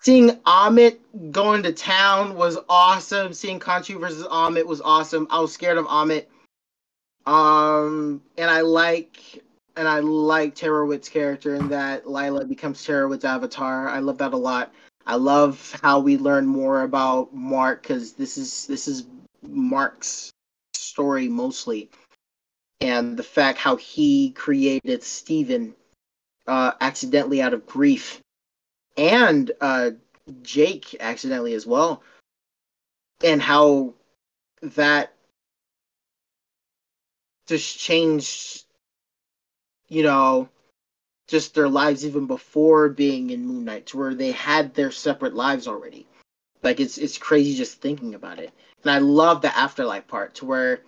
Seeing 0.00 0.30
Ammit 0.46 0.98
going 1.32 1.62
to 1.64 1.72
town 1.72 2.34
was 2.34 2.56
awesome. 2.68 3.32
Seeing 3.32 3.60
Khonshu 3.60 4.00
versus 4.00 4.26
Ammit 4.26 4.64
was 4.64 4.80
awesome. 4.80 5.26
I 5.30 5.40
was 5.40 5.52
scared 5.52 5.76
of 5.76 5.86
Ammit. 5.86 6.26
Um, 7.26 8.22
and 8.38 8.50
I 8.50 8.62
like 8.62 9.42
and 9.76 9.86
I 9.86 10.00
like 10.00 10.56
Taweret's 10.56 11.08
character 11.08 11.54
in 11.54 11.68
that 11.68 12.08
Lila 12.08 12.44
becomes 12.44 12.84
Taweret's 12.84 13.24
avatar. 13.24 13.88
I 13.88 13.98
love 13.98 14.18
that 14.18 14.32
a 14.32 14.36
lot. 14.36 14.72
I 15.06 15.14
love 15.14 15.78
how 15.82 16.00
we 16.00 16.16
learn 16.16 16.46
more 16.46 16.82
about 16.82 17.34
Mark 17.34 17.82
because 17.82 18.12
this 18.12 18.38
is 18.38 18.66
this 18.66 18.88
is 18.88 19.04
Mark's 19.42 20.32
story 20.74 21.28
mostly, 21.28 21.90
and 22.80 23.16
the 23.16 23.22
fact 23.22 23.58
how 23.58 23.76
he 23.76 24.30
created 24.30 25.02
Steven 25.02 25.74
uh, 26.46 26.72
accidentally 26.80 27.42
out 27.42 27.54
of 27.54 27.66
grief, 27.66 28.20
and 28.96 29.50
uh, 29.60 29.90
Jake 30.42 30.96
accidentally 31.00 31.54
as 31.54 31.66
well, 31.66 32.02
and 33.22 33.40
how 33.40 33.94
that 34.62 35.12
just 37.46 37.78
changed, 37.78 38.64
you 39.88 40.02
know, 40.02 40.48
just 41.28 41.54
their 41.54 41.68
lives 41.68 42.04
even 42.04 42.26
before 42.26 42.88
being 42.88 43.30
in 43.30 43.46
Moon 43.46 43.64
Knight, 43.64 43.94
where 43.94 44.14
they 44.14 44.32
had 44.32 44.74
their 44.74 44.90
separate 44.90 45.34
lives 45.34 45.68
already. 45.68 46.06
Like 46.62 46.80
it's 46.80 46.98
it's 46.98 47.18
crazy 47.18 47.54
just 47.54 47.80
thinking 47.80 48.14
about 48.14 48.38
it. 48.38 48.52
And 48.82 48.90
I 48.90 48.98
love 48.98 49.42
the 49.42 49.56
afterlife 49.56 50.06
part, 50.06 50.34
to 50.36 50.44
where 50.44 50.80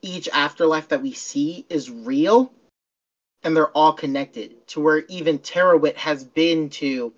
each 0.00 0.28
afterlife 0.32 0.88
that 0.88 1.02
we 1.02 1.12
see 1.12 1.64
is 1.68 1.90
real, 1.90 2.52
and 3.42 3.56
they're 3.56 3.68
all 3.68 3.92
connected. 3.92 4.66
To 4.68 4.80
where 4.80 5.04
even 5.08 5.38
Tara 5.38 5.78
has 5.96 6.24
been 6.24 6.68
to 6.70 7.12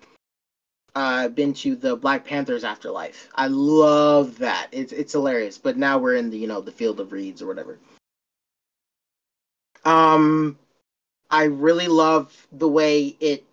uh, 0.95 1.27
been 1.27 1.53
to 1.53 1.75
the 1.75 1.95
Black 1.95 2.23
Panther's 2.23 2.63
afterlife. 2.63 3.29
I 3.35 3.47
love 3.47 4.37
that. 4.39 4.67
It's 4.71 4.93
it's 4.93 5.13
hilarious. 5.13 5.57
But 5.57 5.77
now 5.77 5.97
we're 5.97 6.15
in 6.15 6.29
the 6.29 6.37
you 6.37 6.47
know 6.47 6.61
the 6.61 6.71
field 6.71 6.99
of 6.99 7.11
reeds 7.11 7.41
or 7.41 7.47
whatever. 7.47 7.77
Um, 9.83 10.57
I 11.29 11.43
really 11.43 11.87
love 11.87 12.47
the 12.51 12.67
way 12.67 13.15
it 13.19 13.43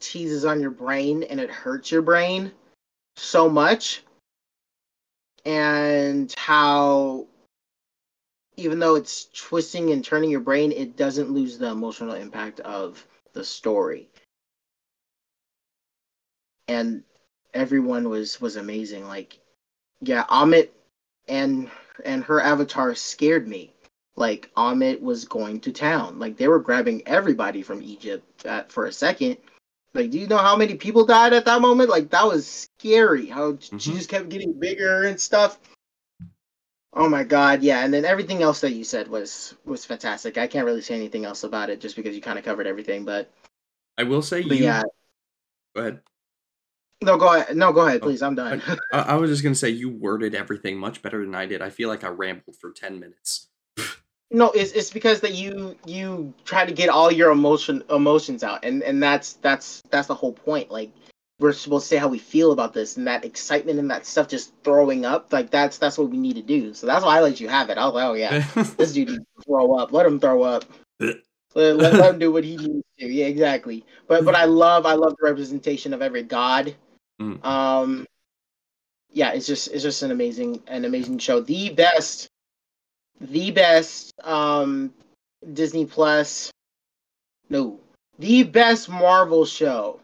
teases 0.00 0.44
on 0.44 0.60
your 0.60 0.70
brain 0.70 1.24
and 1.24 1.40
it 1.40 1.50
hurts 1.50 1.90
your 1.90 2.02
brain 2.02 2.52
so 3.16 3.48
much, 3.48 4.02
and 5.44 6.32
how 6.36 7.26
even 8.56 8.78
though 8.78 8.96
it's 8.96 9.28
twisting 9.34 9.90
and 9.90 10.04
turning 10.04 10.30
your 10.30 10.40
brain, 10.40 10.72
it 10.72 10.96
doesn't 10.96 11.30
lose 11.30 11.58
the 11.58 11.70
emotional 11.70 12.14
impact 12.14 12.60
of 12.60 13.06
the 13.32 13.44
story 13.44 14.08
and 16.68 17.02
everyone 17.54 18.08
was 18.08 18.40
was 18.40 18.56
amazing. 18.56 19.06
Like, 19.06 19.38
yeah, 20.00 20.24
Ammit 20.28 20.70
and 21.28 21.70
and 22.04 22.24
her 22.24 22.40
avatar 22.40 22.94
scared 22.94 23.48
me. 23.48 23.72
Like 24.16 24.50
Ammit 24.56 25.00
was 25.00 25.24
going 25.24 25.60
to 25.60 25.72
town. 25.72 26.18
Like 26.18 26.36
they 26.36 26.48
were 26.48 26.60
grabbing 26.60 27.02
everybody 27.06 27.62
from 27.62 27.82
Egypt 27.82 28.46
at, 28.46 28.70
for 28.70 28.86
a 28.86 28.92
second. 28.92 29.38
Like, 29.94 30.10
do 30.10 30.18
you 30.18 30.26
know 30.26 30.38
how 30.38 30.56
many 30.56 30.74
people 30.74 31.04
died 31.04 31.34
at 31.34 31.44
that 31.44 31.60
moment? 31.60 31.90
Like 31.90 32.10
that 32.10 32.26
was 32.26 32.46
scary. 32.46 33.26
How 33.26 33.52
mm-hmm. 33.52 33.78
she 33.78 33.92
just 33.92 34.08
kept 34.08 34.30
getting 34.30 34.58
bigger 34.58 35.04
and 35.04 35.20
stuff. 35.20 35.58
Oh 36.94 37.08
my 37.08 37.24
god, 37.24 37.62
yeah, 37.62 37.84
and 37.84 37.92
then 37.92 38.04
everything 38.04 38.42
else 38.42 38.60
that 38.60 38.72
you 38.72 38.84
said 38.84 39.08
was 39.08 39.54
was 39.64 39.84
fantastic. 39.84 40.36
I 40.36 40.46
can't 40.46 40.66
really 40.66 40.82
say 40.82 40.94
anything 40.94 41.24
else 41.24 41.42
about 41.42 41.70
it 41.70 41.80
just 41.80 41.96
because 41.96 42.14
you 42.14 42.20
kind 42.20 42.38
of 42.38 42.44
covered 42.44 42.66
everything, 42.66 43.04
but 43.04 43.30
I 43.96 44.02
will 44.02 44.22
say 44.22 44.40
you 44.40 44.54
yeah. 44.54 44.82
Go 45.74 45.80
ahead. 45.80 46.00
No, 47.02 47.16
go 47.16 47.34
ahead. 47.34 47.56
No, 47.56 47.72
go 47.72 47.86
ahead, 47.86 48.00
oh, 48.02 48.06
please. 48.06 48.22
I'm 48.22 48.34
done. 48.34 48.62
I, 48.92 48.98
I, 48.98 49.14
was 49.16 49.30
just 49.30 49.42
gonna 49.42 49.54
say 49.54 49.70
you 49.70 49.88
worded 49.88 50.34
everything 50.34 50.78
much 50.78 51.02
better 51.02 51.24
than 51.24 51.34
I 51.34 51.46
did. 51.46 51.62
I 51.62 51.70
feel 51.70 51.88
like 51.88 52.04
I 52.04 52.08
rambled 52.08 52.56
for 52.56 52.72
ten 52.72 53.00
minutes. 53.00 53.48
No, 54.32 54.50
it's 54.50 54.72
it's 54.72 54.90
because 54.90 55.20
that 55.20 55.34
you 55.34 55.76
you 55.86 56.32
try 56.44 56.64
to 56.64 56.72
get 56.72 56.88
all 56.88 57.12
your 57.12 57.30
emotion 57.30 57.82
emotions 57.90 58.42
out, 58.42 58.64
and 58.64 58.82
and 58.82 59.02
that's 59.02 59.34
that's 59.34 59.82
that's 59.90 60.08
the 60.08 60.14
whole 60.14 60.32
point. 60.32 60.70
Like 60.70 60.92
we're 61.38 61.52
supposed 61.52 61.84
to 61.84 61.88
say 61.88 61.96
how 61.96 62.08
we 62.08 62.18
feel 62.18 62.52
about 62.52 62.74
this, 62.74 62.96
and 62.96 63.06
that 63.06 63.24
excitement 63.24 63.78
and 63.78 63.90
that 63.90 64.06
stuff 64.06 64.28
just 64.28 64.52
throwing 64.64 65.04
up. 65.04 65.32
Like 65.32 65.50
that's 65.50 65.78
that's 65.78 65.98
what 65.98 66.10
we 66.10 66.18
need 66.18 66.36
to 66.36 66.42
do. 66.42 66.74
So 66.74 66.86
that's 66.86 67.04
why 67.04 67.18
I 67.18 67.20
let 67.20 67.40
you 67.40 67.48
have 67.48 67.70
it. 67.70 67.78
I 67.78 67.84
was 67.84 67.94
like, 67.94 68.06
oh 68.06 68.14
yeah, 68.14 68.44
this 68.76 68.92
dude 68.92 69.08
needs 69.08 69.20
to 69.20 69.42
throw 69.46 69.74
up. 69.76 69.92
Let 69.92 70.06
him 70.06 70.18
throw 70.18 70.42
up. 70.42 70.64
let, 71.00 71.16
let, 71.54 71.78
let 71.78 72.14
him 72.14 72.18
do 72.18 72.32
what 72.32 72.44
he 72.44 72.56
needs 72.56 72.84
to. 72.98 73.06
Yeah, 73.06 73.26
exactly. 73.26 73.84
But 74.08 74.24
but 74.24 74.34
I 74.34 74.46
love 74.46 74.86
I 74.86 74.94
love 74.94 75.14
the 75.20 75.26
representation 75.26 75.92
of 75.92 76.02
every 76.02 76.22
god 76.22 76.74
Mm. 77.22 77.44
Um, 77.44 78.06
yeah, 79.10 79.32
it's 79.32 79.46
just 79.46 79.68
it's 79.68 79.82
just 79.82 80.02
an 80.02 80.10
amazing 80.10 80.62
an 80.66 80.84
amazing 80.84 81.18
show. 81.18 81.40
The 81.40 81.70
best, 81.70 82.28
the 83.20 83.50
best 83.50 84.12
um, 84.22 84.92
Disney 85.52 85.86
Plus. 85.86 86.50
No, 87.50 87.80
the 88.18 88.44
best 88.44 88.88
Marvel 88.88 89.44
show. 89.44 90.00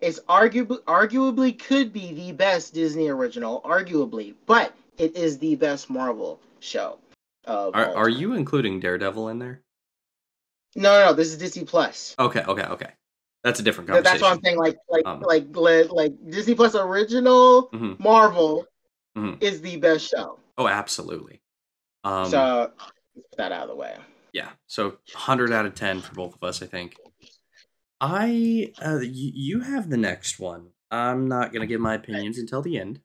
It's 0.00 0.20
arguably 0.28 0.82
arguably 0.84 1.58
could 1.58 1.92
be 1.92 2.12
the 2.12 2.32
best 2.32 2.74
Disney 2.74 3.08
original, 3.08 3.62
arguably, 3.64 4.34
but 4.46 4.74
it 4.98 5.16
is 5.16 5.38
the 5.38 5.56
best 5.56 5.88
Marvel 5.88 6.40
show. 6.60 6.98
are 7.46 7.74
are 7.74 8.08
you 8.08 8.34
including 8.34 8.80
Daredevil 8.80 9.28
in 9.28 9.38
there? 9.38 9.60
No, 10.74 10.92
no, 10.92 11.06
no, 11.06 11.12
this 11.14 11.28
is 11.28 11.38
Disney 11.38 11.64
Plus. 11.64 12.14
Okay, 12.18 12.42
okay, 12.46 12.64
okay. 12.64 12.90
That's 13.42 13.60
a 13.60 13.62
different 13.62 13.88
conversation. 13.88 14.12
That's 14.12 14.22
what 14.22 14.32
I'm 14.32 14.42
saying. 14.42 14.58
Like, 14.58 14.76
like, 14.90 15.06
um, 15.06 15.20
like, 15.20 15.46
like 15.90 16.12
Disney 16.28 16.54
Plus 16.54 16.74
original 16.74 17.68
mm-hmm. 17.72 18.02
Marvel 18.02 18.66
mm-hmm. 19.16 19.40
is 19.40 19.60
the 19.62 19.76
best 19.76 20.10
show. 20.10 20.38
Oh, 20.58 20.68
absolutely. 20.68 21.42
Um, 22.04 22.30
so 22.30 22.72
put 23.14 23.36
that 23.36 23.52
out 23.52 23.64
of 23.64 23.68
the 23.68 23.74
way. 23.76 23.96
Yeah. 24.32 24.50
So 24.66 24.98
100 25.12 25.52
out 25.52 25.66
of 25.66 25.74
10 25.74 26.00
for 26.00 26.14
both 26.14 26.34
of 26.34 26.42
us, 26.42 26.62
I 26.62 26.66
think. 26.66 26.96
I, 28.00 28.72
uh, 28.80 28.98
y- 29.00 29.08
you 29.10 29.60
have 29.60 29.88
the 29.88 29.96
next 29.96 30.38
one. 30.38 30.68
I'm 30.90 31.26
not 31.28 31.52
gonna 31.52 31.66
give 31.66 31.80
my 31.80 31.94
opinions 31.94 32.38
until 32.38 32.62
the 32.62 32.78
end. 32.78 33.00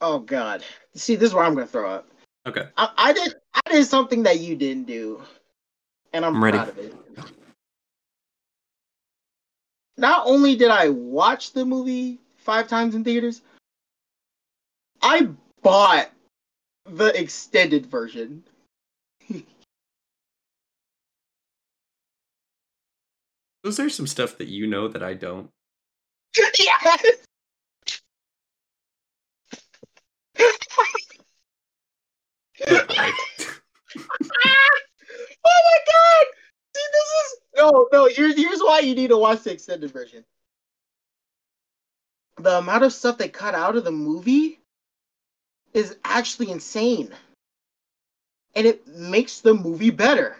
Oh 0.00 0.18
God! 0.18 0.64
See, 0.94 1.14
this 1.14 1.28
is 1.28 1.34
where 1.34 1.44
I'm 1.44 1.54
gonna 1.54 1.66
throw 1.66 1.88
up. 1.90 2.08
Okay. 2.46 2.64
I, 2.76 2.90
I 2.96 3.12
did. 3.12 3.34
I 3.54 3.70
did 3.70 3.84
something 3.84 4.22
that 4.24 4.40
you 4.40 4.56
didn't 4.56 4.86
do, 4.86 5.22
and 6.14 6.24
I'm, 6.24 6.34
I'm 6.42 6.52
proud 6.52 6.68
ready. 6.68 6.70
of 6.70 6.78
it 6.78 6.94
not 10.00 10.26
only 10.26 10.56
did 10.56 10.70
I 10.70 10.88
watch 10.88 11.52
the 11.52 11.64
movie 11.64 12.18
five 12.38 12.66
times 12.66 12.94
in 12.94 13.04
theaters, 13.04 13.42
I 15.02 15.28
bought 15.62 16.10
the 16.84 17.18
extended 17.18 17.86
version. 17.86 18.44
Was 23.64 23.76
there 23.76 23.88
some 23.90 24.06
stuff 24.06 24.38
that 24.38 24.48
you 24.48 24.66
know 24.66 24.88
that 24.88 25.02
I 25.02 25.14
don't? 25.14 25.50
yes. 26.36 27.04
oh 32.68 32.84
my 32.88 33.12
god! 35.86 36.26
See, 36.74 36.86
this 36.92 37.08
is 37.08 37.38
no, 37.56 37.88
no. 37.92 38.06
Here's 38.06 38.36
here's 38.36 38.60
why 38.60 38.80
you 38.80 38.94
need 38.94 39.08
to 39.08 39.18
watch 39.18 39.42
the 39.42 39.52
extended 39.52 39.90
version. 39.90 40.24
The 42.38 42.58
amount 42.58 42.84
of 42.84 42.92
stuff 42.92 43.18
they 43.18 43.28
cut 43.28 43.54
out 43.54 43.76
of 43.76 43.84
the 43.84 43.90
movie 43.90 44.59
is 45.72 45.96
actually 46.04 46.50
insane, 46.50 47.10
and 48.54 48.66
it 48.66 48.86
makes 48.86 49.40
the 49.40 49.54
movie 49.54 49.90
better. 49.90 50.36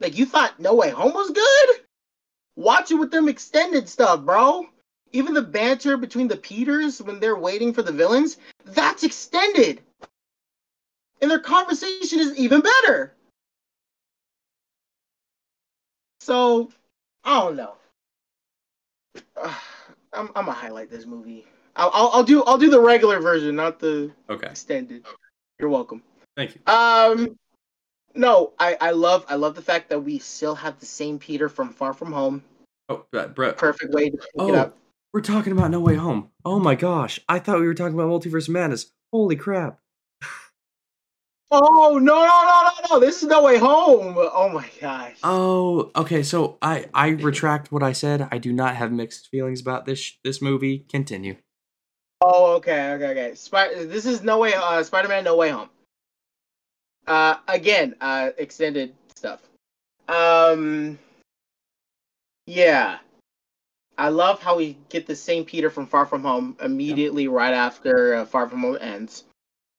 Like 0.00 0.18
you 0.18 0.26
thought 0.26 0.60
No 0.60 0.74
Way 0.74 0.90
Home 0.90 1.14
was 1.14 1.30
good? 1.30 1.80
Watch 2.56 2.90
it 2.90 2.96
with 2.96 3.10
them 3.10 3.28
extended 3.28 3.88
stuff, 3.88 4.20
bro. 4.22 4.66
Even 5.12 5.34
the 5.34 5.42
banter 5.42 5.96
between 5.96 6.28
the 6.28 6.36
Peters 6.36 7.00
when 7.00 7.20
they're 7.20 7.36
waiting 7.36 7.72
for 7.72 7.82
the 7.82 7.92
villains, 7.92 8.36
that's 8.64 9.04
extended. 9.04 9.80
And 11.22 11.30
their 11.30 11.38
conversation 11.38 12.20
is 12.20 12.36
even 12.36 12.60
better. 12.60 13.14
So 16.20 16.70
I 17.24 17.40
don't 17.40 17.56
know. 17.56 17.74
Uh, 19.36 19.54
I'm, 20.12 20.28
I'm 20.36 20.44
gonna 20.44 20.52
highlight 20.52 20.90
this 20.90 21.06
movie. 21.06 21.44
I'll, 21.76 21.90
I'll, 21.92 22.10
I'll 22.12 22.24
do 22.24 22.42
I'll 22.44 22.58
do 22.58 22.70
the 22.70 22.80
regular 22.80 23.20
version, 23.20 23.56
not 23.56 23.80
the 23.80 24.10
okay 24.30 24.46
extended. 24.46 25.04
You're 25.58 25.70
welcome. 25.70 26.02
Thank 26.36 26.54
you. 26.54 26.72
Um, 26.72 27.38
no, 28.14 28.52
I 28.58 28.76
I 28.80 28.90
love 28.92 29.24
I 29.28 29.34
love 29.36 29.54
the 29.54 29.62
fact 29.62 29.90
that 29.90 30.00
we 30.00 30.18
still 30.18 30.54
have 30.54 30.78
the 30.78 30.86
same 30.86 31.18
Peter 31.18 31.48
from 31.48 31.70
Far 31.70 31.92
From 31.92 32.12
Home. 32.12 32.42
Oh, 32.88 33.04
bro. 33.10 33.52
Perfect 33.54 33.92
way 33.94 34.10
to 34.10 34.16
pick 34.16 34.28
oh, 34.38 34.48
it 34.48 34.54
up. 34.54 34.76
We're 35.12 35.20
talking 35.20 35.52
about 35.52 35.70
No 35.70 35.80
Way 35.80 35.94
Home. 35.94 36.30
Oh 36.44 36.58
my 36.58 36.74
gosh, 36.74 37.20
I 37.28 37.38
thought 37.38 37.60
we 37.60 37.66
were 37.66 37.74
talking 37.74 37.94
about 37.94 38.08
Multiverse 38.08 38.48
Madness. 38.48 38.92
Holy 39.12 39.36
crap! 39.36 39.78
Oh 41.50 41.98
no 42.02 42.14
no 42.14 42.26
no 42.26 42.62
no 42.64 42.70
no! 42.90 43.00
This 43.00 43.22
is 43.22 43.28
no 43.28 43.44
way 43.44 43.58
home. 43.58 44.14
Oh 44.16 44.48
my 44.48 44.68
gosh. 44.80 45.16
Oh, 45.22 45.92
okay. 45.94 46.24
So 46.24 46.58
I 46.60 46.86
I 46.92 47.08
retract 47.10 47.70
what 47.70 47.82
I 47.82 47.92
said. 47.92 48.28
I 48.32 48.38
do 48.38 48.52
not 48.52 48.74
have 48.74 48.90
mixed 48.90 49.28
feelings 49.28 49.60
about 49.60 49.86
this 49.86 50.16
this 50.24 50.42
movie. 50.42 50.80
Continue. 50.88 51.36
Oh 52.26 52.54
okay 52.54 52.92
okay 52.94 53.10
okay. 53.10 53.34
Spy- 53.34 53.84
this 53.84 54.06
is 54.06 54.22
no 54.22 54.38
way. 54.38 54.54
Uh, 54.54 54.82
Spider 54.82 55.08
Man 55.08 55.24
No 55.24 55.36
Way 55.36 55.50
Home. 55.50 55.68
Uh, 57.06 57.36
again, 57.46 57.94
uh, 58.00 58.30
extended 58.38 58.94
stuff. 59.14 59.42
Um, 60.08 60.98
yeah, 62.46 62.96
I 63.98 64.08
love 64.08 64.40
how 64.40 64.56
we 64.56 64.78
get 64.88 65.06
the 65.06 65.14
same 65.14 65.44
Peter 65.44 65.68
from 65.68 65.86
Far 65.86 66.06
From 66.06 66.22
Home 66.22 66.56
immediately 66.62 67.28
right 67.28 67.52
after 67.52 68.14
uh, 68.14 68.24
Far 68.24 68.48
From 68.48 68.62
Home 68.62 68.78
ends, 68.80 69.24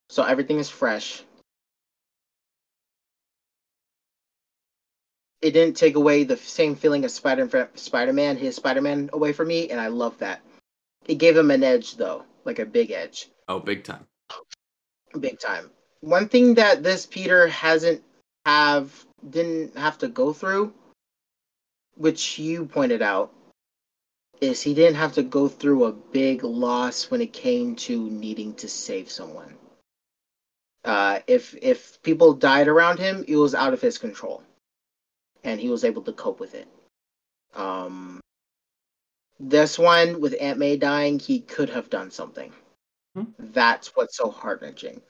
so 0.10 0.22
everything 0.22 0.60
is 0.60 0.70
fresh. 0.70 1.24
It 5.41 5.50
didn't 5.50 5.78
take 5.78 5.96
away 5.96 6.26
the 6.26 6.38
same 6.38 6.76
feeling 6.76 7.06
of 7.06 7.10
Spider 7.10 7.70
Spider 7.74 8.14
Man, 8.14 8.38
his 8.38 8.56
Spider 8.56 8.82
Man, 8.82 9.10
away 9.14 9.34
from 9.34 9.48
me, 9.48 9.72
and 9.72 9.82
I 9.82 9.88
love 9.88 10.20
that. 10.20 10.41
It 11.08 11.16
gave 11.16 11.36
him 11.36 11.50
an 11.50 11.64
edge 11.64 11.98
though, 11.98 12.24
like 12.46 12.60
a 12.60 12.66
big 12.66 12.91
edge. 12.91 13.30
Oh, 13.48 13.60
big 13.60 13.84
time. 13.84 14.06
Big 15.20 15.39
time. 15.39 15.70
One 16.02 16.30
thing 16.30 16.56
that 16.56 16.84
this 16.84 17.06
Peter 17.06 17.48
hasn't 17.48 18.04
have 18.46 19.06
didn't 19.28 19.78
have 19.78 19.98
to 20.00 20.08
go 20.08 20.34
through, 20.34 20.74
which 21.96 22.38
you 22.38 22.66
pointed 22.66 23.02
out, 23.02 23.34
is 24.41 24.62
he 24.62 24.74
didn't 24.74 24.98
have 24.98 25.14
to 25.14 25.24
go 25.24 25.48
through 25.48 25.86
a 25.86 25.91
big 25.91 26.43
loss 26.43 27.10
when 27.10 27.22
it 27.22 27.34
came 27.34 27.76
to 27.76 28.10
needing 28.10 28.54
to 28.56 28.68
save 28.68 29.10
someone. 29.10 29.56
Uh, 30.84 31.20
if 31.26 31.56
if 31.62 32.02
people 32.04 32.34
died 32.34 32.68
around 32.68 33.00
him, 33.00 33.26
it 33.28 33.36
was 33.36 33.56
out 33.56 33.74
of 33.74 33.82
his 33.82 33.98
control, 33.98 34.43
and 35.43 35.60
he 35.60 35.70
was 35.70 35.84
able 35.84 36.04
to 36.04 36.14
cope 36.14 36.39
with 36.39 36.54
it. 36.54 36.68
Um, 37.56 38.20
this 39.39 39.77
one 39.77 40.21
with 40.21 40.36
Aunt 40.39 40.59
May 40.59 40.77
dying, 40.77 41.19
he 41.19 41.39
could 41.39 41.69
have 41.69 41.89
done 41.89 42.09
something. 42.11 42.51
Hmm. 43.15 43.23
That's 43.39 43.95
what's 43.95 44.17
so 44.17 44.29
heart 44.29 44.61
wrenching. 44.61 45.01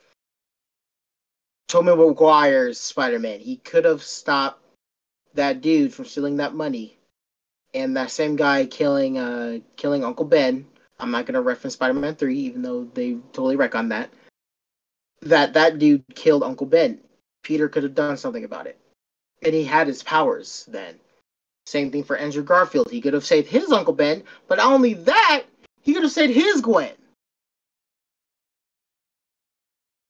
Tobey 1.67 1.95
Maguire's 1.95 2.79
Spider 2.79 3.19
Man, 3.19 3.39
he 3.39 3.57
could 3.57 3.85
have 3.85 4.03
stopped 4.03 4.61
that 5.33 5.61
dude 5.61 5.93
from 5.93 6.05
stealing 6.05 6.37
that 6.37 6.53
money, 6.53 6.97
and 7.73 7.95
that 7.97 8.11
same 8.11 8.35
guy 8.35 8.65
killing 8.65 9.17
uh 9.17 9.59
killing 9.75 10.03
Uncle 10.03 10.25
Ben. 10.25 10.65
I'm 10.99 11.11
not 11.11 11.25
gonna 11.25 11.41
reference 11.41 11.73
Spider 11.73 11.93
Man 11.93 12.15
three, 12.15 12.37
even 12.37 12.61
though 12.61 12.85
they 12.93 13.13
totally 13.33 13.55
wreck 13.55 13.75
on 13.75 13.89
that. 13.89 14.09
That 15.21 15.53
that 15.53 15.79
dude 15.79 16.03
killed 16.13 16.43
Uncle 16.43 16.67
Ben. 16.67 16.99
Peter 17.43 17.67
could 17.67 17.83
have 17.83 17.95
done 17.95 18.17
something 18.17 18.43
about 18.43 18.67
it, 18.67 18.79
and 19.41 19.53
he 19.53 19.63
had 19.63 19.87
his 19.87 20.03
powers 20.03 20.65
then. 20.67 20.99
Same 21.65 21.91
thing 21.91 22.03
for 22.03 22.15
Andrew 22.15 22.43
Garfield. 22.43 22.91
He 22.91 23.01
could 23.01 23.13
have 23.13 23.25
saved 23.25 23.47
his 23.47 23.71
Uncle 23.71 23.93
Ben, 23.93 24.23
but 24.47 24.57
not 24.57 24.71
only 24.71 24.93
that, 24.93 25.43
he 25.81 25.93
could 25.93 26.03
have 26.03 26.11
saved 26.11 26.33
his 26.33 26.61
Gwen. 26.61 26.93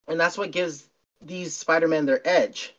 And 0.08 0.20
that's 0.20 0.38
what 0.38 0.51
gives 0.51 0.88
these 1.22 1.56
Spider-Man 1.56 2.06
their 2.06 2.22
edge. 2.28 2.76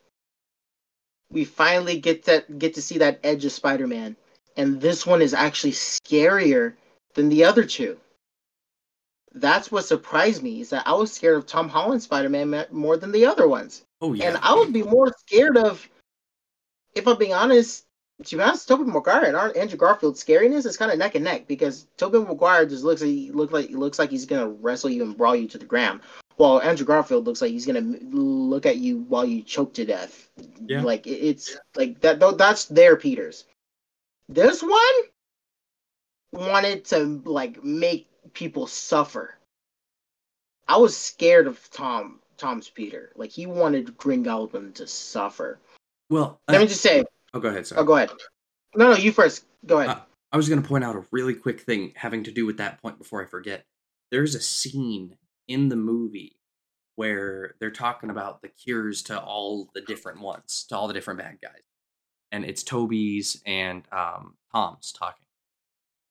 We 1.30 1.44
finally 1.44 1.98
get 1.98 2.24
that 2.26 2.58
get 2.58 2.74
to 2.74 2.82
see 2.82 2.98
that 2.98 3.18
edge 3.24 3.44
of 3.44 3.52
Spider-Man, 3.52 4.14
and 4.56 4.80
this 4.80 5.04
one 5.04 5.20
is 5.20 5.34
actually 5.34 5.72
scarier 5.72 6.74
than 7.14 7.28
the 7.28 7.44
other 7.44 7.64
two. 7.64 7.98
That's 9.32 9.72
what 9.72 9.86
surprised 9.86 10.42
me 10.42 10.60
is 10.60 10.70
that 10.70 10.86
I 10.86 10.92
was 10.92 11.12
scared 11.12 11.36
of 11.36 11.46
Tom 11.46 11.68
Holland 11.68 12.02
Spider-Man 12.02 12.66
more 12.70 12.96
than 12.96 13.10
the 13.10 13.26
other 13.26 13.48
ones. 13.48 13.82
Oh 14.00 14.12
yeah. 14.12 14.28
And 14.28 14.36
I 14.36 14.54
would 14.54 14.72
be 14.72 14.82
more 14.82 15.12
scared 15.18 15.56
of, 15.56 15.88
if 16.94 17.08
I'm 17.08 17.18
being 17.18 17.34
honest, 17.34 17.85
to 18.24 18.36
be 18.36 18.42
honest, 18.42 18.66
Tobey 18.66 18.84
Maguire 18.90 19.24
and 19.24 19.56
Andrew 19.56 19.76
Garfield's 19.76 20.24
scariness 20.24 20.64
is 20.64 20.76
kind 20.76 20.90
of 20.90 20.98
neck 20.98 21.14
and 21.14 21.24
neck 21.24 21.46
because 21.46 21.86
Tobey 21.98 22.18
Maguire 22.18 22.64
just 22.64 22.82
looks 22.82 23.02
like 23.02 23.10
he 23.10 23.30
look 23.30 23.52
like 23.52 23.70
looks 23.70 23.98
like 23.98 24.10
he's 24.10 24.24
gonna 24.24 24.48
wrestle 24.48 24.90
you 24.90 25.02
and 25.02 25.16
brawl 25.16 25.36
you 25.36 25.46
to 25.48 25.58
the 25.58 25.66
ground, 25.66 26.00
while 26.36 26.60
Andrew 26.62 26.86
Garfield 26.86 27.26
looks 27.26 27.42
like 27.42 27.50
he's 27.50 27.66
gonna 27.66 27.80
look 27.80 28.64
at 28.64 28.78
you 28.78 29.00
while 29.08 29.26
you 29.26 29.42
choke 29.42 29.74
to 29.74 29.84
death. 29.84 30.30
Yeah. 30.66 30.80
Like 30.82 31.06
it's 31.06 31.58
like 31.74 32.00
that. 32.00 32.18
That's 32.38 32.64
their 32.64 32.96
Peters. 32.96 33.44
This 34.28 34.62
one 34.62 34.80
wanted 36.32 36.86
to 36.86 37.22
like 37.24 37.62
make 37.62 38.08
people 38.32 38.66
suffer. 38.66 39.34
I 40.68 40.78
was 40.78 40.96
scared 40.96 41.46
of 41.46 41.60
Tom 41.70 42.20
Tom's 42.38 42.70
Peter. 42.70 43.12
Like 43.14 43.30
he 43.30 43.44
wanted 43.44 43.96
Green 43.98 44.22
Goblin 44.22 44.72
to 44.72 44.86
suffer. 44.86 45.58
Well, 46.08 46.40
let 46.48 46.60
me 46.60 46.66
just 46.66 46.82
say 46.82 47.04
Oh, 47.36 47.40
go 47.40 47.50
ahead. 47.50 47.66
Sorry. 47.66 47.82
Oh, 47.82 47.84
go 47.84 47.96
ahead. 47.96 48.10
No, 48.74 48.90
no, 48.92 48.96
you 48.96 49.12
first. 49.12 49.44
Go 49.66 49.80
ahead. 49.80 49.90
Uh, 49.90 50.00
I 50.32 50.38
was 50.38 50.48
going 50.48 50.62
to 50.62 50.66
point 50.66 50.84
out 50.84 50.96
a 50.96 51.04
really 51.12 51.34
quick 51.34 51.60
thing 51.60 51.92
having 51.94 52.24
to 52.24 52.32
do 52.32 52.46
with 52.46 52.56
that 52.56 52.80
point 52.80 52.96
before 52.96 53.22
I 53.22 53.26
forget. 53.26 53.66
There's 54.10 54.34
a 54.34 54.40
scene 54.40 55.16
in 55.46 55.68
the 55.68 55.76
movie 55.76 56.36
where 56.94 57.54
they're 57.60 57.70
talking 57.70 58.08
about 58.08 58.40
the 58.40 58.48
cures 58.48 59.02
to 59.02 59.20
all 59.20 59.68
the 59.74 59.82
different 59.82 60.20
ones, 60.20 60.64
to 60.70 60.76
all 60.76 60.88
the 60.88 60.94
different 60.94 61.20
bad 61.20 61.36
guys. 61.42 61.60
And 62.32 62.42
it's 62.46 62.62
Tobey's 62.62 63.42
and 63.44 63.82
um, 63.92 64.36
Tom's 64.54 64.92
talking. 64.92 65.26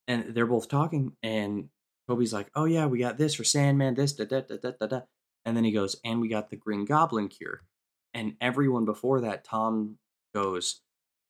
And 0.08 0.36
they're 0.36 0.46
both 0.46 0.70
talking, 0.70 1.14
and 1.24 1.70
Tobey's 2.08 2.34
like, 2.34 2.52
Oh, 2.54 2.66
yeah, 2.66 2.86
we 2.86 3.00
got 3.00 3.18
this 3.18 3.34
for 3.34 3.44
Sandman, 3.44 3.96
this, 3.96 4.14
da 4.14 4.26
da 4.26 4.42
da 4.42 4.58
da 4.58 4.72
da 4.80 4.86
da. 4.86 5.02
And 5.44 5.58
then 5.58 5.64
he 5.64 5.72
goes, 5.72 5.96
And 6.06 6.22
we 6.22 6.28
got 6.28 6.52
the 6.52 6.56
Green 6.56 6.86
Goblin 6.86 7.30
cure. 7.30 7.64
And 8.14 8.36
everyone 8.40 8.86
before 8.86 9.22
that, 9.22 9.44
Tom 9.44 9.98
goes, 10.36 10.82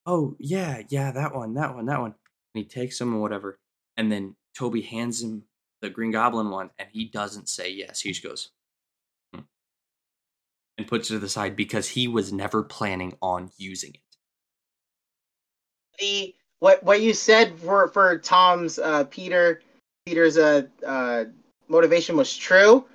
oh 0.06 0.36
yeah, 0.40 0.82
yeah, 0.90 1.12
that 1.12 1.36
one, 1.36 1.54
that 1.56 1.76
one, 1.76 1.86
that 1.86 2.02
one. 2.02 2.14
And 2.54 2.64
he 2.64 2.66
takes 2.66 3.00
them 3.00 3.16
or 3.16 3.22
whatever. 3.22 3.60
And 3.98 4.12
then 4.12 4.36
Tobey 4.56 4.82
hands 4.82 5.22
him 5.22 5.44
the 5.82 5.90
Green 5.90 6.12
Goblin 6.12 6.50
one, 6.50 6.70
and 6.80 6.90
he 6.92 7.06
doesn't 7.06 7.50
say 7.50 7.70
yes. 7.72 8.02
He 8.02 8.12
just 8.12 8.24
goes 8.24 8.50
hmm, 9.34 9.42
and 10.78 10.88
puts 10.88 11.10
it 11.10 11.14
to 11.14 11.20
the 11.20 11.30
side 11.30 11.56
because 11.56 11.88
he 11.88 12.08
was 12.08 12.34
never 12.34 12.64
planning 12.64 13.16
on 13.22 13.52
using 13.58 13.92
it. 13.92 14.00
The 16.00 16.36
what 16.60 16.84
what 16.84 17.02
you 17.02 17.14
said 17.14 17.58
for 17.60 17.88
for 17.90 18.18
Tom's 18.18 18.80
uh, 18.80 19.06
Peter 19.06 19.62
Peter's 20.06 20.38
uh, 20.38 20.64
uh, 20.86 21.26
motivation 21.68 22.18
was 22.18 22.36
true, 22.36 22.86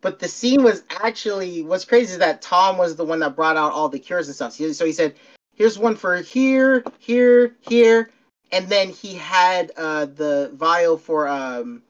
but 0.00 0.18
the 0.18 0.28
scene 0.28 0.62
was 0.62 0.84
actually 0.90 1.62
what's 1.62 1.84
crazy 1.84 2.12
is 2.12 2.18
that 2.18 2.42
Tom 2.42 2.78
was 2.78 2.96
the 2.96 3.04
one 3.04 3.18
that 3.20 3.36
brought 3.36 3.56
out 3.56 3.72
all 3.72 3.88
the 3.88 3.98
cures 3.98 4.28
and 4.28 4.34
stuff. 4.34 4.54
So 4.54 4.84
he 4.84 4.92
said, 4.92 5.14
here's 5.58 5.78
one 5.78 5.96
for 5.96 6.16
here, 6.16 6.84
here, 6.98 7.56
here, 7.68 8.10
and 8.52 8.68
then 8.68 8.88
he 8.88 9.14
had 9.14 9.72
uh, 9.76 10.06
the 10.06 10.50
vial 10.54 10.96
for 10.96 11.28
um 11.28 11.82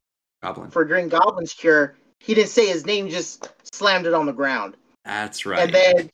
Goblin 0.42 0.70
for 0.70 0.84
Green 0.84 1.08
Goblin's 1.08 1.52
cure. 1.52 1.94
He 2.18 2.34
didn't 2.34 2.50
say 2.50 2.66
his 2.66 2.86
name; 2.86 3.08
just 3.08 3.52
slammed 3.72 4.06
it 4.06 4.14
on 4.14 4.26
the 4.26 4.32
ground. 4.32 4.76
That's 5.04 5.46
right. 5.46 5.60
And 5.60 5.72
then 5.72 6.10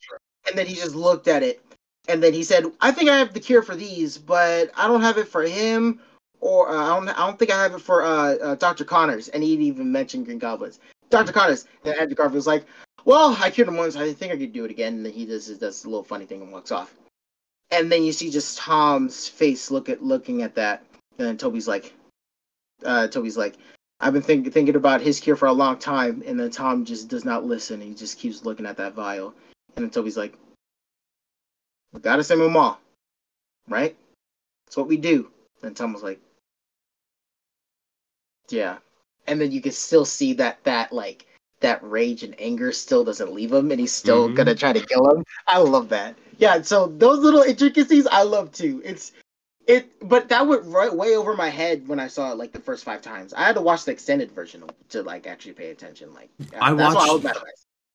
and 0.47 0.57
then 0.57 0.67
he 0.67 0.75
just 0.75 0.95
looked 0.95 1.27
at 1.27 1.41
it, 1.41 1.63
and 2.07 2.21
then 2.21 2.33
he 2.33 2.43
said, 2.43 2.65
"I 2.81 2.91
think 2.91 3.09
I 3.09 3.17
have 3.17 3.33
the 3.33 3.39
cure 3.39 3.63
for 3.63 3.75
these, 3.75 4.17
but 4.17 4.69
I 4.77 4.87
don't 4.87 5.01
have 5.01 5.17
it 5.17 5.27
for 5.27 5.43
him." 5.43 5.99
Or 6.41 6.69
uh, 6.69 6.75
I 6.75 6.89
don't. 6.89 7.09
I 7.09 7.25
don't 7.25 7.39
think 7.39 7.51
I 7.51 7.63
have 7.63 7.73
it 7.73 7.81
for 7.81 8.03
uh, 8.03 8.35
uh, 8.35 8.55
Doctor 8.55 8.83
Connors, 8.83 9.29
and 9.29 9.41
he 9.41 9.51
didn't 9.51 9.65
even 9.65 9.91
mention 9.91 10.23
Green 10.23 10.37
Goblins. 10.37 10.79
Doctor 11.09 11.31
Connors, 11.31 11.65
and 11.85 11.95
Andrew 11.95 12.15
Garfield 12.15 12.35
was 12.35 12.45
like, 12.45 12.65
"Well, 13.05 13.35
I 13.39 13.49
cured 13.49 13.67
him 13.67 13.77
once. 13.77 13.95
I 13.95 14.11
think 14.13 14.33
I 14.33 14.37
could 14.37 14.53
do 14.53 14.65
it 14.65 14.71
again." 14.71 14.95
And 14.95 15.05
then 15.05 15.13
he 15.13 15.25
does 15.25 15.47
does 15.57 15.85
a 15.85 15.87
little 15.87 16.03
funny 16.03 16.25
thing 16.25 16.41
and 16.41 16.51
walks 16.51 16.71
off 16.71 16.93
and 17.71 17.91
then 17.91 18.03
you 18.03 18.11
see 18.11 18.29
just 18.29 18.57
Tom's 18.57 19.27
face 19.27 19.71
look 19.71 19.89
at 19.89 20.03
looking 20.03 20.41
at 20.41 20.55
that, 20.55 20.83
and 21.17 21.27
then 21.27 21.37
Tobey's 21.37 21.67
like, 21.67 21.93
uh, 22.83 23.07
Tobey's 23.07 23.37
like, 23.37 23.55
I've 23.99 24.13
been 24.13 24.21
think, 24.21 24.51
thinking 24.51 24.75
about 24.75 25.01
his 25.01 25.19
cure 25.19 25.35
for 25.35 25.47
a 25.47 25.53
long 25.53 25.77
time, 25.77 26.21
and 26.25 26.39
then 26.39 26.51
Tom 26.51 26.85
just 26.85 27.07
does 27.07 27.25
not 27.25 27.45
listen. 27.45 27.81
He 27.81 27.93
just 27.93 28.19
keeps 28.19 28.45
looking 28.45 28.65
at 28.65 28.77
that 28.77 28.93
vial, 28.93 29.33
and 29.75 29.85
then 29.85 29.89
Tobey's 29.89 30.17
like, 30.17 30.37
"We 31.93 32.01
gotta 32.01 32.23
send 32.23 32.41
them 32.41 32.57
all, 32.57 32.79
right? 33.67 33.95
That's 34.65 34.77
what 34.77 34.87
we 34.87 34.97
do." 34.97 35.31
And 35.63 35.75
Tom 35.75 35.93
was 35.93 36.03
like, 36.03 36.19
"Yeah," 38.49 38.77
and 39.27 39.39
then 39.39 39.51
you 39.51 39.61
can 39.61 39.71
still 39.71 40.05
see 40.05 40.33
that 40.33 40.63
that 40.65 40.91
like 40.91 41.25
that 41.65 41.83
rage 41.83 42.23
and 42.23 42.33
anger 42.39 42.71
still 42.71 43.03
doesn't 43.03 43.33
leave 43.33 43.51
him, 43.51 43.71
and 43.71 43.79
he's 43.79 43.91
still 43.93 44.27
mm-hmm. 44.27 44.35
gonna 44.35 44.55
try 44.55 44.71
to 44.71 44.85
kill 44.85 45.09
him. 45.11 45.25
I 45.47 45.57
love 45.59 45.89
that 45.89 46.15
yeah, 46.37 46.61
so 46.61 46.87
those 46.87 47.19
little 47.19 47.41
intricacies 47.41 48.07
I 48.07 48.23
love 48.23 48.51
too. 48.51 48.81
It's 48.83 49.11
it, 49.67 49.89
but 50.07 50.29
that 50.29 50.45
went 50.45 50.65
right 50.65 50.93
way 50.93 51.15
over 51.15 51.35
my 51.35 51.49
head 51.49 51.87
when 51.87 51.99
I 51.99 52.07
saw 52.07 52.31
it 52.31 52.37
like 52.37 52.51
the 52.51 52.59
first 52.59 52.83
five 52.83 53.01
times. 53.01 53.33
I 53.33 53.45
had 53.45 53.55
to 53.55 53.61
watch 53.61 53.85
the 53.85 53.91
extended 53.91 54.31
version 54.31 54.63
to 54.89 55.01
like 55.01 55.27
actually 55.27 55.53
pay 55.53 55.71
attention. 55.71 56.13
Like 56.13 56.29
I 56.59 56.73
watched. 56.73 57.25
I 57.25 57.31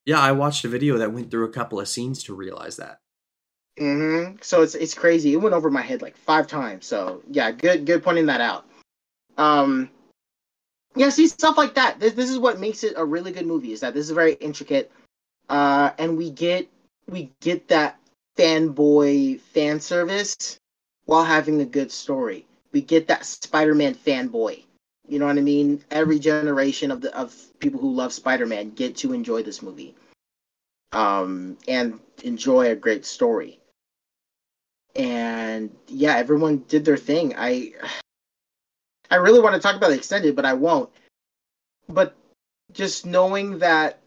yeah, 0.06 0.18
I 0.18 0.32
watched 0.32 0.64
a 0.64 0.68
video 0.68 0.98
that 0.98 1.12
went 1.12 1.30
through 1.30 1.44
a 1.44 1.52
couple 1.52 1.78
of 1.78 1.88
scenes 1.88 2.24
to 2.24 2.34
realize 2.34 2.76
that. 2.76 2.98
Mm-hmm. 3.78 4.36
So 4.40 4.62
it's 4.62 4.74
it's 4.74 4.94
crazy. 4.94 5.32
It 5.34 5.36
went 5.36 5.54
over 5.54 5.70
my 5.70 5.82
head 5.82 6.02
like 6.02 6.16
five 6.16 6.46
times. 6.46 6.86
So 6.86 7.22
yeah, 7.30 7.50
good 7.50 7.86
good 7.86 8.02
pointing 8.02 8.26
that 8.26 8.40
out. 8.40 8.64
Um, 9.36 9.90
yeah, 10.96 11.10
see 11.10 11.28
stuff 11.28 11.58
like 11.58 11.74
that. 11.74 12.00
This 12.00 12.14
this 12.14 12.30
is 12.30 12.38
what 12.38 12.60
makes 12.60 12.84
it 12.84 12.94
a 12.96 13.04
really 13.04 13.32
good 13.32 13.46
movie. 13.46 13.72
Is 13.72 13.80
that 13.80 13.94
this 13.94 14.06
is 14.06 14.12
very 14.12 14.34
intricate, 14.34 14.92
uh, 15.48 15.92
and 15.98 16.16
we 16.18 16.30
get 16.30 16.68
we 17.08 17.32
get 17.40 17.68
that 17.68 17.98
fanboy 18.38 19.40
fan 19.40 19.80
service 19.80 20.58
while 21.06 21.24
having 21.24 21.60
a 21.60 21.66
good 21.66 21.92
story. 21.92 22.46
We 22.72 22.82
get 22.82 23.08
that 23.08 23.24
Spider-Man 23.26 23.94
fanboy. 23.96 24.64
You 25.08 25.18
know 25.18 25.26
what 25.26 25.38
I 25.38 25.42
mean? 25.42 25.84
Every 25.90 26.18
generation 26.20 26.90
of 26.92 27.00
the 27.02 27.16
of 27.16 27.34
people 27.60 27.80
who 27.80 27.92
love 27.92 28.12
Spider-Man 28.12 28.70
get 28.72 28.96
to 28.98 29.12
enjoy 29.12 29.42
this 29.42 29.62
movie. 29.62 29.94
um, 30.92 31.58
and 31.68 32.00
enjoy 32.24 32.70
a 32.70 32.76
great 32.76 33.04
story. 33.06 33.60
And 34.96 35.70
yeah, 35.88 36.16
everyone 36.16 36.64
did 36.68 36.84
their 36.84 36.96
thing. 36.96 37.34
I 37.36 37.72
I 39.10 39.16
really 39.16 39.40
want 39.40 39.54
to 39.54 39.60
talk 39.60 39.76
about 39.76 39.88
the 39.90 39.96
extended, 39.96 40.36
but 40.36 40.44
I 40.44 40.52
won't. 40.52 40.90
But 41.88 42.14
just 42.72 43.06
knowing 43.06 43.58
that 43.58 43.98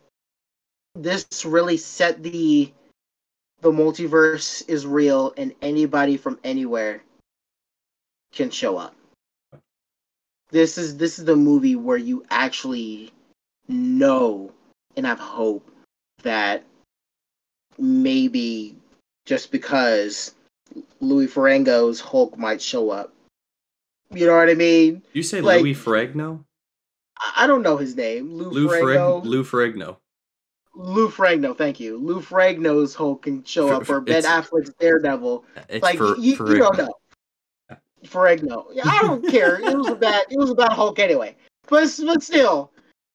this 0.96 1.26
really 1.46 1.78
set 1.78 2.24
the 2.24 2.72
the 3.62 3.72
multiverse 3.72 4.68
is 4.68 4.86
real 4.86 5.34
and 5.38 5.54
anybody 5.62 6.18
from 6.18 6.38
anywhere 6.44 7.02
can 8.34 8.50
show 8.50 8.78
up. 8.78 8.96
This 10.52 10.78
is 10.78 10.98
this 10.98 11.18
is 11.18 11.26
the 11.26 11.36
movie 11.36 11.76
where 11.76 11.98
you 11.98 12.26
actually 12.30 13.12
know 13.68 14.52
and 14.96 15.06
have 15.06 15.20
hope 15.20 15.70
that 16.22 16.64
maybe 17.78 18.76
just 19.26 19.52
because 19.52 20.36
Louis 21.00 21.28
Ferrigno's 21.28 22.00
Hulk 22.00 22.38
might 22.38 22.62
show 22.62 22.90
up. 22.90 23.14
You 24.14 24.28
know 24.28 24.36
what 24.36 24.50
I 24.50 24.54
mean? 24.54 25.02
You 25.14 25.24
say 25.24 25.42
Like- 25.42 25.62
Louis 25.62 25.74
Ferrigno? 25.76 26.44
I 27.36 27.48
don't 27.48 27.62
know 27.62 27.78
his 27.78 27.96
name. 27.96 28.34
Lou, 28.34 28.50
Lou 28.50 28.68
Ferrigno. 28.68 29.22
Ferrigno. 29.22 29.26
Lou 29.26 29.44
Ferrigno. 29.44 29.98
Lou 30.76 31.10
Ferrigno, 31.10 31.56
thank 31.58 31.80
you. 31.80 31.98
Lou 31.98 32.20
Ferrigno's 32.20 32.96
Hulk 32.96 33.24
can 33.24 33.44
show 33.44 33.70
up, 33.70 33.86
for- 33.86 33.98
or 33.98 34.02
Ben 34.02 34.24
Affleck's 34.24 34.74
Daredevil. 34.80 35.46
It's 35.70 35.84
Like 35.84 35.98
for, 35.98 36.18
you, 36.18 36.32
you 36.34 36.58
don't 36.58 36.78
know. 36.78 36.94
Ferrigno. 38.06 38.66
Yeah, 38.74 38.84
I 38.86 39.00
don't 39.02 39.26
care. 39.28 39.62
It 39.62 39.78
was 39.78 39.88
a 39.88 39.96
bad. 39.96 40.26
It 40.30 40.38
was 40.38 40.50
a 40.50 40.56
bad 40.56 40.74
Hulk 40.74 41.00
anyway. 41.00 41.36
But 41.68 41.90
but 42.06 42.22
still, 42.24 42.72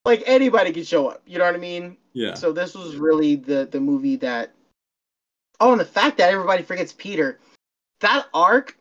like 0.06 0.22
anybody 0.24 0.72
can 0.72 0.84
show 0.84 1.08
up. 1.08 1.20
You 1.26 1.38
know 1.38 1.44
what 1.44 1.54
I 1.54 1.58
mean? 1.58 1.96
Yeah. 2.14 2.34
So 2.34 2.52
this 2.52 2.74
was 2.74 2.96
really 2.96 3.36
the 3.36 3.68
the 3.70 3.80
movie 3.80 4.16
that. 4.16 4.52
Oh, 5.60 5.72
and 5.72 5.80
the 5.80 5.84
fact 5.84 6.16
that 6.18 6.32
everybody 6.32 6.62
forgets 6.62 6.94
Peter, 6.96 7.38
that 8.00 8.28
arc, 8.32 8.77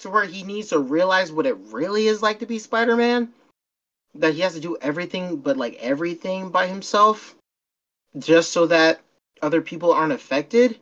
to 0.00 0.10
where 0.10 0.24
he 0.24 0.42
needs 0.42 0.68
to 0.68 0.78
realize 0.78 1.32
what 1.32 1.46
it 1.46 1.56
really 1.70 2.06
is 2.06 2.22
like 2.22 2.40
to 2.40 2.46
be 2.46 2.58
Spider-Man, 2.58 3.28
that 4.14 4.34
he 4.34 4.40
has 4.40 4.54
to 4.54 4.60
do 4.60 4.76
everything 4.80 5.36
but 5.36 5.56
like 5.56 5.76
everything 5.80 6.50
by 6.50 6.66
himself, 6.66 7.34
just 8.18 8.52
so 8.52 8.66
that 8.66 9.00
other 9.42 9.60
people 9.60 9.92
aren't 9.92 10.12
affected, 10.12 10.78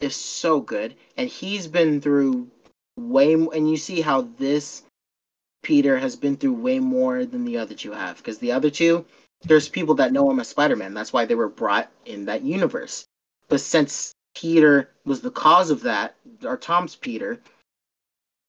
is 0.00 0.14
so 0.14 0.60
good. 0.60 0.94
And 1.16 1.28
he's 1.28 1.66
been 1.66 2.00
through 2.00 2.48
way, 2.96 3.32
m- 3.34 3.48
and 3.54 3.70
you 3.70 3.76
see 3.76 4.00
how 4.00 4.28
this 4.38 4.82
Peter 5.62 5.98
has 5.98 6.14
been 6.14 6.36
through 6.36 6.52
way 6.54 6.78
more 6.78 7.24
than 7.24 7.44
the 7.44 7.58
other 7.58 7.74
two 7.74 7.92
have, 7.92 8.18
because 8.18 8.38
the 8.38 8.52
other 8.52 8.70
two 8.70 9.04
there's 9.44 9.68
people 9.68 9.94
that 9.94 10.12
know 10.12 10.28
him 10.30 10.40
as 10.40 10.48
Spider-Man. 10.48 10.94
That's 10.94 11.12
why 11.12 11.24
they 11.24 11.34
were 11.36 11.48
brought 11.48 11.90
in 12.06 12.24
that 12.24 12.42
universe. 12.42 13.04
But 13.48 13.60
since 13.60 14.12
Peter 14.34 14.90
was 15.04 15.20
the 15.20 15.30
cause 15.30 15.70
of 15.70 15.82
that, 15.82 16.16
or 16.44 16.56
Tom's 16.56 16.96
Peter, 16.96 17.40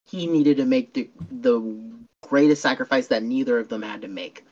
he 0.10 0.26
needed 0.28 0.58
to 0.58 0.66
make 0.66 0.94
the 0.94 1.10
the 1.30 1.62
greatest 2.28 2.62
sacrifice 2.62 3.08
that 3.08 3.24
neither 3.24 3.60
of 3.60 3.70
them 3.70 3.82
had 3.82 4.02
to 4.02 4.08
make, 4.08 4.44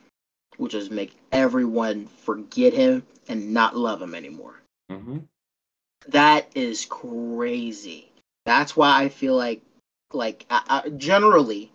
which 0.56 0.74
was 0.74 0.90
make 0.90 1.16
everyone 1.32 2.06
forget 2.06 2.72
him 2.72 3.04
and 3.28 3.52
not 3.52 3.76
love 3.76 4.00
him 4.00 4.14
anymore. 4.14 4.54
hmm 4.90 5.18
That 6.08 6.50
is 6.54 6.86
crazy. 6.86 8.10
That's 8.46 8.76
why 8.76 9.02
I 9.02 9.08
feel 9.08 9.36
like, 9.36 9.62
like 10.12 10.46
I, 10.48 10.82
I, 10.84 10.88
generally, 10.90 11.70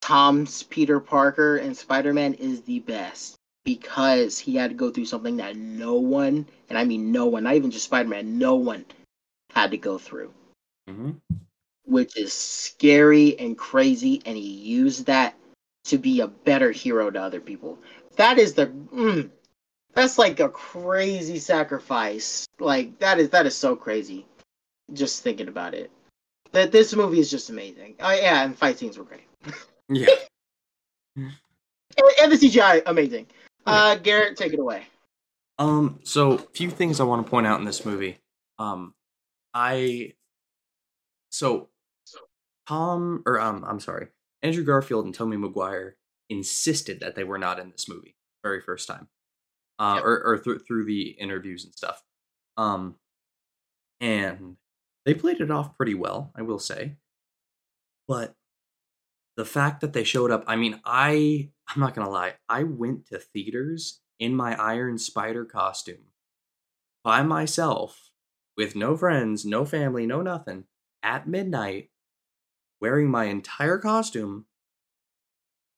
Tom's 0.00 0.64
Peter 0.64 0.98
Parker 0.98 1.56
and 1.56 1.76
Spider 1.76 2.12
Man 2.12 2.34
is 2.34 2.62
the 2.62 2.80
best 2.80 3.36
because 3.64 4.38
he 4.38 4.56
had 4.56 4.70
to 4.70 4.76
go 4.76 4.90
through 4.90 5.04
something 5.04 5.36
that 5.36 5.56
no 5.56 5.94
one, 5.94 6.46
and 6.68 6.78
I 6.78 6.84
mean 6.84 7.12
no 7.12 7.26
one, 7.26 7.44
not 7.44 7.54
even 7.54 7.70
just 7.70 7.84
Spider 7.84 8.08
Man, 8.08 8.38
no 8.38 8.56
one 8.56 8.84
had 9.52 9.70
to 9.70 9.76
go 9.76 9.98
through, 9.98 10.32
hmm 10.88 11.12
which 11.84 12.16
is 12.16 12.32
scary 12.32 13.38
and 13.38 13.56
crazy, 13.56 14.22
and 14.24 14.36
he 14.36 14.42
used 14.42 15.06
that 15.06 15.34
to 15.84 15.98
be 15.98 16.20
a 16.20 16.28
better 16.28 16.70
hero 16.70 17.10
to 17.10 17.20
other 17.20 17.40
people. 17.40 17.78
That 18.16 18.38
is 18.38 18.54
the. 18.54 18.66
Mm, 18.66 19.30
that's 19.94 20.18
like 20.18 20.40
a 20.40 20.48
crazy 20.48 21.38
sacrifice. 21.38 22.46
Like 22.58 22.98
that 22.98 23.18
is 23.18 23.30
that 23.30 23.46
is 23.46 23.56
so 23.56 23.76
crazy. 23.76 24.26
Just 24.92 25.22
thinking 25.22 25.48
about 25.48 25.74
it. 25.74 25.90
That 26.52 26.72
this 26.72 26.94
movie 26.94 27.20
is 27.20 27.30
just 27.30 27.50
amazing. 27.50 27.96
Oh 28.00 28.12
yeah, 28.12 28.44
and 28.44 28.56
fight 28.56 28.78
scenes 28.78 28.98
were 28.98 29.04
great. 29.04 29.26
Yeah. 29.88 30.06
And, 31.98 32.06
and 32.22 32.32
the 32.32 32.36
CGI 32.36 32.82
amazing. 32.86 33.26
Uh 33.66 33.96
Garrett, 33.96 34.38
take 34.38 34.54
it 34.54 34.58
away. 34.58 34.86
Um, 35.58 36.00
so 36.04 36.38
few 36.38 36.70
things 36.70 37.00
I 37.00 37.04
want 37.04 37.24
to 37.24 37.30
point 37.30 37.46
out 37.46 37.60
in 37.60 37.66
this 37.66 37.84
movie. 37.84 38.18
Um, 38.58 38.94
I 39.54 40.14
so 41.30 41.68
Tom 42.68 43.22
or 43.26 43.40
um, 43.40 43.64
I'm 43.66 43.80
sorry, 43.80 44.08
Andrew 44.42 44.64
Garfield 44.64 45.04
and 45.04 45.14
Tommy 45.14 45.36
Maguire 45.36 45.96
insisted 46.30 47.00
that 47.00 47.14
they 47.14 47.24
were 47.24 47.38
not 47.38 47.58
in 47.58 47.70
this 47.70 47.88
movie 47.88 48.16
very 48.42 48.60
first 48.60 48.88
time, 48.88 49.08
uh, 49.78 49.94
Yep. 49.96 50.04
or 50.04 50.22
or 50.24 50.38
through 50.38 50.58
through 50.60 50.84
the 50.84 51.10
interviews 51.10 51.64
and 51.64 51.74
stuff. 51.74 52.02
Um, 52.56 52.96
and 54.00 54.56
they 55.04 55.14
played 55.14 55.40
it 55.40 55.50
off 55.50 55.76
pretty 55.76 55.94
well, 55.94 56.32
I 56.36 56.42
will 56.42 56.58
say. 56.58 56.96
But 58.08 58.34
the 59.36 59.44
fact 59.44 59.80
that 59.80 59.92
they 59.92 60.04
showed 60.04 60.30
up, 60.30 60.44
I 60.46 60.56
mean, 60.56 60.80
I 60.84 61.50
I'm 61.68 61.80
not 61.80 61.94
gonna 61.94 62.10
lie, 62.10 62.34
I 62.48 62.64
went 62.64 63.06
to 63.06 63.18
theaters 63.18 64.00
in 64.18 64.34
my 64.34 64.54
Iron 64.60 64.98
Spider 64.98 65.44
costume 65.44 66.12
by 67.04 67.22
myself 67.22 68.10
with 68.56 68.76
no 68.76 68.96
friends, 68.96 69.44
no 69.44 69.64
family, 69.64 70.06
no 70.06 70.20
nothing 70.22 70.64
at 71.02 71.26
midnight, 71.26 71.90
wearing 72.82 73.08
my 73.08 73.24
entire 73.26 73.78
costume. 73.78 74.44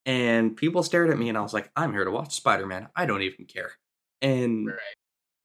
And 0.05 0.57
people 0.57 0.83
stared 0.83 1.09
at 1.09 1.17
me, 1.17 1.29
and 1.29 1.37
I 1.37 1.41
was 1.41 1.53
like, 1.53 1.71
I'm 1.75 1.93
here 1.93 2.03
to 2.03 2.11
watch 2.11 2.35
Spider 2.35 2.65
Man. 2.65 2.89
I 2.95 3.05
don't 3.05 3.21
even 3.21 3.45
care. 3.45 3.71
And 4.21 4.69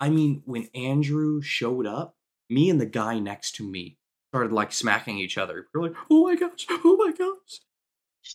I 0.01 0.09
mean, 0.09 0.43
when 0.47 0.69
Andrew 0.75 1.41
showed 1.43 1.87
up, 1.87 2.17
me 2.49 2.69
and 2.69 2.81
the 2.81 2.87
guy 2.87 3.19
next 3.19 3.57
to 3.57 3.71
me 3.71 3.99
started 4.33 4.53
like 4.53 4.73
smacking 4.73 5.19
each 5.19 5.39
other. 5.39 5.67
We're 5.73 5.83
like, 5.83 5.97
oh 6.11 6.25
my 6.25 6.35
gosh, 6.35 6.67
oh 6.71 6.97
my 6.99 7.13
gosh. 7.13 7.61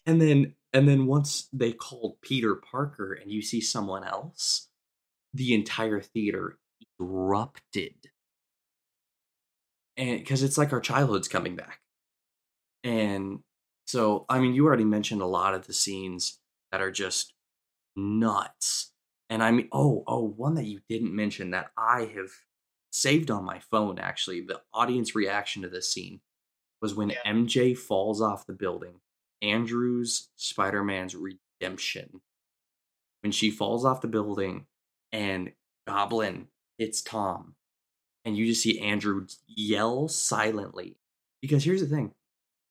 And 0.06 0.22
then 0.22 0.56
and 0.74 0.88
then 0.88 1.06
once 1.06 1.48
they 1.54 1.72
called 1.72 2.22
Peter 2.22 2.56
Parker 2.56 3.14
and 3.14 3.32
you 3.32 3.42
see 3.42 3.62
someone 3.62 4.04
else, 4.04 4.70
the 5.34 5.54
entire 5.54 6.02
theater 6.02 6.58
erupted. 7.00 7.96
And 9.98 10.20
because 10.20 10.44
it's 10.44 10.58
like 10.58 10.74
our 10.74 10.82
childhood's 10.82 11.28
coming 11.28 11.56
back. 11.56 11.80
And 12.86 13.40
so, 13.88 14.26
I 14.30 14.40
mean, 14.40 14.54
you 14.54 14.66
already 14.66 14.86
mentioned 14.86 15.22
a 15.22 15.26
lot 15.26 15.54
of 15.56 15.68
the 15.68 15.74
scenes 15.74 16.40
that 16.72 16.82
are 16.82 16.92
just 16.92 17.34
nuts. 17.96 18.92
And 19.30 19.44
I 19.44 19.52
mean, 19.52 19.68
oh, 19.72 20.04
oh, 20.08 20.24
one 20.24 20.54
that 20.56 20.66
you 20.66 20.82
didn't 20.88 21.16
mention 21.16 21.52
that 21.52 21.72
I 21.78 22.12
have 22.16 22.30
saved 22.92 23.32
on 23.32 23.44
my 23.44 23.60
phone 23.60 24.00
actually, 24.00 24.42
the 24.42 24.62
audience 24.74 25.16
reaction 25.16 25.64
to 25.64 25.68
this 25.68 25.92
scene 25.92 26.22
was 26.82 26.94
when 26.94 27.10
Yeah. 27.10 27.24
MJ 27.26 27.76
falls 27.78 28.22
off 28.22 28.46
the 28.46 28.54
building. 28.54 29.02
Andrew's 29.42 30.30
Spider 30.36 30.84
Man's 30.84 31.16
redemption. 31.16 32.22
When 33.22 33.32
she 33.32 33.50
falls 33.50 33.84
off 33.84 34.02
the 34.02 34.08
building 34.08 34.68
and 35.12 35.54
Goblin 35.88 36.50
hits 36.78 37.02
Tom, 37.02 37.56
and 38.24 38.38
you 38.38 38.46
just 38.46 38.62
see 38.62 38.80
Andrew 38.80 39.26
yell 39.48 40.08
silently. 40.08 40.98
Because 41.42 41.64
here's 41.64 41.82
the 41.82 41.88
thing 41.88 42.14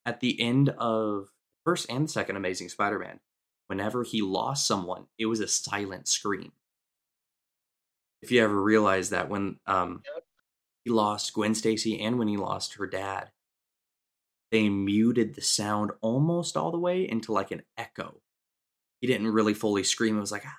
at 0.07 0.21
the 0.21 0.41
end 0.41 0.69
of 0.71 1.27
the 1.27 1.31
first 1.65 1.91
and 1.91 2.11
second 2.11 2.37
Amazing 2.37 2.69
Spider 2.69 2.99
Man, 2.99 3.21
whenever 3.67 4.03
he 4.03 4.23
lost 4.23 4.67
someone, 4.67 5.07
it 5.19 5.27
was 5.27 5.41
a 5.41 5.49
silent 5.49 6.09
scream. 6.09 6.53
If 8.23 8.31
you 8.31 8.43
ever 8.43 8.61
realize 8.61 9.11
that 9.11 9.29
when 9.29 9.59
um, 9.67 10.03
he 10.85 10.91
lost 10.91 11.35
Gwen 11.35 11.55
Stacy 11.55 12.01
and 12.01 12.19
when 12.19 12.29
he 12.29 12.37
lost 12.37 12.75
her 12.75 12.87
dad, 12.87 13.31
they 14.51 14.69
muted 14.69 15.35
the 15.35 15.43
sound 15.43 15.91
almost 16.01 16.57
all 16.57 16.71
the 16.71 16.79
way 16.79 17.09
into 17.09 17.33
like 17.33 17.51
an 17.51 17.63
echo. 17.77 18.21
He 19.01 19.07
didn't 19.07 19.33
really 19.33 19.55
fully 19.55 19.83
scream. 19.83 20.17
It 20.17 20.21
was 20.21 20.33
like, 20.33 20.45
"Ah." 20.47 20.57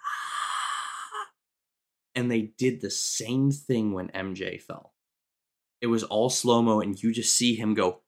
and 2.15 2.29
they 2.29 2.53
did 2.57 2.81
the 2.81 2.89
same 2.89 3.51
thing 3.51 3.93
when 3.93 4.09
MJ 4.09 4.61
fell. 4.61 4.93
It 5.81 5.87
was 5.87 6.03
all 6.03 6.29
slow 6.29 6.61
mo, 6.61 6.81
and 6.81 7.01
you 7.01 7.13
just 7.13 7.35
see 7.35 7.55
him 7.55 7.73
go 7.73 8.01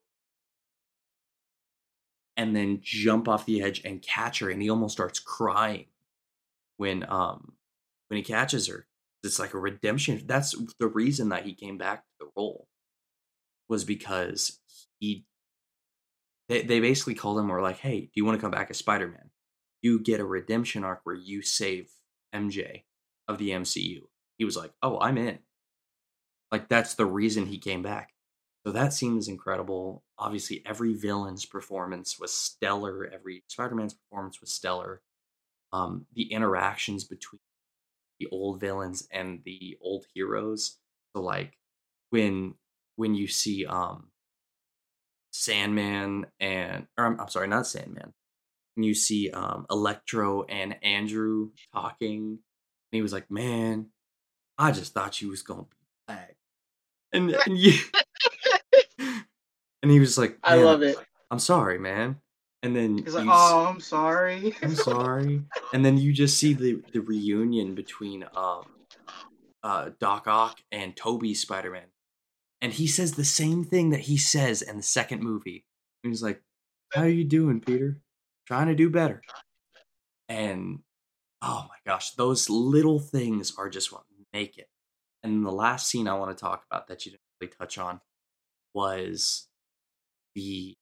and 2.38 2.56
then 2.56 2.80
jump 2.82 3.28
off 3.28 3.46
the 3.46 3.62
edge 3.62 3.82
and 3.84 4.02
catch 4.02 4.40
her, 4.40 4.50
and 4.50 4.62
he 4.62 4.70
almost 4.70 4.94
starts 4.94 5.20
crying 5.20 5.88
when 6.78 7.06
um 7.10 7.54
when 8.08 8.18
he 8.18 8.24
catches 8.24 8.68
her. 8.68 8.88
It's 9.24 9.40
like 9.40 9.54
a 9.54 9.60
redemption. 9.60 10.22
That's 10.26 10.56
the 10.80 10.88
reason 10.88 11.30
that 11.30 11.46
he 11.46 11.54
came 11.54 11.78
back 11.78 12.04
to 12.04 12.26
the 12.26 12.32
role 12.38 12.68
was 13.68 13.84
because 13.84 14.60
he 15.00 15.26
they, 16.48 16.62
they 16.62 16.80
basically 16.80 17.16
called 17.16 17.40
him 17.40 17.52
or 17.52 17.62
like, 17.62 17.80
hey, 17.80 18.02
do 18.02 18.12
you 18.16 18.24
want 18.24 18.38
to 18.38 18.42
come 18.42 18.52
back 18.52 18.70
as 18.70 18.78
Spider 18.78 19.08
Man? 19.08 19.32
You 19.82 20.00
get 20.00 20.22
a 20.22 20.26
redemption 20.26 20.84
arc 20.84 21.02
where 21.04 21.16
you 21.16 21.42
save 21.42 21.90
MJ 22.34 22.84
of 23.28 23.38
the 23.38 23.50
MCU. 23.50 24.02
he 24.38 24.46
was 24.46 24.56
like, 24.56 24.72
"Oh, 24.82 25.00
I'm 25.00 25.18
in." 25.18 25.40
Like 26.52 26.70
that's 26.70 26.94
the 26.94 27.06
reason 27.06 27.48
he 27.48 27.58
came 27.58 27.82
back. 27.82 28.12
So 28.68 28.74
that 28.74 28.92
seems 28.92 29.30
incredible. 29.30 30.04
Obviously, 30.20 30.62
every 30.66 30.94
villain's 30.94 31.46
performance 31.46 32.20
was 32.20 32.34
stellar. 32.34 33.10
Every 33.14 33.46
Spider-Man's 33.48 33.94
performance 33.94 34.42
was 34.42 34.52
stellar. 34.52 35.02
Um, 35.72 36.06
the 36.16 36.24
interactions 36.34 37.06
between 37.06 37.40
the 38.20 38.28
old 38.30 38.60
villains 38.60 39.08
and 39.10 39.40
the 39.46 39.78
old 39.80 40.08
heroes. 40.14 40.80
So 41.16 41.22
like 41.22 41.58
when 42.10 42.56
when 42.98 43.16
you 43.16 43.30
see 43.30 43.66
um 43.66 44.10
Sandman 45.32 46.26
and 46.42 46.88
or 46.98 47.06
I'm, 47.06 47.22
I'm 47.22 47.30
sorry, 47.30 47.48
not 47.48 47.68
Sandman. 47.68 48.12
When 48.76 48.84
you 48.84 48.96
see 48.96 49.30
um 49.30 49.66
Electro 49.72 50.44
and 50.44 50.76
Andrew 50.84 51.52
talking, 51.74 52.20
and 52.22 52.40
he 52.92 53.02
was 53.02 53.14
like, 53.14 53.32
"Man, 53.32 53.92
I 54.58 54.74
just 54.74 54.94
thought 54.94 55.22
you 55.22 55.30
was 55.30 55.42
gonna 55.42 55.62
be 55.64 55.88
back," 56.06 56.36
and 57.14 57.32
and 57.32 57.58
you, 57.58 57.80
and 59.82 59.92
he 59.92 60.00
was 60.00 60.18
like, 60.18 60.38
I 60.44 60.58
love 60.58 60.82
it. 60.82 60.98
I'm 61.32 61.40
sorry, 61.40 61.78
man." 61.80 62.18
And 62.64 62.76
then 62.76 62.98
He's 62.98 63.14
like, 63.14 63.26
you 63.26 63.32
oh, 63.32 63.68
I'm 63.70 63.80
sorry. 63.80 64.56
I'm 64.64 64.76
sorry. 64.76 65.44
And 65.74 65.86
then 65.86 65.98
you 65.98 66.14
just 66.14 66.38
see 66.38 66.54
the 66.54 66.82
the 66.92 67.02
reunion 67.02 67.76
between 67.76 68.26
um 68.36 68.64
uh 69.64 69.90
Doc 70.00 70.28
Ock 70.28 70.60
and 70.72 70.96
Tobey 70.96 71.34
Spider 71.34 71.72
Man. 71.72 71.88
And 72.62 72.74
he 72.74 72.88
says 72.88 73.14
the 73.14 73.26
same 73.26 73.64
thing 73.64 73.92
that 73.92 74.02
he 74.02 74.18
says 74.18 74.62
in 74.62 74.78
the 74.78 74.84
second 74.84 75.22
movie. 75.22 75.66
And 76.04 76.12
he's 76.12 76.24
like, 76.24 76.42
How 76.94 77.02
are 77.02 77.10
you 77.10 77.24
doing, 77.24 77.60
Peter? 77.60 78.00
Trying 78.48 78.68
to 78.68 78.76
do 78.76 78.90
better. 78.90 79.22
And 80.30 80.80
oh 81.42 81.68
my 81.70 81.92
gosh, 81.92 82.12
those 82.12 82.50
little 82.50 83.00
things 83.00 83.54
are 83.58 83.70
just 83.70 83.92
what 83.92 84.04
make 84.34 84.58
it. 84.58 84.70
And 85.24 85.46
the 85.46 85.52
last 85.52 85.88
scene 85.88 86.08
I 86.08 86.14
want 86.16 86.36
to 86.36 86.42
talk 86.42 86.64
about 86.70 86.88
that 86.88 87.06
you 87.06 87.12
didn't 87.12 87.22
really 87.42 87.54
touch 87.60 87.78
on 87.78 88.02
was 88.74 89.48
the 90.38 90.78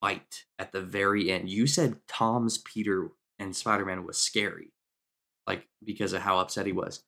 fight 0.00 0.44
at 0.58 0.72
the 0.72 0.82
very 0.82 1.30
end. 1.30 1.48
You 1.48 1.66
said 1.66 1.96
Tom's 2.06 2.58
Peter 2.58 3.08
and 3.38 3.56
Spider 3.56 3.84
Man 3.84 4.04
was 4.04 4.18
scary, 4.18 4.72
like 5.46 5.66
because 5.82 6.12
of 6.12 6.22
how 6.22 6.38
upset 6.38 6.66
he 6.66 6.72
was. 6.72 7.02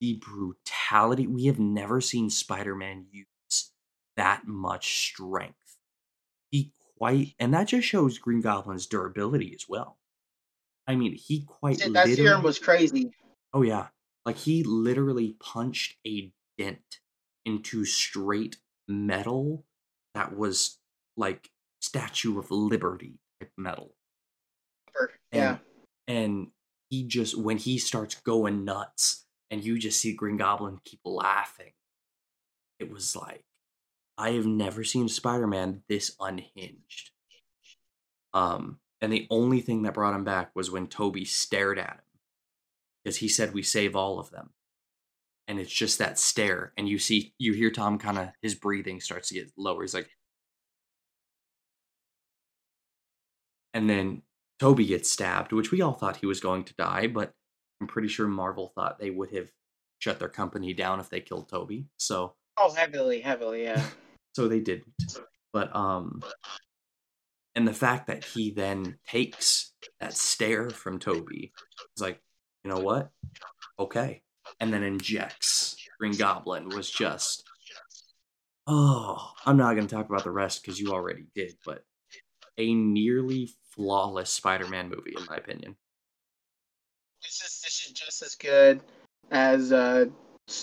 The 0.00 0.20
brutality, 0.20 1.26
we 1.26 1.46
have 1.46 1.58
never 1.58 2.00
seen 2.00 2.30
Spider 2.30 2.74
Man 2.74 3.06
use 3.10 3.70
that 4.16 4.46
much 4.46 5.08
strength. 5.08 5.76
He 6.50 6.72
quite, 6.98 7.34
and 7.38 7.54
that 7.54 7.68
just 7.68 7.86
shows 7.86 8.18
Green 8.18 8.40
Goblin's 8.40 8.86
durability 8.86 9.52
as 9.54 9.66
well. 9.68 9.98
I 10.86 10.96
mean, 10.96 11.14
he 11.14 11.44
quite 11.46 11.78
that 11.92 12.08
serum 12.08 12.42
was 12.42 12.58
crazy. 12.58 13.12
Oh 13.52 13.62
yeah, 13.62 13.88
like 14.26 14.36
he 14.36 14.64
literally 14.64 15.36
punched 15.38 15.96
a 16.06 16.32
dent 16.56 16.98
into 17.44 17.84
straight 17.84 18.56
metal 18.88 19.64
that 20.14 20.36
was 20.36 20.78
like 21.18 21.50
Statue 21.80 22.38
of 22.38 22.50
Liberty 22.50 23.18
type 23.40 23.52
metal. 23.56 23.94
Yeah. 25.32 25.58
And, 26.06 26.16
and 26.16 26.46
he 26.88 27.04
just 27.04 27.36
when 27.36 27.58
he 27.58 27.78
starts 27.78 28.14
going 28.14 28.64
nuts 28.64 29.26
and 29.50 29.62
you 29.62 29.78
just 29.78 30.00
see 30.00 30.14
Green 30.14 30.36
Goblin 30.36 30.78
keep 30.84 31.00
laughing. 31.04 31.72
It 32.78 32.90
was 32.90 33.14
like 33.14 33.44
I 34.16 34.30
have 34.30 34.46
never 34.46 34.84
seen 34.84 35.08
Spider-Man 35.08 35.82
this 35.88 36.16
unhinged. 36.18 37.10
Um 38.32 38.78
and 39.00 39.12
the 39.12 39.26
only 39.30 39.60
thing 39.60 39.82
that 39.82 39.94
brought 39.94 40.14
him 40.14 40.24
back 40.24 40.50
was 40.54 40.70
when 40.70 40.86
Tobey 40.86 41.24
stared 41.24 41.78
at 41.78 41.94
him. 41.94 42.20
Because 43.04 43.18
he 43.18 43.28
said 43.28 43.54
we 43.54 43.62
save 43.62 43.94
all 43.94 44.18
of 44.18 44.30
them. 44.30 44.50
And 45.46 45.60
it's 45.60 45.72
just 45.72 45.98
that 45.98 46.18
stare 46.18 46.72
and 46.76 46.88
you 46.88 46.98
see 46.98 47.34
you 47.38 47.52
hear 47.52 47.70
Tom 47.70 47.98
kind 47.98 48.18
of 48.18 48.30
his 48.42 48.54
breathing 48.54 49.00
starts 49.00 49.28
to 49.28 49.34
get 49.34 49.52
lower. 49.56 49.82
He's 49.82 49.94
like 49.94 50.10
and 53.78 53.88
then 53.88 54.22
Tobey 54.58 54.86
gets 54.86 55.08
stabbed, 55.08 55.52
which 55.52 55.70
we 55.70 55.82
all 55.82 55.92
thought 55.92 56.16
he 56.16 56.26
was 56.26 56.40
going 56.40 56.64
to 56.64 56.74
die, 56.74 57.06
but 57.06 57.32
I'm 57.80 57.86
pretty 57.86 58.08
sure 58.08 58.26
Marvel 58.26 58.72
thought 58.74 58.98
they 58.98 59.10
would 59.10 59.30
have 59.30 59.52
shut 60.00 60.18
their 60.18 60.28
company 60.28 60.74
down 60.74 60.98
if 60.98 61.08
they 61.08 61.20
killed 61.20 61.48
Tobey. 61.48 61.86
So 61.96 62.34
Oh, 62.56 62.74
heavily, 62.74 63.20
heavily, 63.20 63.62
yeah. 63.62 63.84
so 64.34 64.48
they 64.48 64.58
didn't. 64.58 64.92
But 65.52 65.74
um 65.76 66.20
and 67.54 67.68
the 67.68 67.72
fact 67.72 68.08
that 68.08 68.24
he 68.24 68.50
then 68.50 68.98
takes 69.06 69.72
that 70.00 70.14
stare 70.14 70.70
from 70.70 70.98
Tobey 70.98 71.52
is 71.96 72.02
like, 72.02 72.20
you 72.64 72.70
know 72.72 72.80
what? 72.80 73.10
Okay. 73.78 74.22
And 74.58 74.72
then 74.72 74.82
injects 74.82 75.76
Green 76.00 76.16
Goblin 76.16 76.68
was 76.68 76.90
just 76.90 77.44
Oh, 78.66 79.30
I'm 79.46 79.56
not 79.56 79.76
going 79.76 79.86
to 79.86 79.94
talk 79.94 80.08
about 80.08 80.24
the 80.24 80.32
rest 80.32 80.62
because 80.62 80.80
you 80.80 80.90
already 80.90 81.26
did, 81.36 81.54
but 81.64 81.84
a 82.58 82.74
nearly 82.74 83.50
flawless 83.88 84.30
Spider-Man 84.30 84.88
movie, 84.88 85.14
in 85.16 85.24
my 85.30 85.36
opinion. 85.36 85.76
This 87.22 87.36
is 87.36 87.60
this 87.64 87.86
is 87.86 87.92
just 87.92 88.22
as 88.22 88.34
good 88.34 88.80
as 89.30 89.72
uh, 89.72 90.06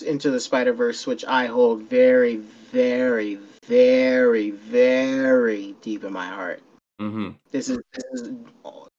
Into 0.06 0.30
the 0.30 0.38
Spider 0.40 0.74
Verse, 0.74 1.06
which 1.06 1.24
I 1.24 1.46
hold 1.46 1.82
very, 1.84 2.36
very, 2.36 3.36
very, 3.64 4.50
very 4.50 5.74
deep 5.80 6.04
in 6.04 6.12
my 6.12 6.26
heart. 6.26 6.62
Mm-hmm. 7.00 7.30
This 7.50 7.70
is 7.70 7.78
this 7.92 8.04
is 8.20 8.32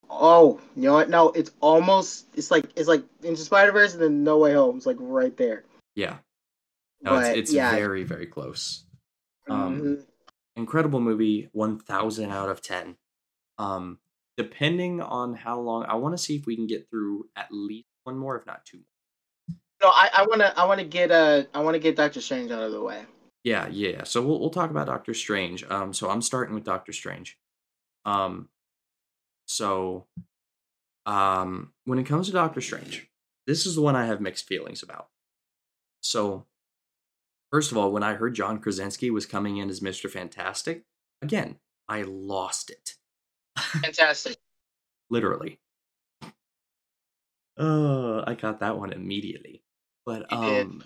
oh 0.10 0.60
you 0.76 0.84
know 0.84 0.94
what? 0.94 1.10
No, 1.10 1.30
it's 1.30 1.52
almost 1.62 2.26
it's 2.36 2.50
like 2.50 2.66
it's 2.76 2.88
like 2.88 3.04
Into 3.24 3.42
Spider 3.42 3.72
Verse 3.72 3.94
and 3.94 4.02
then 4.02 4.24
No 4.24 4.40
Way 4.40 4.54
Home. 4.54 4.78
It's 4.78 4.86
like 4.88 4.98
right 5.00 5.36
there. 5.38 5.64
Yeah. 5.96 6.18
No, 7.02 7.12
But, 7.12 7.26
it's, 7.26 7.38
it's 7.38 7.54
yeah. 7.54 7.76
very, 7.76 8.04
very 8.04 8.26
close. 8.26 8.84
Um, 9.48 9.80
Mhm. 9.82 10.06
incredible 10.56 11.00
movie 11.00 11.50
1000 11.54 12.32
out 12.32 12.50
of 12.50 12.62
10 12.62 12.98
um 13.60 14.00
depending 14.38 15.02
on 15.02 15.34
how 15.34 15.60
long 15.60 15.84
i 15.86 15.96
want 15.96 16.14
to 16.16 16.24
see 16.24 16.36
if 16.36 16.46
we 16.46 16.56
can 16.56 16.68
get 16.68 16.90
through 16.90 17.26
at 17.36 17.48
least 17.52 17.88
one 18.04 18.18
more 18.18 18.38
if 18.38 18.46
not 18.46 18.64
two 18.66 18.78
more. 18.78 19.58
No, 19.84 19.90
I, 19.90 20.10
I 20.18 20.26
wanna 20.28 20.54
I 20.56 20.66
wanna 20.66 20.86
get 20.86 21.12
uh 21.12 21.44
I 21.54 21.60
wanna 21.62 21.80
get 21.80 21.96
Doctor 21.96 22.22
Strange 22.22 22.52
out 22.52 22.64
of 22.64 22.72
the 22.72 22.82
way. 22.82 23.04
yeah 23.44 23.68
yeah 23.68 24.04
so 24.04 24.22
we'll, 24.26 24.40
we'll 24.40 24.50
talk 24.50 24.70
about 24.72 24.88
doctor 24.88 25.14
strange 25.14 25.64
um 25.70 25.94
so 25.94 26.10
i'm 26.10 26.22
starting 26.22 26.56
with 26.56 26.64
doctor 26.64 26.92
strange. 26.94 27.38
Um 28.06 28.50
so 29.46 30.08
um 31.06 31.74
when 31.86 32.00
it 32.00 32.06
comes 32.06 32.28
to 32.28 32.34
doctor 32.34 32.60
strange 32.62 33.08
this 33.46 33.66
is 33.66 33.76
the 33.76 33.82
one 33.82 33.96
i 33.96 34.06
have 34.06 34.20
mixed 34.22 34.48
feelings 34.48 34.84
about. 34.84 35.08
So 36.02 36.46
first 37.52 37.72
of 37.72 37.78
all 37.78 37.92
when 37.92 38.04
i 38.04 38.14
heard 38.16 38.36
john 38.36 38.60
krasinski 38.60 39.10
was 39.10 39.26
coming 39.26 39.58
in 39.58 39.70
as 39.70 39.80
mr 39.80 40.10
fantastic 40.10 40.84
again 41.22 41.58
i 41.88 42.02
lost 42.02 42.70
it 42.70 42.96
Fantastic. 43.82 44.38
literally. 45.10 45.60
Uh, 47.60 48.24
I 48.28 48.36
got 48.36 48.60
that 48.60 48.78
one 48.78 48.94
immediately. 48.94 49.64
But 50.06 50.32
You 50.32 50.38
did. 50.42 50.66
um 50.68 50.84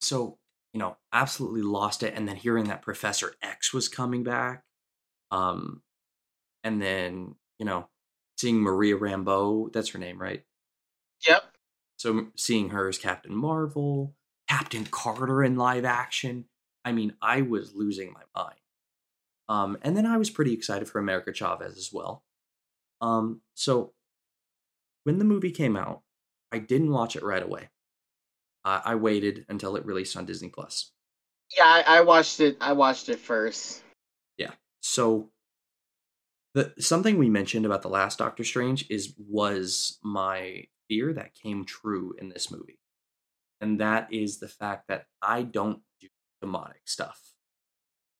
so, 0.00 0.38
you 0.72 0.80
know, 0.80 0.96
absolutely 1.12 1.62
lost 1.62 2.02
it 2.02 2.14
and 2.14 2.28
then 2.28 2.36
hearing 2.36 2.64
that 2.66 2.82
Professor 2.82 3.34
X 3.42 3.72
was 3.72 3.88
coming 3.88 4.22
back 4.24 4.62
um 5.30 5.82
and 6.64 6.82
then, 6.82 7.34
you 7.58 7.64
know, 7.64 7.88
seeing 8.36 8.56
Maria 8.60 8.96
Rambeau, 8.96 9.72
that's 9.72 9.90
her 9.90 9.98
name, 9.98 10.20
right? 10.20 10.42
Yep. 11.26 11.44
So 11.96 12.26
seeing 12.36 12.70
her 12.70 12.88
as 12.88 12.98
Captain 12.98 13.34
Marvel, 13.34 14.14
Captain 14.48 14.84
Carter 14.84 15.42
in 15.42 15.56
live 15.56 15.84
action. 15.84 16.44
I 16.84 16.92
mean, 16.92 17.14
I 17.22 17.42
was 17.42 17.74
losing 17.74 18.12
my 18.12 18.22
mind. 18.36 18.58
Um, 19.48 19.78
and 19.82 19.96
then 19.96 20.06
I 20.06 20.16
was 20.16 20.30
pretty 20.30 20.52
excited 20.52 20.88
for 20.88 20.98
America 20.98 21.32
Chavez 21.32 21.76
as 21.76 21.90
well. 21.92 22.24
Um, 23.00 23.42
so 23.54 23.92
when 25.04 25.18
the 25.18 25.24
movie 25.24 25.52
came 25.52 25.76
out, 25.76 26.02
I 26.50 26.58
didn't 26.58 26.90
watch 26.90 27.16
it 27.16 27.22
right 27.22 27.42
away. 27.42 27.68
Uh, 28.64 28.80
I 28.84 28.94
waited 28.96 29.46
until 29.48 29.76
it 29.76 29.86
released 29.86 30.16
on 30.16 30.26
Disney 30.26 30.48
Plus. 30.48 30.90
Yeah, 31.56 31.64
I, 31.64 31.98
I 31.98 32.00
watched 32.00 32.40
it. 32.40 32.56
I 32.60 32.72
watched 32.72 33.08
it 33.08 33.20
first. 33.20 33.82
Yeah. 34.36 34.50
So 34.80 35.30
the 36.54 36.74
something 36.78 37.18
we 37.18 37.28
mentioned 37.28 37.66
about 37.66 37.82
the 37.82 37.88
last 37.88 38.18
Doctor 38.18 38.42
Strange 38.42 38.86
is 38.90 39.14
was 39.18 39.98
my 40.02 40.64
fear 40.88 41.12
that 41.12 41.34
came 41.34 41.64
true 41.64 42.14
in 42.18 42.28
this 42.28 42.50
movie. 42.50 42.80
And 43.60 43.80
that 43.80 44.12
is 44.12 44.38
the 44.38 44.48
fact 44.48 44.88
that 44.88 45.06
I 45.22 45.42
don't 45.42 45.80
do 46.00 46.08
demonic 46.40 46.82
stuff. 46.86 47.20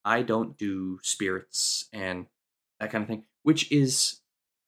I 0.07 0.22
don't 0.22 0.57
do 0.57 1.00
spirits 1.02 1.88
and 1.92 2.26
that 2.80 2.92
kind 2.92 3.02
of 3.02 3.09
thing, 3.09 3.24
which 3.42 3.70
is 3.72 4.20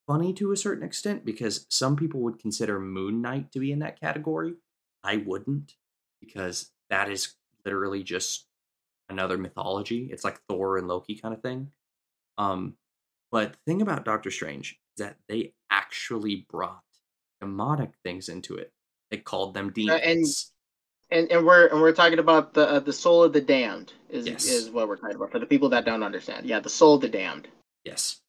funny 0.06 0.32
to 0.34 0.50
a 0.50 0.56
certain 0.56 0.82
extent 0.84 1.24
because 1.24 1.64
some 1.70 1.94
people 1.94 2.20
would 2.22 2.40
consider 2.40 2.80
Moon 2.80 3.22
Knight 3.22 3.52
to 3.52 3.60
be 3.60 3.70
in 3.70 3.78
that 3.78 4.00
category. 4.00 4.54
I 5.04 5.18
wouldn't 5.18 5.74
because 6.20 6.72
that 6.90 7.08
is 7.08 7.34
literally 7.64 8.02
just 8.02 8.46
another 9.08 9.38
mythology. 9.38 10.08
It's 10.10 10.24
like 10.24 10.40
Thor 10.48 10.76
and 10.76 10.88
Loki 10.88 11.14
kind 11.14 11.32
of 11.32 11.40
thing. 11.40 11.70
Um, 12.36 12.74
but 13.30 13.52
the 13.52 13.58
thing 13.66 13.80
about 13.80 14.04
Doctor 14.04 14.30
Strange 14.32 14.72
is 14.96 15.04
that 15.04 15.18
they 15.28 15.52
actually 15.70 16.46
brought 16.50 16.82
demonic 17.40 17.90
things 18.04 18.28
into 18.28 18.56
it. 18.56 18.72
They 19.12 19.18
called 19.18 19.54
them 19.54 19.66
Uh, 19.66 19.92
and- 19.92 20.02
demons. 20.24 20.52
And 21.10 21.30
and 21.32 21.46
we're 21.46 21.66
and 21.68 21.80
we're 21.80 21.92
talking 21.92 22.18
about 22.18 22.52
the 22.54 22.68
uh, 22.68 22.80
the 22.80 22.92
soul 22.92 23.22
of 23.24 23.32
the 23.32 23.40
damned 23.40 23.92
is 24.10 24.26
Yes. 24.26 24.44
is 24.46 24.70
what 24.70 24.88
we're 24.88 24.96
talking 24.96 25.16
about 25.16 25.30
for 25.32 25.38
the 25.38 25.46
people 25.46 25.68
that 25.70 25.84
don't 25.84 26.02
understand. 26.02 26.46
Yeah, 26.46 26.60
the 26.60 26.68
soul 26.68 26.96
of 26.96 27.00
the 27.00 27.08
damned. 27.08 27.48
Yes. 27.84 28.20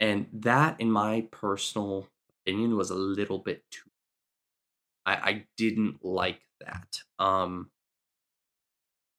And 0.00 0.26
that, 0.32 0.78
in 0.78 0.90
my 0.90 1.26
personal 1.30 2.08
opinion, 2.44 2.76
was 2.76 2.90
a 2.90 2.94
little 2.94 3.38
bit 3.38 3.64
too. 3.70 3.88
I, 5.06 5.14
I 5.14 5.44
didn't 5.56 6.04
like 6.04 6.40
that. 6.60 7.00
Um, 7.18 7.70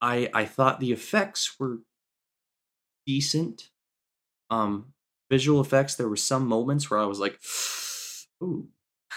I 0.01 0.29
I 0.33 0.45
thought 0.45 0.79
the 0.79 0.91
effects 0.91 1.59
were 1.59 1.79
decent. 3.07 3.71
Um, 4.51 4.93
visual 5.31 5.59
effects. 5.59 5.95
There 5.95 6.07
were 6.07 6.15
some 6.15 6.47
moments 6.47 6.91
where 6.91 6.99
I 6.99 7.05
was 7.05 7.19
like, 7.19 7.39
"Ooh." 8.43 8.67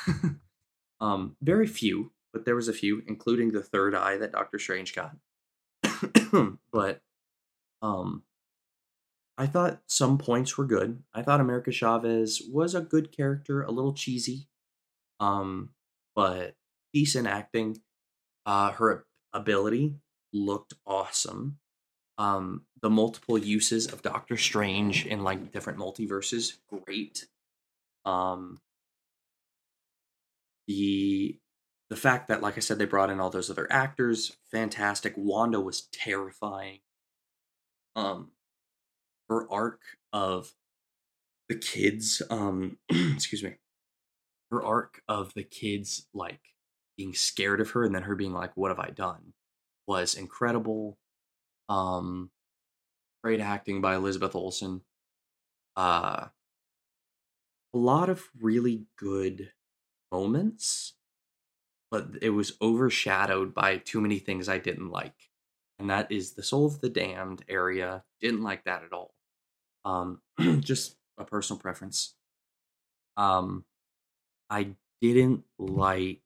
um, 1.00 1.36
very 1.42 1.66
few, 1.66 2.12
but 2.32 2.44
there 2.44 2.56
was 2.56 2.68
a 2.68 2.72
few, 2.72 3.02
including 3.06 3.52
the 3.52 3.62
third 3.62 3.94
eye 3.94 4.16
that 4.18 4.32
Doctor 4.32 4.58
Strange 4.58 4.94
got. 4.94 5.16
but 6.72 7.00
um, 7.82 8.22
I 9.36 9.46
thought 9.46 9.80
some 9.86 10.18
points 10.18 10.56
were 10.58 10.66
good. 10.66 11.02
I 11.14 11.22
thought 11.22 11.40
America 11.40 11.72
Chavez 11.72 12.42
was 12.50 12.74
a 12.74 12.80
good 12.80 13.10
character, 13.10 13.62
a 13.62 13.70
little 13.70 13.94
cheesy, 13.94 14.48
um, 15.18 15.70
but 16.14 16.56
decent 16.92 17.26
acting. 17.26 17.80
Uh, 18.46 18.72
her 18.72 19.06
ability 19.32 19.96
looked 20.32 20.74
awesome. 20.86 21.58
Um, 22.18 22.66
the 22.82 22.90
multiple 22.90 23.38
uses 23.38 23.86
of 23.86 24.02
Doctor 24.02 24.36
Strange 24.36 25.06
in 25.06 25.24
like 25.24 25.52
different 25.52 25.78
multiverses, 25.78 26.58
great. 26.68 27.26
Um, 28.04 28.60
the 30.66 31.38
the 31.90 31.96
fact 31.96 32.28
that, 32.28 32.40
like 32.40 32.56
I 32.56 32.60
said, 32.60 32.78
they 32.78 32.84
brought 32.86 33.10
in 33.10 33.20
all 33.20 33.30
those 33.30 33.50
other 33.50 33.66
actors, 33.70 34.36
fantastic. 34.50 35.12
Wanda 35.16 35.60
was 35.60 35.88
terrifying. 35.92 36.78
Um, 37.96 38.30
her 39.28 39.50
arc 39.50 39.80
of 40.12 40.52
the 41.48 41.54
kids 41.56 42.20
um 42.30 42.78
excuse 42.88 43.42
me. 43.42 43.54
Her 44.50 44.62
arc 44.62 45.02
of 45.08 45.32
the 45.34 45.44
kids 45.44 46.06
like 46.14 46.40
being 46.96 47.14
scared 47.14 47.60
of 47.60 47.70
her 47.70 47.84
and 47.84 47.94
then 47.94 48.02
her 48.02 48.14
being 48.14 48.32
like 48.32 48.56
what 48.56 48.70
have 48.70 48.78
i 48.78 48.90
done? 48.90 49.32
was 49.86 50.14
incredible. 50.14 50.98
Um 51.68 52.30
great 53.24 53.40
acting 53.40 53.80
by 53.80 53.94
elizabeth 53.96 54.34
olsen. 54.34 54.82
Uh 55.76 56.26
a 57.72 57.78
lot 57.78 58.08
of 58.08 58.28
really 58.40 58.86
good 58.96 59.52
moments 60.12 60.94
but 61.90 62.08
it 62.22 62.30
was 62.30 62.52
overshadowed 62.62 63.54
by 63.54 63.76
too 63.76 64.00
many 64.00 64.18
things 64.18 64.48
i 64.48 64.58
didn't 64.58 64.90
like 64.90 65.30
and 65.78 65.90
that 65.90 66.10
is 66.12 66.32
the 66.32 66.42
soul 66.42 66.66
of 66.66 66.80
the 66.80 66.88
damned 66.88 67.42
area 67.48 68.04
didn't 68.20 68.42
like 68.42 68.64
that 68.64 68.82
at 68.84 68.92
all 68.92 69.14
um 69.84 70.20
just 70.60 70.96
a 71.18 71.24
personal 71.24 71.60
preference. 71.60 72.14
Um 73.16 73.64
i 74.48 74.70
didn't 75.00 75.44
like 75.58 76.22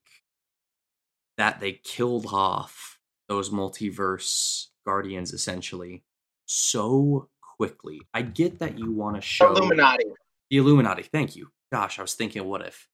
that 1.37 1.61
they 1.61 1.73
killed 1.73 2.27
off 2.33 2.99
those 3.29 3.51
multiverse 3.51 4.69
guardians 4.87 5.33
essentially 5.33 6.05
so 6.47 7.29
quickly. 7.57 8.01
I 8.13 8.23
get 8.23 8.59
that 8.61 8.79
you 8.79 8.93
want 8.93 9.17
to 9.17 9.23
show 9.23 9.53
Illuminati. 9.53 10.05
the 10.51 10.57
illuminati 10.57 11.03
thank 11.03 11.37
you. 11.37 11.51
Gosh 11.73 11.99
i 11.99 12.03
was 12.03 12.15
thinking 12.15 12.45
what 12.45 12.63
if. 12.63 12.89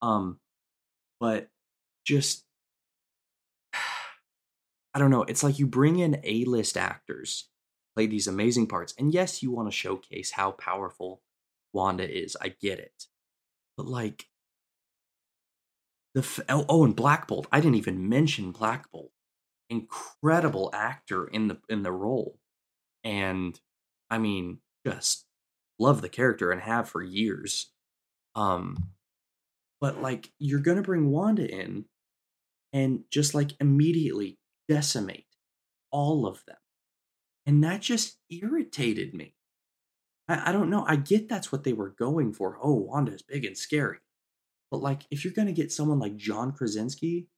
Um 0.00 0.38
but 1.20 1.48
just 2.04 2.44
i 4.94 4.98
don't 4.98 5.10
know 5.10 5.22
it's 5.22 5.42
like 5.42 5.58
you 5.58 5.66
bring 5.66 5.98
in 5.98 6.20
a-list 6.24 6.76
actors 6.76 7.48
play 7.94 8.06
these 8.06 8.26
amazing 8.26 8.66
parts. 8.66 8.94
And 8.98 9.12
yes, 9.12 9.42
you 9.42 9.50
want 9.50 9.68
to 9.70 9.76
showcase 9.76 10.32
how 10.32 10.52
powerful 10.52 11.22
Wanda 11.72 12.08
is. 12.08 12.36
I 12.40 12.54
get 12.60 12.78
it. 12.78 13.06
But 13.76 13.86
like 13.86 14.26
the 16.14 16.20
f- 16.20 16.40
oh, 16.48 16.66
oh, 16.68 16.84
and 16.84 16.96
Black 16.96 17.26
Bolt. 17.26 17.46
I 17.52 17.60
didn't 17.60 17.76
even 17.76 18.08
mention 18.08 18.52
Black 18.52 18.90
Bolt. 18.90 19.10
Incredible 19.70 20.70
actor 20.74 21.26
in 21.26 21.48
the 21.48 21.58
in 21.68 21.82
the 21.82 21.92
role. 21.92 22.38
And 23.04 23.58
I 24.10 24.18
mean, 24.18 24.58
just 24.86 25.24
love 25.78 26.02
the 26.02 26.08
character 26.08 26.50
and 26.50 26.60
have 26.60 26.88
for 26.88 27.02
years. 27.02 27.70
Um 28.34 28.90
but 29.80 30.00
like 30.00 30.30
you're 30.38 30.60
going 30.60 30.76
to 30.76 30.82
bring 30.82 31.10
Wanda 31.10 31.48
in 31.48 31.86
and 32.72 33.04
just 33.10 33.34
like 33.34 33.52
immediately 33.60 34.38
decimate 34.68 35.26
all 35.90 36.26
of 36.26 36.44
them 36.46 36.56
and 37.46 37.62
that 37.64 37.80
just 37.80 38.18
irritated 38.30 39.14
me. 39.14 39.34
I, 40.28 40.50
I 40.50 40.52
don't 40.52 40.70
know. 40.70 40.84
I 40.86 40.96
get 40.96 41.28
that's 41.28 41.50
what 41.50 41.64
they 41.64 41.72
were 41.72 41.90
going 41.90 42.32
for. 42.32 42.58
Oh, 42.62 42.74
Wanda 42.74 43.12
is 43.12 43.22
big 43.22 43.44
and 43.44 43.56
scary. 43.56 43.98
But 44.70 44.80
like, 44.80 45.02
if 45.10 45.24
you're 45.24 45.34
gonna 45.34 45.52
get 45.52 45.72
someone 45.72 45.98
like 45.98 46.16
John 46.16 46.52
Krasinski 46.52 47.28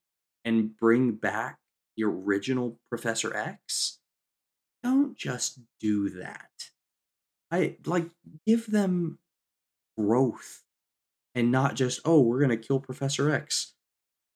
and 0.44 0.76
bring 0.76 1.12
back 1.12 1.58
the 1.96 2.04
original 2.04 2.78
Professor 2.88 3.34
X, 3.34 3.98
don't 4.82 5.16
just 5.16 5.60
do 5.80 6.10
that. 6.10 6.50
I 7.50 7.76
like 7.86 8.10
give 8.46 8.70
them 8.70 9.18
growth 9.96 10.62
and 11.34 11.50
not 11.50 11.74
just, 11.74 12.00
oh, 12.04 12.20
we're 12.20 12.40
gonna 12.40 12.56
kill 12.56 12.80
Professor 12.80 13.30
X. 13.30 13.73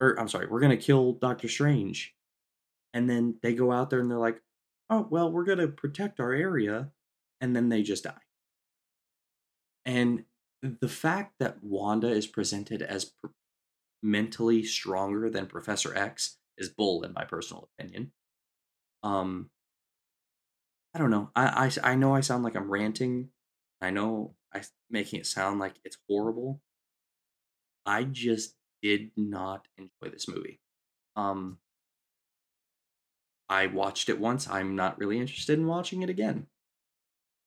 Or 0.01 0.19
I'm 0.19 0.29
sorry, 0.29 0.47
we're 0.47 0.61
gonna 0.61 0.77
kill 0.77 1.13
Doctor 1.13 1.49
Strange. 1.49 2.15
And 2.95 3.09
then 3.09 3.39
they 3.43 3.55
go 3.55 3.71
out 3.73 3.91
there 3.91 4.01
and 4.01 4.11
they're 4.11 4.19
like, 4.19 4.41
oh 4.91 5.07
well 5.11 5.31
we're 5.31 5.45
to 5.45 5.69
protect 5.69 6.21
our 6.21 6.33
area 6.33 6.91
and 7.41 7.55
then 7.55 7.69
they 7.69 7.83
just 7.83 8.05
die. 8.05 8.15
And 9.85 10.25
the 10.63 10.89
fact 10.89 11.35
that 11.39 11.63
wanda 11.63 12.09
is 12.09 12.27
presented 12.27 12.83
as 12.83 13.07
pr- 13.07 13.29
mentally 14.03 14.63
stronger 14.65 15.31
than 15.31 15.47
professor 15.47 15.95
x 15.95 16.39
is 16.57 16.69
bull 16.69 17.03
in 17.03 17.13
my 17.13 17.25
personal 17.25 17.69
opinion. 17.79 18.13
Um 19.03 19.51
i 20.95 20.99
don't 20.99 21.11
know 21.11 21.31
i 21.37 21.71
i, 21.85 21.93
I 21.93 21.95
know 21.97 22.15
i 22.15 22.21
sound 22.21 22.43
like 22.43 22.57
i'm 22.57 22.71
ranting 22.71 23.29
i 23.83 23.91
know 23.91 24.35
i 24.55 24.63
making 24.91 25.21
it 25.21 25.27
sound 25.27 25.61
like 25.61 25.75
it's 25.85 25.99
horrible. 26.09 26.61
I 27.87 28.05
just 28.05 28.55
did 28.83 29.11
not 29.17 29.67
enjoy 29.79 30.11
this 30.13 30.29
movie 30.29 30.61
um 31.17 31.59
I 33.49 33.67
watched 33.67 34.09
it 34.09 34.21
once. 34.21 34.49
I'm 34.49 34.77
not 34.77 34.99
really 34.99 35.19
interested 35.19 35.59
in 35.59 35.67
watching 35.67 36.03
it 36.03 36.11
again. 36.11 36.47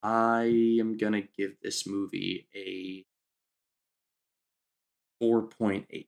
I 0.04 0.78
am 0.80 0.98
going 0.98 1.14
to 1.14 1.22
give 1.38 1.54
this 1.62 1.86
movie 1.88 2.48
a 2.56 3.06
4.8. 5.24 6.08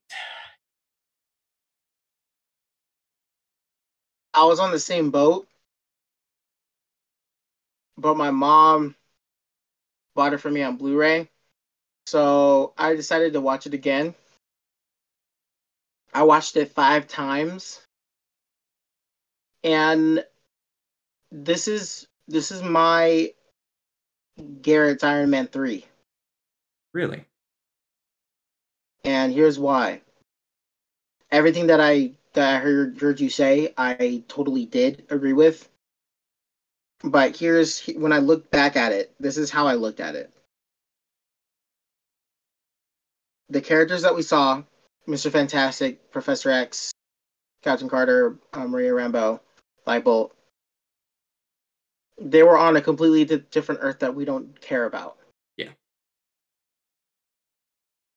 I 4.34 4.44
was 4.44 4.58
on 4.58 4.72
the 4.72 4.80
same 4.80 5.10
boat, 5.10 5.46
but 7.96 8.16
my 8.16 8.30
mom 8.30 8.96
bought 10.14 10.32
it 10.34 10.38
for 10.38 10.50
me 10.50 10.62
on 10.62 10.76
Blu-ray, 10.76 11.30
so 12.06 12.72
I 12.76 12.94
decided 12.96 13.32
to 13.34 13.40
watch 13.40 13.66
it 13.66 13.74
again. 13.74 14.14
I 16.14 16.22
watched 16.24 16.56
it 16.56 16.70
five 16.72 17.08
times, 17.08 17.82
and 19.64 20.24
this 21.32 21.68
is 21.68 22.06
this 22.28 22.52
is 22.52 22.62
my 22.62 23.32
Garrett's 24.62 25.04
Iron 25.04 25.30
Man 25.30 25.46
three, 25.48 25.86
Really? 26.92 27.24
and 29.04 29.32
here's 29.32 29.58
why. 29.58 30.02
Everything 31.30 31.66
that 31.68 31.80
I 31.80 32.12
that 32.34 32.56
I 32.56 32.60
heard 32.60 33.00
heard 33.00 33.20
you 33.20 33.30
say, 33.30 33.74
I 33.76 34.22
totally 34.28 34.66
did 34.66 35.04
agree 35.10 35.32
with. 35.32 35.68
But 37.02 37.36
here's 37.36 37.80
when 37.96 38.12
I 38.12 38.18
look 38.18 38.50
back 38.50 38.76
at 38.76 38.92
it. 38.92 39.12
This 39.20 39.36
is 39.36 39.50
how 39.50 39.66
I 39.66 39.74
looked 39.74 40.00
at 40.00 40.14
it. 40.14 40.32
The 43.50 43.60
characters 43.60 44.02
that 44.02 44.14
we 44.14 44.22
saw, 44.22 44.62
Mr. 45.06 45.30
Fantastic, 45.30 46.10
Professor 46.10 46.50
X, 46.50 46.92
Captain 47.62 47.88
Carter, 47.88 48.38
uh, 48.52 48.66
Maria 48.66 48.92
Rambeau, 48.92 49.40
Black 49.84 50.04
Bolt, 50.04 50.34
they 52.20 52.42
were 52.42 52.56
on 52.56 52.76
a 52.76 52.80
completely 52.80 53.24
di- 53.24 53.44
different 53.50 53.80
Earth 53.82 53.98
that 54.00 54.14
we 54.14 54.24
don't 54.24 54.60
care 54.60 54.84
about. 54.84 55.18
Yeah. 55.56 55.70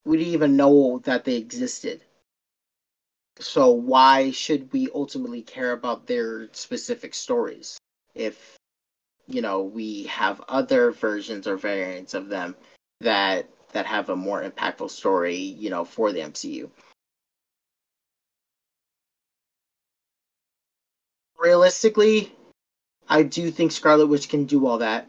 We 0.05 0.17
didn't 0.17 0.33
even 0.33 0.55
know 0.55 0.99
that 1.03 1.25
they 1.25 1.35
existed. 1.35 2.01
So 3.39 3.69
why 3.71 4.31
should 4.31 4.71
we 4.73 4.89
ultimately 4.93 5.41
care 5.41 5.73
about 5.73 6.07
their 6.07 6.49
specific 6.53 7.13
stories 7.13 7.77
if 8.15 8.57
you 9.27 9.41
know 9.41 9.61
we 9.61 10.03
have 10.05 10.41
other 10.47 10.91
versions 10.91 11.47
or 11.47 11.57
variants 11.57 12.15
of 12.15 12.29
them 12.29 12.55
that 13.01 13.47
that 13.74 13.86
have 13.86 14.09
a 14.09 14.15
more 14.15 14.43
impactful 14.43 14.89
story, 14.89 15.36
you 15.36 15.70
know, 15.70 15.86
for 15.86 16.11
the 16.11 16.20
MCU? 16.20 16.70
realistically, 21.38 22.32
I 23.07 23.24
do 23.24 23.51
think 23.51 23.72
Scarlet 23.72 24.07
Witch 24.07 24.30
can 24.30 24.45
do 24.45 24.68
all 24.68 24.80
that. 24.80 25.07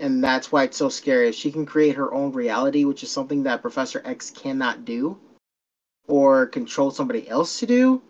And 0.00 0.22
that's 0.22 0.52
why 0.52 0.64
it's 0.64 0.76
so 0.76 0.88
scary. 0.88 1.28
If 1.28 1.34
she 1.34 1.50
can 1.50 1.66
create 1.66 1.96
her 1.96 2.12
own 2.12 2.32
reality, 2.32 2.84
which 2.84 3.02
is 3.02 3.10
something 3.10 3.42
that 3.44 3.62
Professor 3.62 4.00
X 4.04 4.30
cannot 4.30 4.84
do, 4.84 5.18
or 6.06 6.46
control 6.46 6.90
somebody 6.90 7.28
else 7.28 7.58
to 7.60 7.66
do, 7.66 8.02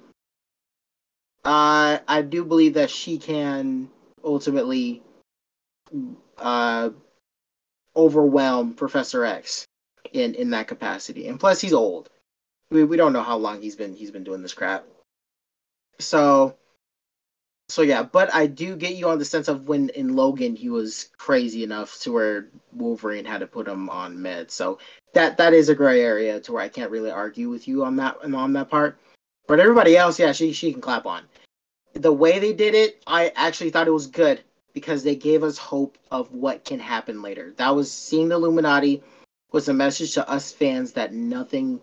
uh, 1.45 1.99
I 2.07 2.22
do 2.22 2.45
believe 2.45 2.74
that 2.74 2.91
she 2.91 3.18
can 3.18 3.89
ultimately 4.22 5.03
uh, 6.36 6.91
overwhelm 7.97 8.74
Professor 8.74 9.24
X 9.24 9.66
in 10.12 10.34
in 10.34 10.51
that 10.51 10.68
capacity. 10.68 11.28
And 11.28 11.38
plus, 11.40 11.61
he's 11.61 11.72
old. 11.72 12.11
We 12.70 12.84
we 12.84 12.96
don't 12.96 13.12
know 13.12 13.22
how 13.22 13.36
long 13.36 13.61
he's 13.61 13.76
been 13.76 13.94
he's 13.94 14.11
been 14.11 14.24
doing 14.24 14.42
this 14.42 14.55
crap. 14.55 14.84
So 15.99 16.57
so 17.70 17.82
yeah, 17.82 18.03
but 18.03 18.34
I 18.34 18.46
do 18.46 18.76
get 18.76 18.94
you 18.94 19.09
on 19.09 19.18
the 19.18 19.24
sense 19.24 19.46
of 19.46 19.68
when 19.68 19.90
in 19.90 20.16
Logan 20.16 20.57
he 20.57 20.70
was 20.70 21.11
crazy 21.18 21.64
enough 21.64 21.99
to 22.01 22.12
where 22.12 22.49
Wolverine 22.72 23.26
had 23.26 23.40
to 23.40 23.46
put 23.46 23.68
him 23.68 23.90
on 23.90 24.16
meds. 24.16 24.53
So 24.53 24.78
that 25.12 25.36
that 25.36 25.53
is 25.53 25.68
a 25.68 25.74
gray 25.74 26.01
area 26.01 26.40
to 26.40 26.53
where 26.53 26.62
I 26.62 26.68
can't 26.68 26.90
really 26.90 27.11
argue 27.11 27.51
with 27.51 27.68
you 27.68 27.84
on 27.84 27.96
that 27.96 28.16
on 28.22 28.53
that 28.55 28.70
part. 28.70 28.99
But 29.46 29.61
everybody 29.61 29.96
else, 29.96 30.18
yeah, 30.18 30.32
she 30.32 30.53
she 30.53 30.72
can 30.72 30.80
clap 30.80 31.05
on. 31.05 31.24
The 31.94 32.12
way 32.12 32.38
they 32.38 32.53
did 32.53 32.74
it, 32.74 33.03
I 33.07 33.32
actually 33.34 33.70
thought 33.70 33.88
it 33.88 33.92
was 33.92 34.07
good 34.07 34.42
because 34.72 35.03
they 35.03 35.16
gave 35.16 35.42
us 35.42 35.59
hope 35.59 35.99
of 36.11 36.32
what 36.32 36.64
can 36.64 36.78
happen 36.78 37.20
later. 37.20 37.53
That 37.57 37.74
was 37.74 37.90
seeing 37.92 38.28
the 38.28 38.36
Illuminati 38.36 39.03
was 39.53 39.68
a 39.68 39.74
message 39.74 40.14
to 40.14 40.28
us 40.28 40.53
fans 40.53 40.92
that 40.92 41.12
nothing 41.12 41.80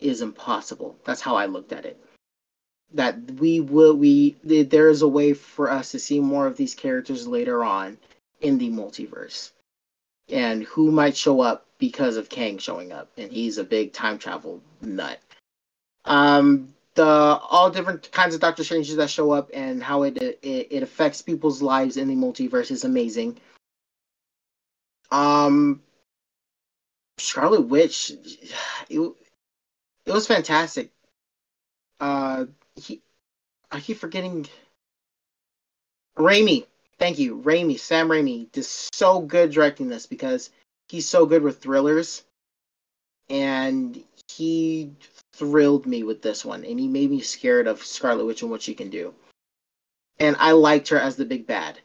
is 0.00 0.20
impossible. 0.22 0.96
That's 1.04 1.20
how 1.20 1.36
I 1.36 1.46
looked 1.46 1.72
at 1.72 1.84
it. 1.84 2.02
That 2.94 3.18
we 3.32 3.60
will 3.60 3.94
we 3.94 4.36
there 4.44 4.88
is 4.88 5.02
a 5.02 5.08
way 5.08 5.34
for 5.34 5.70
us 5.70 5.90
to 5.92 5.98
see 5.98 6.20
more 6.20 6.46
of 6.46 6.56
these 6.56 6.74
characters 6.74 7.26
later 7.26 7.64
on 7.64 7.98
in 8.40 8.58
the 8.58 8.70
multiverse. 8.70 9.50
And 10.30 10.62
who 10.64 10.90
might 10.90 11.16
show 11.16 11.40
up 11.40 11.66
because 11.78 12.16
of 12.16 12.28
Kang 12.28 12.58
showing 12.58 12.92
up 12.92 13.10
and 13.16 13.30
he's 13.30 13.58
a 13.58 13.64
big 13.64 13.92
time 13.92 14.18
travel 14.18 14.62
nut. 14.80 15.20
Um 16.04 16.74
the 16.94 17.04
all 17.04 17.70
different 17.70 18.10
kinds 18.10 18.34
of 18.34 18.40
Doctor 18.40 18.64
Stranges 18.64 18.96
that 18.96 19.10
show 19.10 19.32
up 19.32 19.50
and 19.52 19.82
how 19.82 20.04
it 20.04 20.16
it, 20.16 20.38
it 20.42 20.82
affects 20.82 21.20
people's 21.20 21.60
lives 21.60 21.96
in 21.96 22.08
the 22.08 22.16
multiverse 22.16 22.70
is 22.70 22.84
amazing. 22.84 23.38
Um 25.10 25.82
Scarlet 27.18 27.62
Witch 27.62 28.12
it, 28.88 29.12
it 30.06 30.12
was 30.12 30.26
fantastic 30.26 30.90
uh 32.00 32.46
he, 32.76 33.02
I 33.70 33.80
keep 33.80 33.98
forgetting. 33.98 34.46
Raimi, 36.16 36.66
thank 36.98 37.18
you, 37.18 37.38
Raimi, 37.38 37.78
Sam 37.78 38.08
Raimi, 38.08 38.50
did 38.52 38.64
so 38.64 39.20
good 39.20 39.52
directing 39.52 39.88
this 39.88 40.06
because 40.06 40.50
he's 40.88 41.08
so 41.08 41.26
good 41.26 41.42
with 41.42 41.60
thrillers, 41.60 42.24
and 43.28 44.02
he 44.28 44.90
thrilled 45.34 45.86
me 45.86 46.02
with 46.02 46.22
this 46.22 46.44
one, 46.44 46.64
and 46.64 46.80
he 46.80 46.88
made 46.88 47.10
me 47.10 47.20
scared 47.20 47.66
of 47.66 47.84
Scarlet 47.84 48.24
Witch 48.24 48.42
and 48.42 48.50
what 48.50 48.62
she 48.62 48.74
can 48.74 48.90
do. 48.90 49.14
And 50.18 50.36
I 50.40 50.52
liked 50.52 50.88
her 50.88 50.98
as 50.98 51.16
the 51.16 51.24
big 51.24 51.46
bad, 51.46 51.78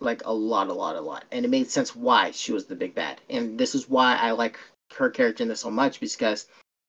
like 0.00 0.22
a 0.24 0.32
lot, 0.32 0.68
a 0.68 0.72
lot, 0.72 0.96
a 0.96 1.00
lot, 1.00 1.24
and 1.30 1.44
it 1.44 1.48
made 1.48 1.70
sense 1.70 1.94
why 1.94 2.30
she 2.30 2.52
was 2.52 2.66
the 2.66 2.76
big 2.76 2.94
bad, 2.94 3.20
and 3.28 3.58
this 3.58 3.74
is 3.74 3.88
why 3.88 4.16
I 4.16 4.32
like 4.32 4.58
her 4.96 5.10
character 5.10 5.42
in 5.42 5.48
this 5.48 5.60
so 5.60 5.70
much 5.70 6.00
because 6.00 6.46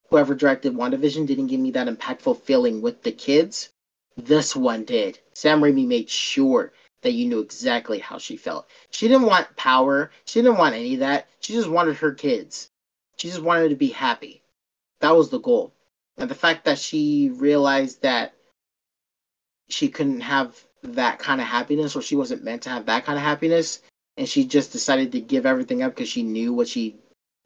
whoever 0.10 0.34
directed 0.34 0.74
WandaVision 0.74 1.28
didn't 1.28 1.48
give 1.48 1.60
me 1.60 1.72
that 1.72 1.88
impactful 1.88 2.42
feeling 2.42 2.82
with 2.82 3.04
the 3.04 3.12
kids. 3.12 3.70
This 4.18 4.56
one 4.56 4.84
did. 4.84 5.20
Sam 5.34 5.62
Raimi 5.62 5.88
made 5.88 6.10
sure 6.10 6.74
that 7.02 7.14
you 7.14 7.28
knew 7.28 7.40
exactly 7.40 8.00
how 8.00 8.18
she 8.18 8.36
felt. 8.36 8.68
She 8.90 9.08
didn't 9.08 9.28
want 9.28 9.56
power. 9.56 10.12
She 10.26 10.42
didn't 10.42 10.58
want 10.58 10.76
any 10.76 10.96
of 10.96 11.00
that. 11.00 11.28
She 11.40 11.54
just 11.54 11.70
wanted 11.70 11.96
her 11.98 12.14
kids. 12.14 12.70
She 13.18 13.30
just 13.30 13.42
wanted 13.42 13.70
to 13.70 13.76
be 13.76 13.90
happy. 13.90 14.42
That 15.00 15.16
was 15.16 15.30
the 15.30 15.40
goal. 15.40 15.74
And 16.18 16.30
the 16.30 16.36
fact 16.36 16.66
that 16.66 16.80
she 16.80 17.30
realized 17.30 18.02
that 18.02 18.34
she 19.70 19.88
couldn't 19.88 20.22
have 20.22 20.62
that 20.84 21.20
kind 21.20 21.42
of 21.42 21.48
happiness 21.48 21.96
or 21.96 22.02
she 22.02 22.16
wasn't 22.16 22.44
meant 22.44 22.64
to 22.64 22.70
have 22.70 22.86
that 22.86 23.06
kind 23.06 23.18
of 23.18 23.24
happiness 23.24 23.82
and 24.18 24.28
she 24.28 24.46
just 24.46 24.72
decided 24.72 25.12
to 25.12 25.22
give 25.22 25.46
everything 25.46 25.82
up 25.82 25.96
because 25.96 26.10
she 26.10 26.24
knew 26.24 26.54
what 26.54 26.68
she 26.68 26.96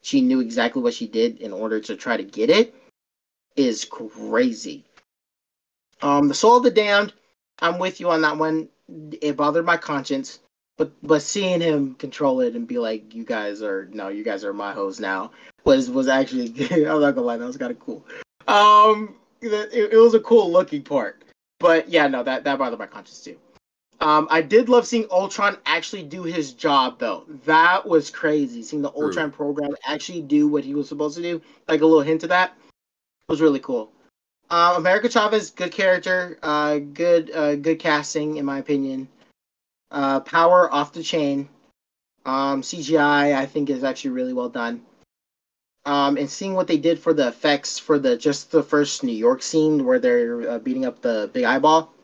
she 0.02 0.20
knew 0.20 0.40
exactly 0.40 0.82
what 0.82 0.94
she 0.94 1.06
did 1.06 1.40
in 1.40 1.52
order 1.52 1.80
to 1.80 1.96
try 1.96 2.16
to 2.16 2.24
get 2.24 2.50
it 2.50 2.74
is 3.56 3.84
crazy. 3.84 4.84
Um, 6.02 6.28
the 6.28 6.34
Soul 6.34 6.58
of 6.58 6.64
the 6.64 6.70
Damned, 6.70 7.14
I'm 7.60 7.78
with 7.78 8.00
you 8.00 8.10
on 8.10 8.20
that 8.22 8.36
one. 8.36 8.68
It 9.22 9.36
bothered 9.36 9.64
my 9.64 9.76
conscience, 9.76 10.40
but 10.76 10.92
but 11.02 11.22
seeing 11.22 11.60
him 11.60 11.94
control 11.94 12.40
it 12.40 12.54
and 12.54 12.66
be 12.66 12.78
like, 12.78 13.14
"You 13.14 13.24
guys 13.24 13.62
are 13.62 13.88
no, 13.92 14.08
you 14.08 14.24
guys 14.24 14.44
are 14.44 14.52
my 14.52 14.72
hoes 14.72 15.00
now," 15.00 15.30
was 15.64 15.88
was 15.88 16.08
actually 16.08 16.48
I'm 16.70 17.00
not 17.00 17.14
gonna 17.14 17.22
lie, 17.22 17.36
that 17.38 17.46
was 17.46 17.56
kind 17.56 17.72
of 17.72 17.80
cool. 17.80 18.04
Um, 18.46 19.14
it, 19.40 19.92
it 19.92 19.96
was 19.96 20.14
a 20.14 20.20
cool 20.20 20.52
looking 20.52 20.82
part, 20.82 21.24
but 21.58 21.88
yeah, 21.88 22.06
no, 22.06 22.22
that 22.22 22.44
that 22.44 22.58
bothered 22.58 22.78
my 22.78 22.86
conscience 22.86 23.22
too. 23.22 23.36
Um, 24.00 24.28
I 24.30 24.42
did 24.42 24.68
love 24.68 24.86
seeing 24.86 25.06
Ultron 25.10 25.56
actually 25.64 26.02
do 26.02 26.24
his 26.24 26.52
job, 26.52 26.98
though. 26.98 27.24
That 27.46 27.86
was 27.86 28.10
crazy. 28.10 28.62
Seeing 28.62 28.82
the 28.82 28.90
Ultron 28.90 29.30
True. 29.30 29.36
program 29.36 29.74
actually 29.86 30.20
do 30.20 30.48
what 30.48 30.64
he 30.64 30.74
was 30.74 30.88
supposed 30.88 31.16
to 31.16 31.22
do, 31.22 31.40
like 31.68 31.80
a 31.80 31.86
little 31.86 32.02
hint 32.02 32.22
of 32.22 32.28
that, 32.28 32.54
was 33.28 33.40
really 33.40 33.60
cool. 33.60 33.90
Uh, 34.50 34.74
America 34.76 35.08
Chavez, 35.08 35.50
good 35.50 35.72
character, 35.72 36.38
uh, 36.42 36.78
good, 36.78 37.30
uh, 37.30 37.56
good 37.56 37.78
casting 37.78 38.36
in 38.36 38.44
my 38.44 38.58
opinion. 38.58 39.08
Uh, 39.90 40.20
power 40.20 40.72
off 40.72 40.92
the 40.92 41.02
chain. 41.02 41.48
Um, 42.26 42.62
CGI, 42.62 43.34
I 43.34 43.46
think, 43.46 43.70
is 43.70 43.84
actually 43.84 44.10
really 44.10 44.32
well 44.32 44.48
done. 44.48 44.82
Um, 45.86 46.16
and 46.16 46.30
seeing 46.30 46.54
what 46.54 46.66
they 46.66 46.78
did 46.78 46.98
for 46.98 47.12
the 47.12 47.28
effects 47.28 47.78
for 47.78 47.98
the 47.98 48.16
just 48.16 48.50
the 48.50 48.62
first 48.62 49.04
New 49.04 49.12
York 49.12 49.42
scene 49.42 49.84
where 49.84 49.98
they're 49.98 50.50
uh, 50.50 50.58
beating 50.58 50.86
up 50.86 51.02
the 51.02 51.28
big 51.32 51.44
eyeball 51.44 51.94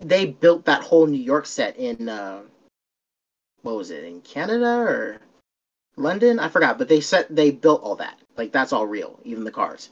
they 0.00 0.26
built 0.26 0.64
that 0.64 0.82
whole 0.82 1.06
New 1.06 1.20
York 1.20 1.46
set 1.46 1.76
in 1.76 2.08
uh, 2.08 2.40
what 3.62 3.76
was 3.76 3.90
it 3.90 4.04
in 4.04 4.20
Canada 4.22 4.78
or 4.78 5.18
London? 5.96 6.38
I 6.38 6.48
forgot, 6.48 6.78
but 6.78 6.88
they 6.88 7.00
set 7.00 7.34
they 7.34 7.50
built 7.50 7.82
all 7.82 7.96
that. 7.96 8.18
Like 8.36 8.52
that's 8.52 8.72
all 8.72 8.86
real, 8.86 9.20
even 9.24 9.44
the 9.44 9.50
cars 9.50 9.90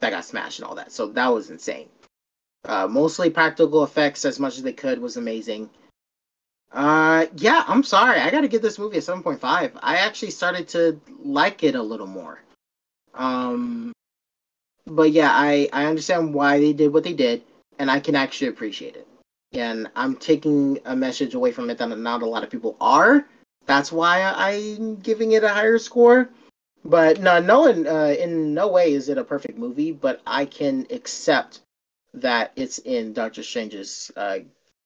that 0.00 0.10
got 0.10 0.24
smashed 0.24 0.60
and 0.60 0.68
all 0.68 0.76
that. 0.76 0.92
So 0.92 1.08
that 1.08 1.28
was 1.28 1.50
insane. 1.50 1.88
Uh, 2.64 2.86
mostly 2.86 3.30
practical 3.30 3.84
effects 3.84 4.24
as 4.24 4.38
much 4.38 4.56
as 4.56 4.62
they 4.62 4.72
could 4.72 5.00
was 5.00 5.16
amazing. 5.16 5.68
Uh, 6.72 7.26
yeah, 7.36 7.64
I'm 7.66 7.82
sorry. 7.82 8.20
I 8.20 8.30
got 8.30 8.42
to 8.42 8.48
give 8.48 8.62
this 8.62 8.78
movie 8.78 8.98
a 8.98 9.00
7.5. 9.00 9.72
I 9.82 9.96
actually 9.96 10.30
started 10.30 10.68
to 10.68 11.00
like 11.22 11.64
it 11.64 11.74
a 11.74 11.82
little 11.82 12.06
more. 12.06 12.40
Um, 13.14 13.92
but 14.86 15.12
yeah, 15.12 15.30
I 15.32 15.68
I 15.72 15.86
understand 15.86 16.34
why 16.34 16.60
they 16.60 16.72
did 16.72 16.92
what 16.92 17.04
they 17.04 17.12
did, 17.14 17.42
and 17.78 17.90
I 17.90 18.00
can 18.00 18.14
actually 18.14 18.48
appreciate 18.48 18.96
it 18.96 19.08
and 19.52 19.88
I'm 19.96 20.16
taking 20.16 20.78
a 20.84 20.94
message 20.94 21.34
away 21.34 21.52
from 21.52 21.70
it 21.70 21.78
that 21.78 21.98
not 21.98 22.22
a 22.22 22.26
lot 22.26 22.44
of 22.44 22.50
people 22.50 22.76
are. 22.80 23.26
That's 23.66 23.92
why 23.92 24.22
I'm 24.22 24.96
giving 24.96 25.32
it 25.32 25.44
a 25.44 25.48
higher 25.48 25.78
score. 25.78 26.28
But 26.84 27.20
no, 27.20 27.40
no, 27.40 27.66
in, 27.66 27.86
uh, 27.86 28.14
in 28.18 28.54
no 28.54 28.68
way 28.68 28.92
is 28.92 29.08
it 29.08 29.18
a 29.18 29.24
perfect 29.24 29.58
movie. 29.58 29.92
But 29.92 30.20
I 30.26 30.44
can 30.44 30.86
accept 30.90 31.60
that 32.14 32.52
it's 32.56 32.78
in 32.78 33.12
Doctor 33.12 33.42
Strange's 33.42 34.10
uh, 34.16 34.38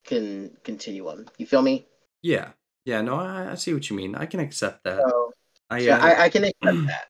can 0.05 0.57
continue 0.65 1.09
on. 1.09 1.27
You 1.39 1.47
feel 1.47 1.63
me? 1.63 1.87
Yeah, 2.23 2.51
yeah. 2.85 3.01
No, 3.03 3.17
I, 3.17 3.53
I 3.53 3.55
see 3.55 3.75
what 3.75 3.89
you 3.91 3.97
mean. 3.97 4.15
I 4.15 4.27
can 4.27 4.41
accept 4.41 4.85
that. 4.85 4.99
So, 4.99 5.33
I, 5.71 5.89
uh, 5.89 5.99
I, 5.99 6.25
I 6.25 6.29
can 6.29 6.45
accept 6.45 6.57
that. 6.87 7.09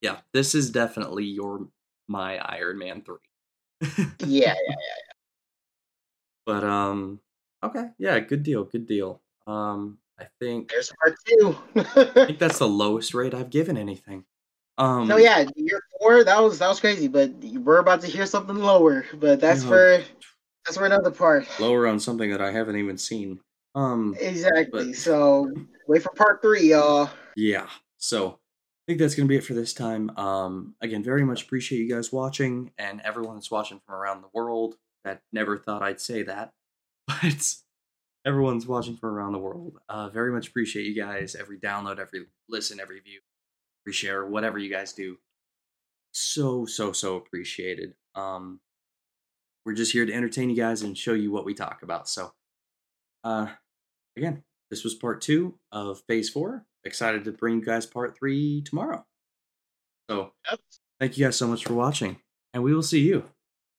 Yeah, 0.00 0.16
this 0.32 0.54
is 0.54 0.70
definitely 0.70 1.24
your 1.24 1.68
my 2.08 2.38
Iron 2.38 2.78
Man 2.78 3.02
three. 3.02 3.16
yeah, 3.80 4.06
yeah, 4.20 4.54
yeah, 4.54 4.54
yeah. 4.54 5.12
but 6.46 6.64
um, 6.64 7.20
okay, 7.62 7.88
yeah, 7.98 8.18
good 8.20 8.42
deal, 8.42 8.64
good 8.64 8.86
deal. 8.86 9.22
Um, 9.46 9.98
I 10.18 10.26
think 10.40 10.70
there's 10.70 10.92
part 11.02 11.16
two. 11.26 11.56
I 11.74 12.04
think 12.26 12.38
that's 12.38 12.58
the 12.58 12.68
lowest 12.68 13.14
rate 13.14 13.34
I've 13.34 13.50
given 13.50 13.76
anything. 13.76 14.24
Um, 14.76 15.06
no, 15.06 15.16
yeah, 15.16 15.44
year 15.54 15.80
four 16.00 16.24
that 16.24 16.42
was 16.42 16.58
that 16.58 16.68
was 16.68 16.80
crazy, 16.80 17.08
but 17.08 17.32
we're 17.42 17.78
about 17.78 18.00
to 18.02 18.06
hear 18.08 18.26
something 18.26 18.56
lower. 18.56 19.06
But 19.14 19.40
that's 19.40 19.62
you 19.62 19.70
know, 19.70 19.76
for 19.76 20.04
that's 20.64 20.76
for 20.76 20.86
another 20.86 21.10
part. 21.10 21.46
Lower 21.60 21.86
on 21.86 22.00
something 22.00 22.30
that 22.30 22.40
I 22.40 22.50
haven't 22.50 22.76
even 22.76 22.98
seen. 22.98 23.40
Um, 23.74 24.16
exactly. 24.20 24.86
But... 24.88 24.96
So 24.96 25.50
wait 25.86 26.02
for 26.02 26.10
part 26.10 26.40
three, 26.42 26.70
y'all. 26.70 27.10
Yeah. 27.36 27.66
So 27.98 28.30
I 28.30 28.84
think 28.86 28.98
that's 28.98 29.14
gonna 29.14 29.28
be 29.28 29.36
it 29.36 29.44
for 29.44 29.54
this 29.54 29.74
time. 29.74 30.10
Um, 30.16 30.74
again, 30.80 31.02
very 31.02 31.24
much 31.24 31.44
appreciate 31.44 31.80
you 31.80 31.94
guys 31.94 32.12
watching 32.12 32.72
and 32.78 33.00
everyone 33.02 33.36
that's 33.36 33.50
watching 33.50 33.80
from 33.86 33.94
around 33.94 34.22
the 34.22 34.30
world. 34.32 34.76
That 35.04 35.20
never 35.32 35.58
thought 35.58 35.82
I'd 35.82 36.00
say 36.00 36.22
that, 36.22 36.52
but 37.06 37.54
everyone's 38.24 38.66
watching 38.66 38.96
from 38.96 39.10
around 39.10 39.32
the 39.32 39.38
world. 39.38 39.78
Uh, 39.88 40.08
very 40.08 40.32
much 40.32 40.48
appreciate 40.48 40.86
you 40.86 40.94
guys. 40.94 41.34
Every 41.34 41.58
download, 41.58 41.98
every 41.98 42.26
listen, 42.48 42.80
every 42.80 43.00
view, 43.00 43.20
every 43.84 43.92
share, 43.92 44.24
whatever 44.24 44.58
you 44.58 44.70
guys 44.70 44.92
do. 44.92 45.18
So, 46.12 46.64
so, 46.64 46.92
so 46.92 47.16
appreciated. 47.16 47.94
Um, 48.14 48.60
we're 49.64 49.74
just 49.74 49.92
here 49.92 50.04
to 50.06 50.12
entertain 50.12 50.50
you 50.50 50.56
guys 50.56 50.82
and 50.82 50.96
show 50.96 51.12
you 51.14 51.30
what 51.32 51.44
we 51.44 51.54
talk 51.54 51.82
about. 51.82 52.08
So, 52.08 52.32
uh, 53.22 53.48
again, 54.16 54.42
this 54.70 54.84
was 54.84 54.94
part 54.94 55.20
two 55.20 55.58
of 55.72 56.02
phase 56.06 56.28
four. 56.30 56.66
Excited 56.84 57.24
to 57.24 57.32
bring 57.32 57.60
you 57.60 57.64
guys 57.64 57.86
part 57.86 58.16
three 58.16 58.62
tomorrow. 58.62 59.06
So, 60.10 60.32
Yep. 60.50 60.60
thank 61.00 61.16
you 61.18 61.24
guys 61.26 61.36
so 61.36 61.46
much 61.48 61.64
for 61.64 61.74
watching, 61.74 62.20
and 62.52 62.62
we 62.62 62.74
will 62.74 62.82
see 62.82 63.00
you 63.00 63.30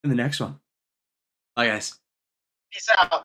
in 0.04 0.10
the 0.10 0.16
next 0.16 0.40
one. 0.40 0.60
Bye, 1.56 1.68
guys. 1.68 2.00
Peace 2.72 2.90
out. 2.98 3.24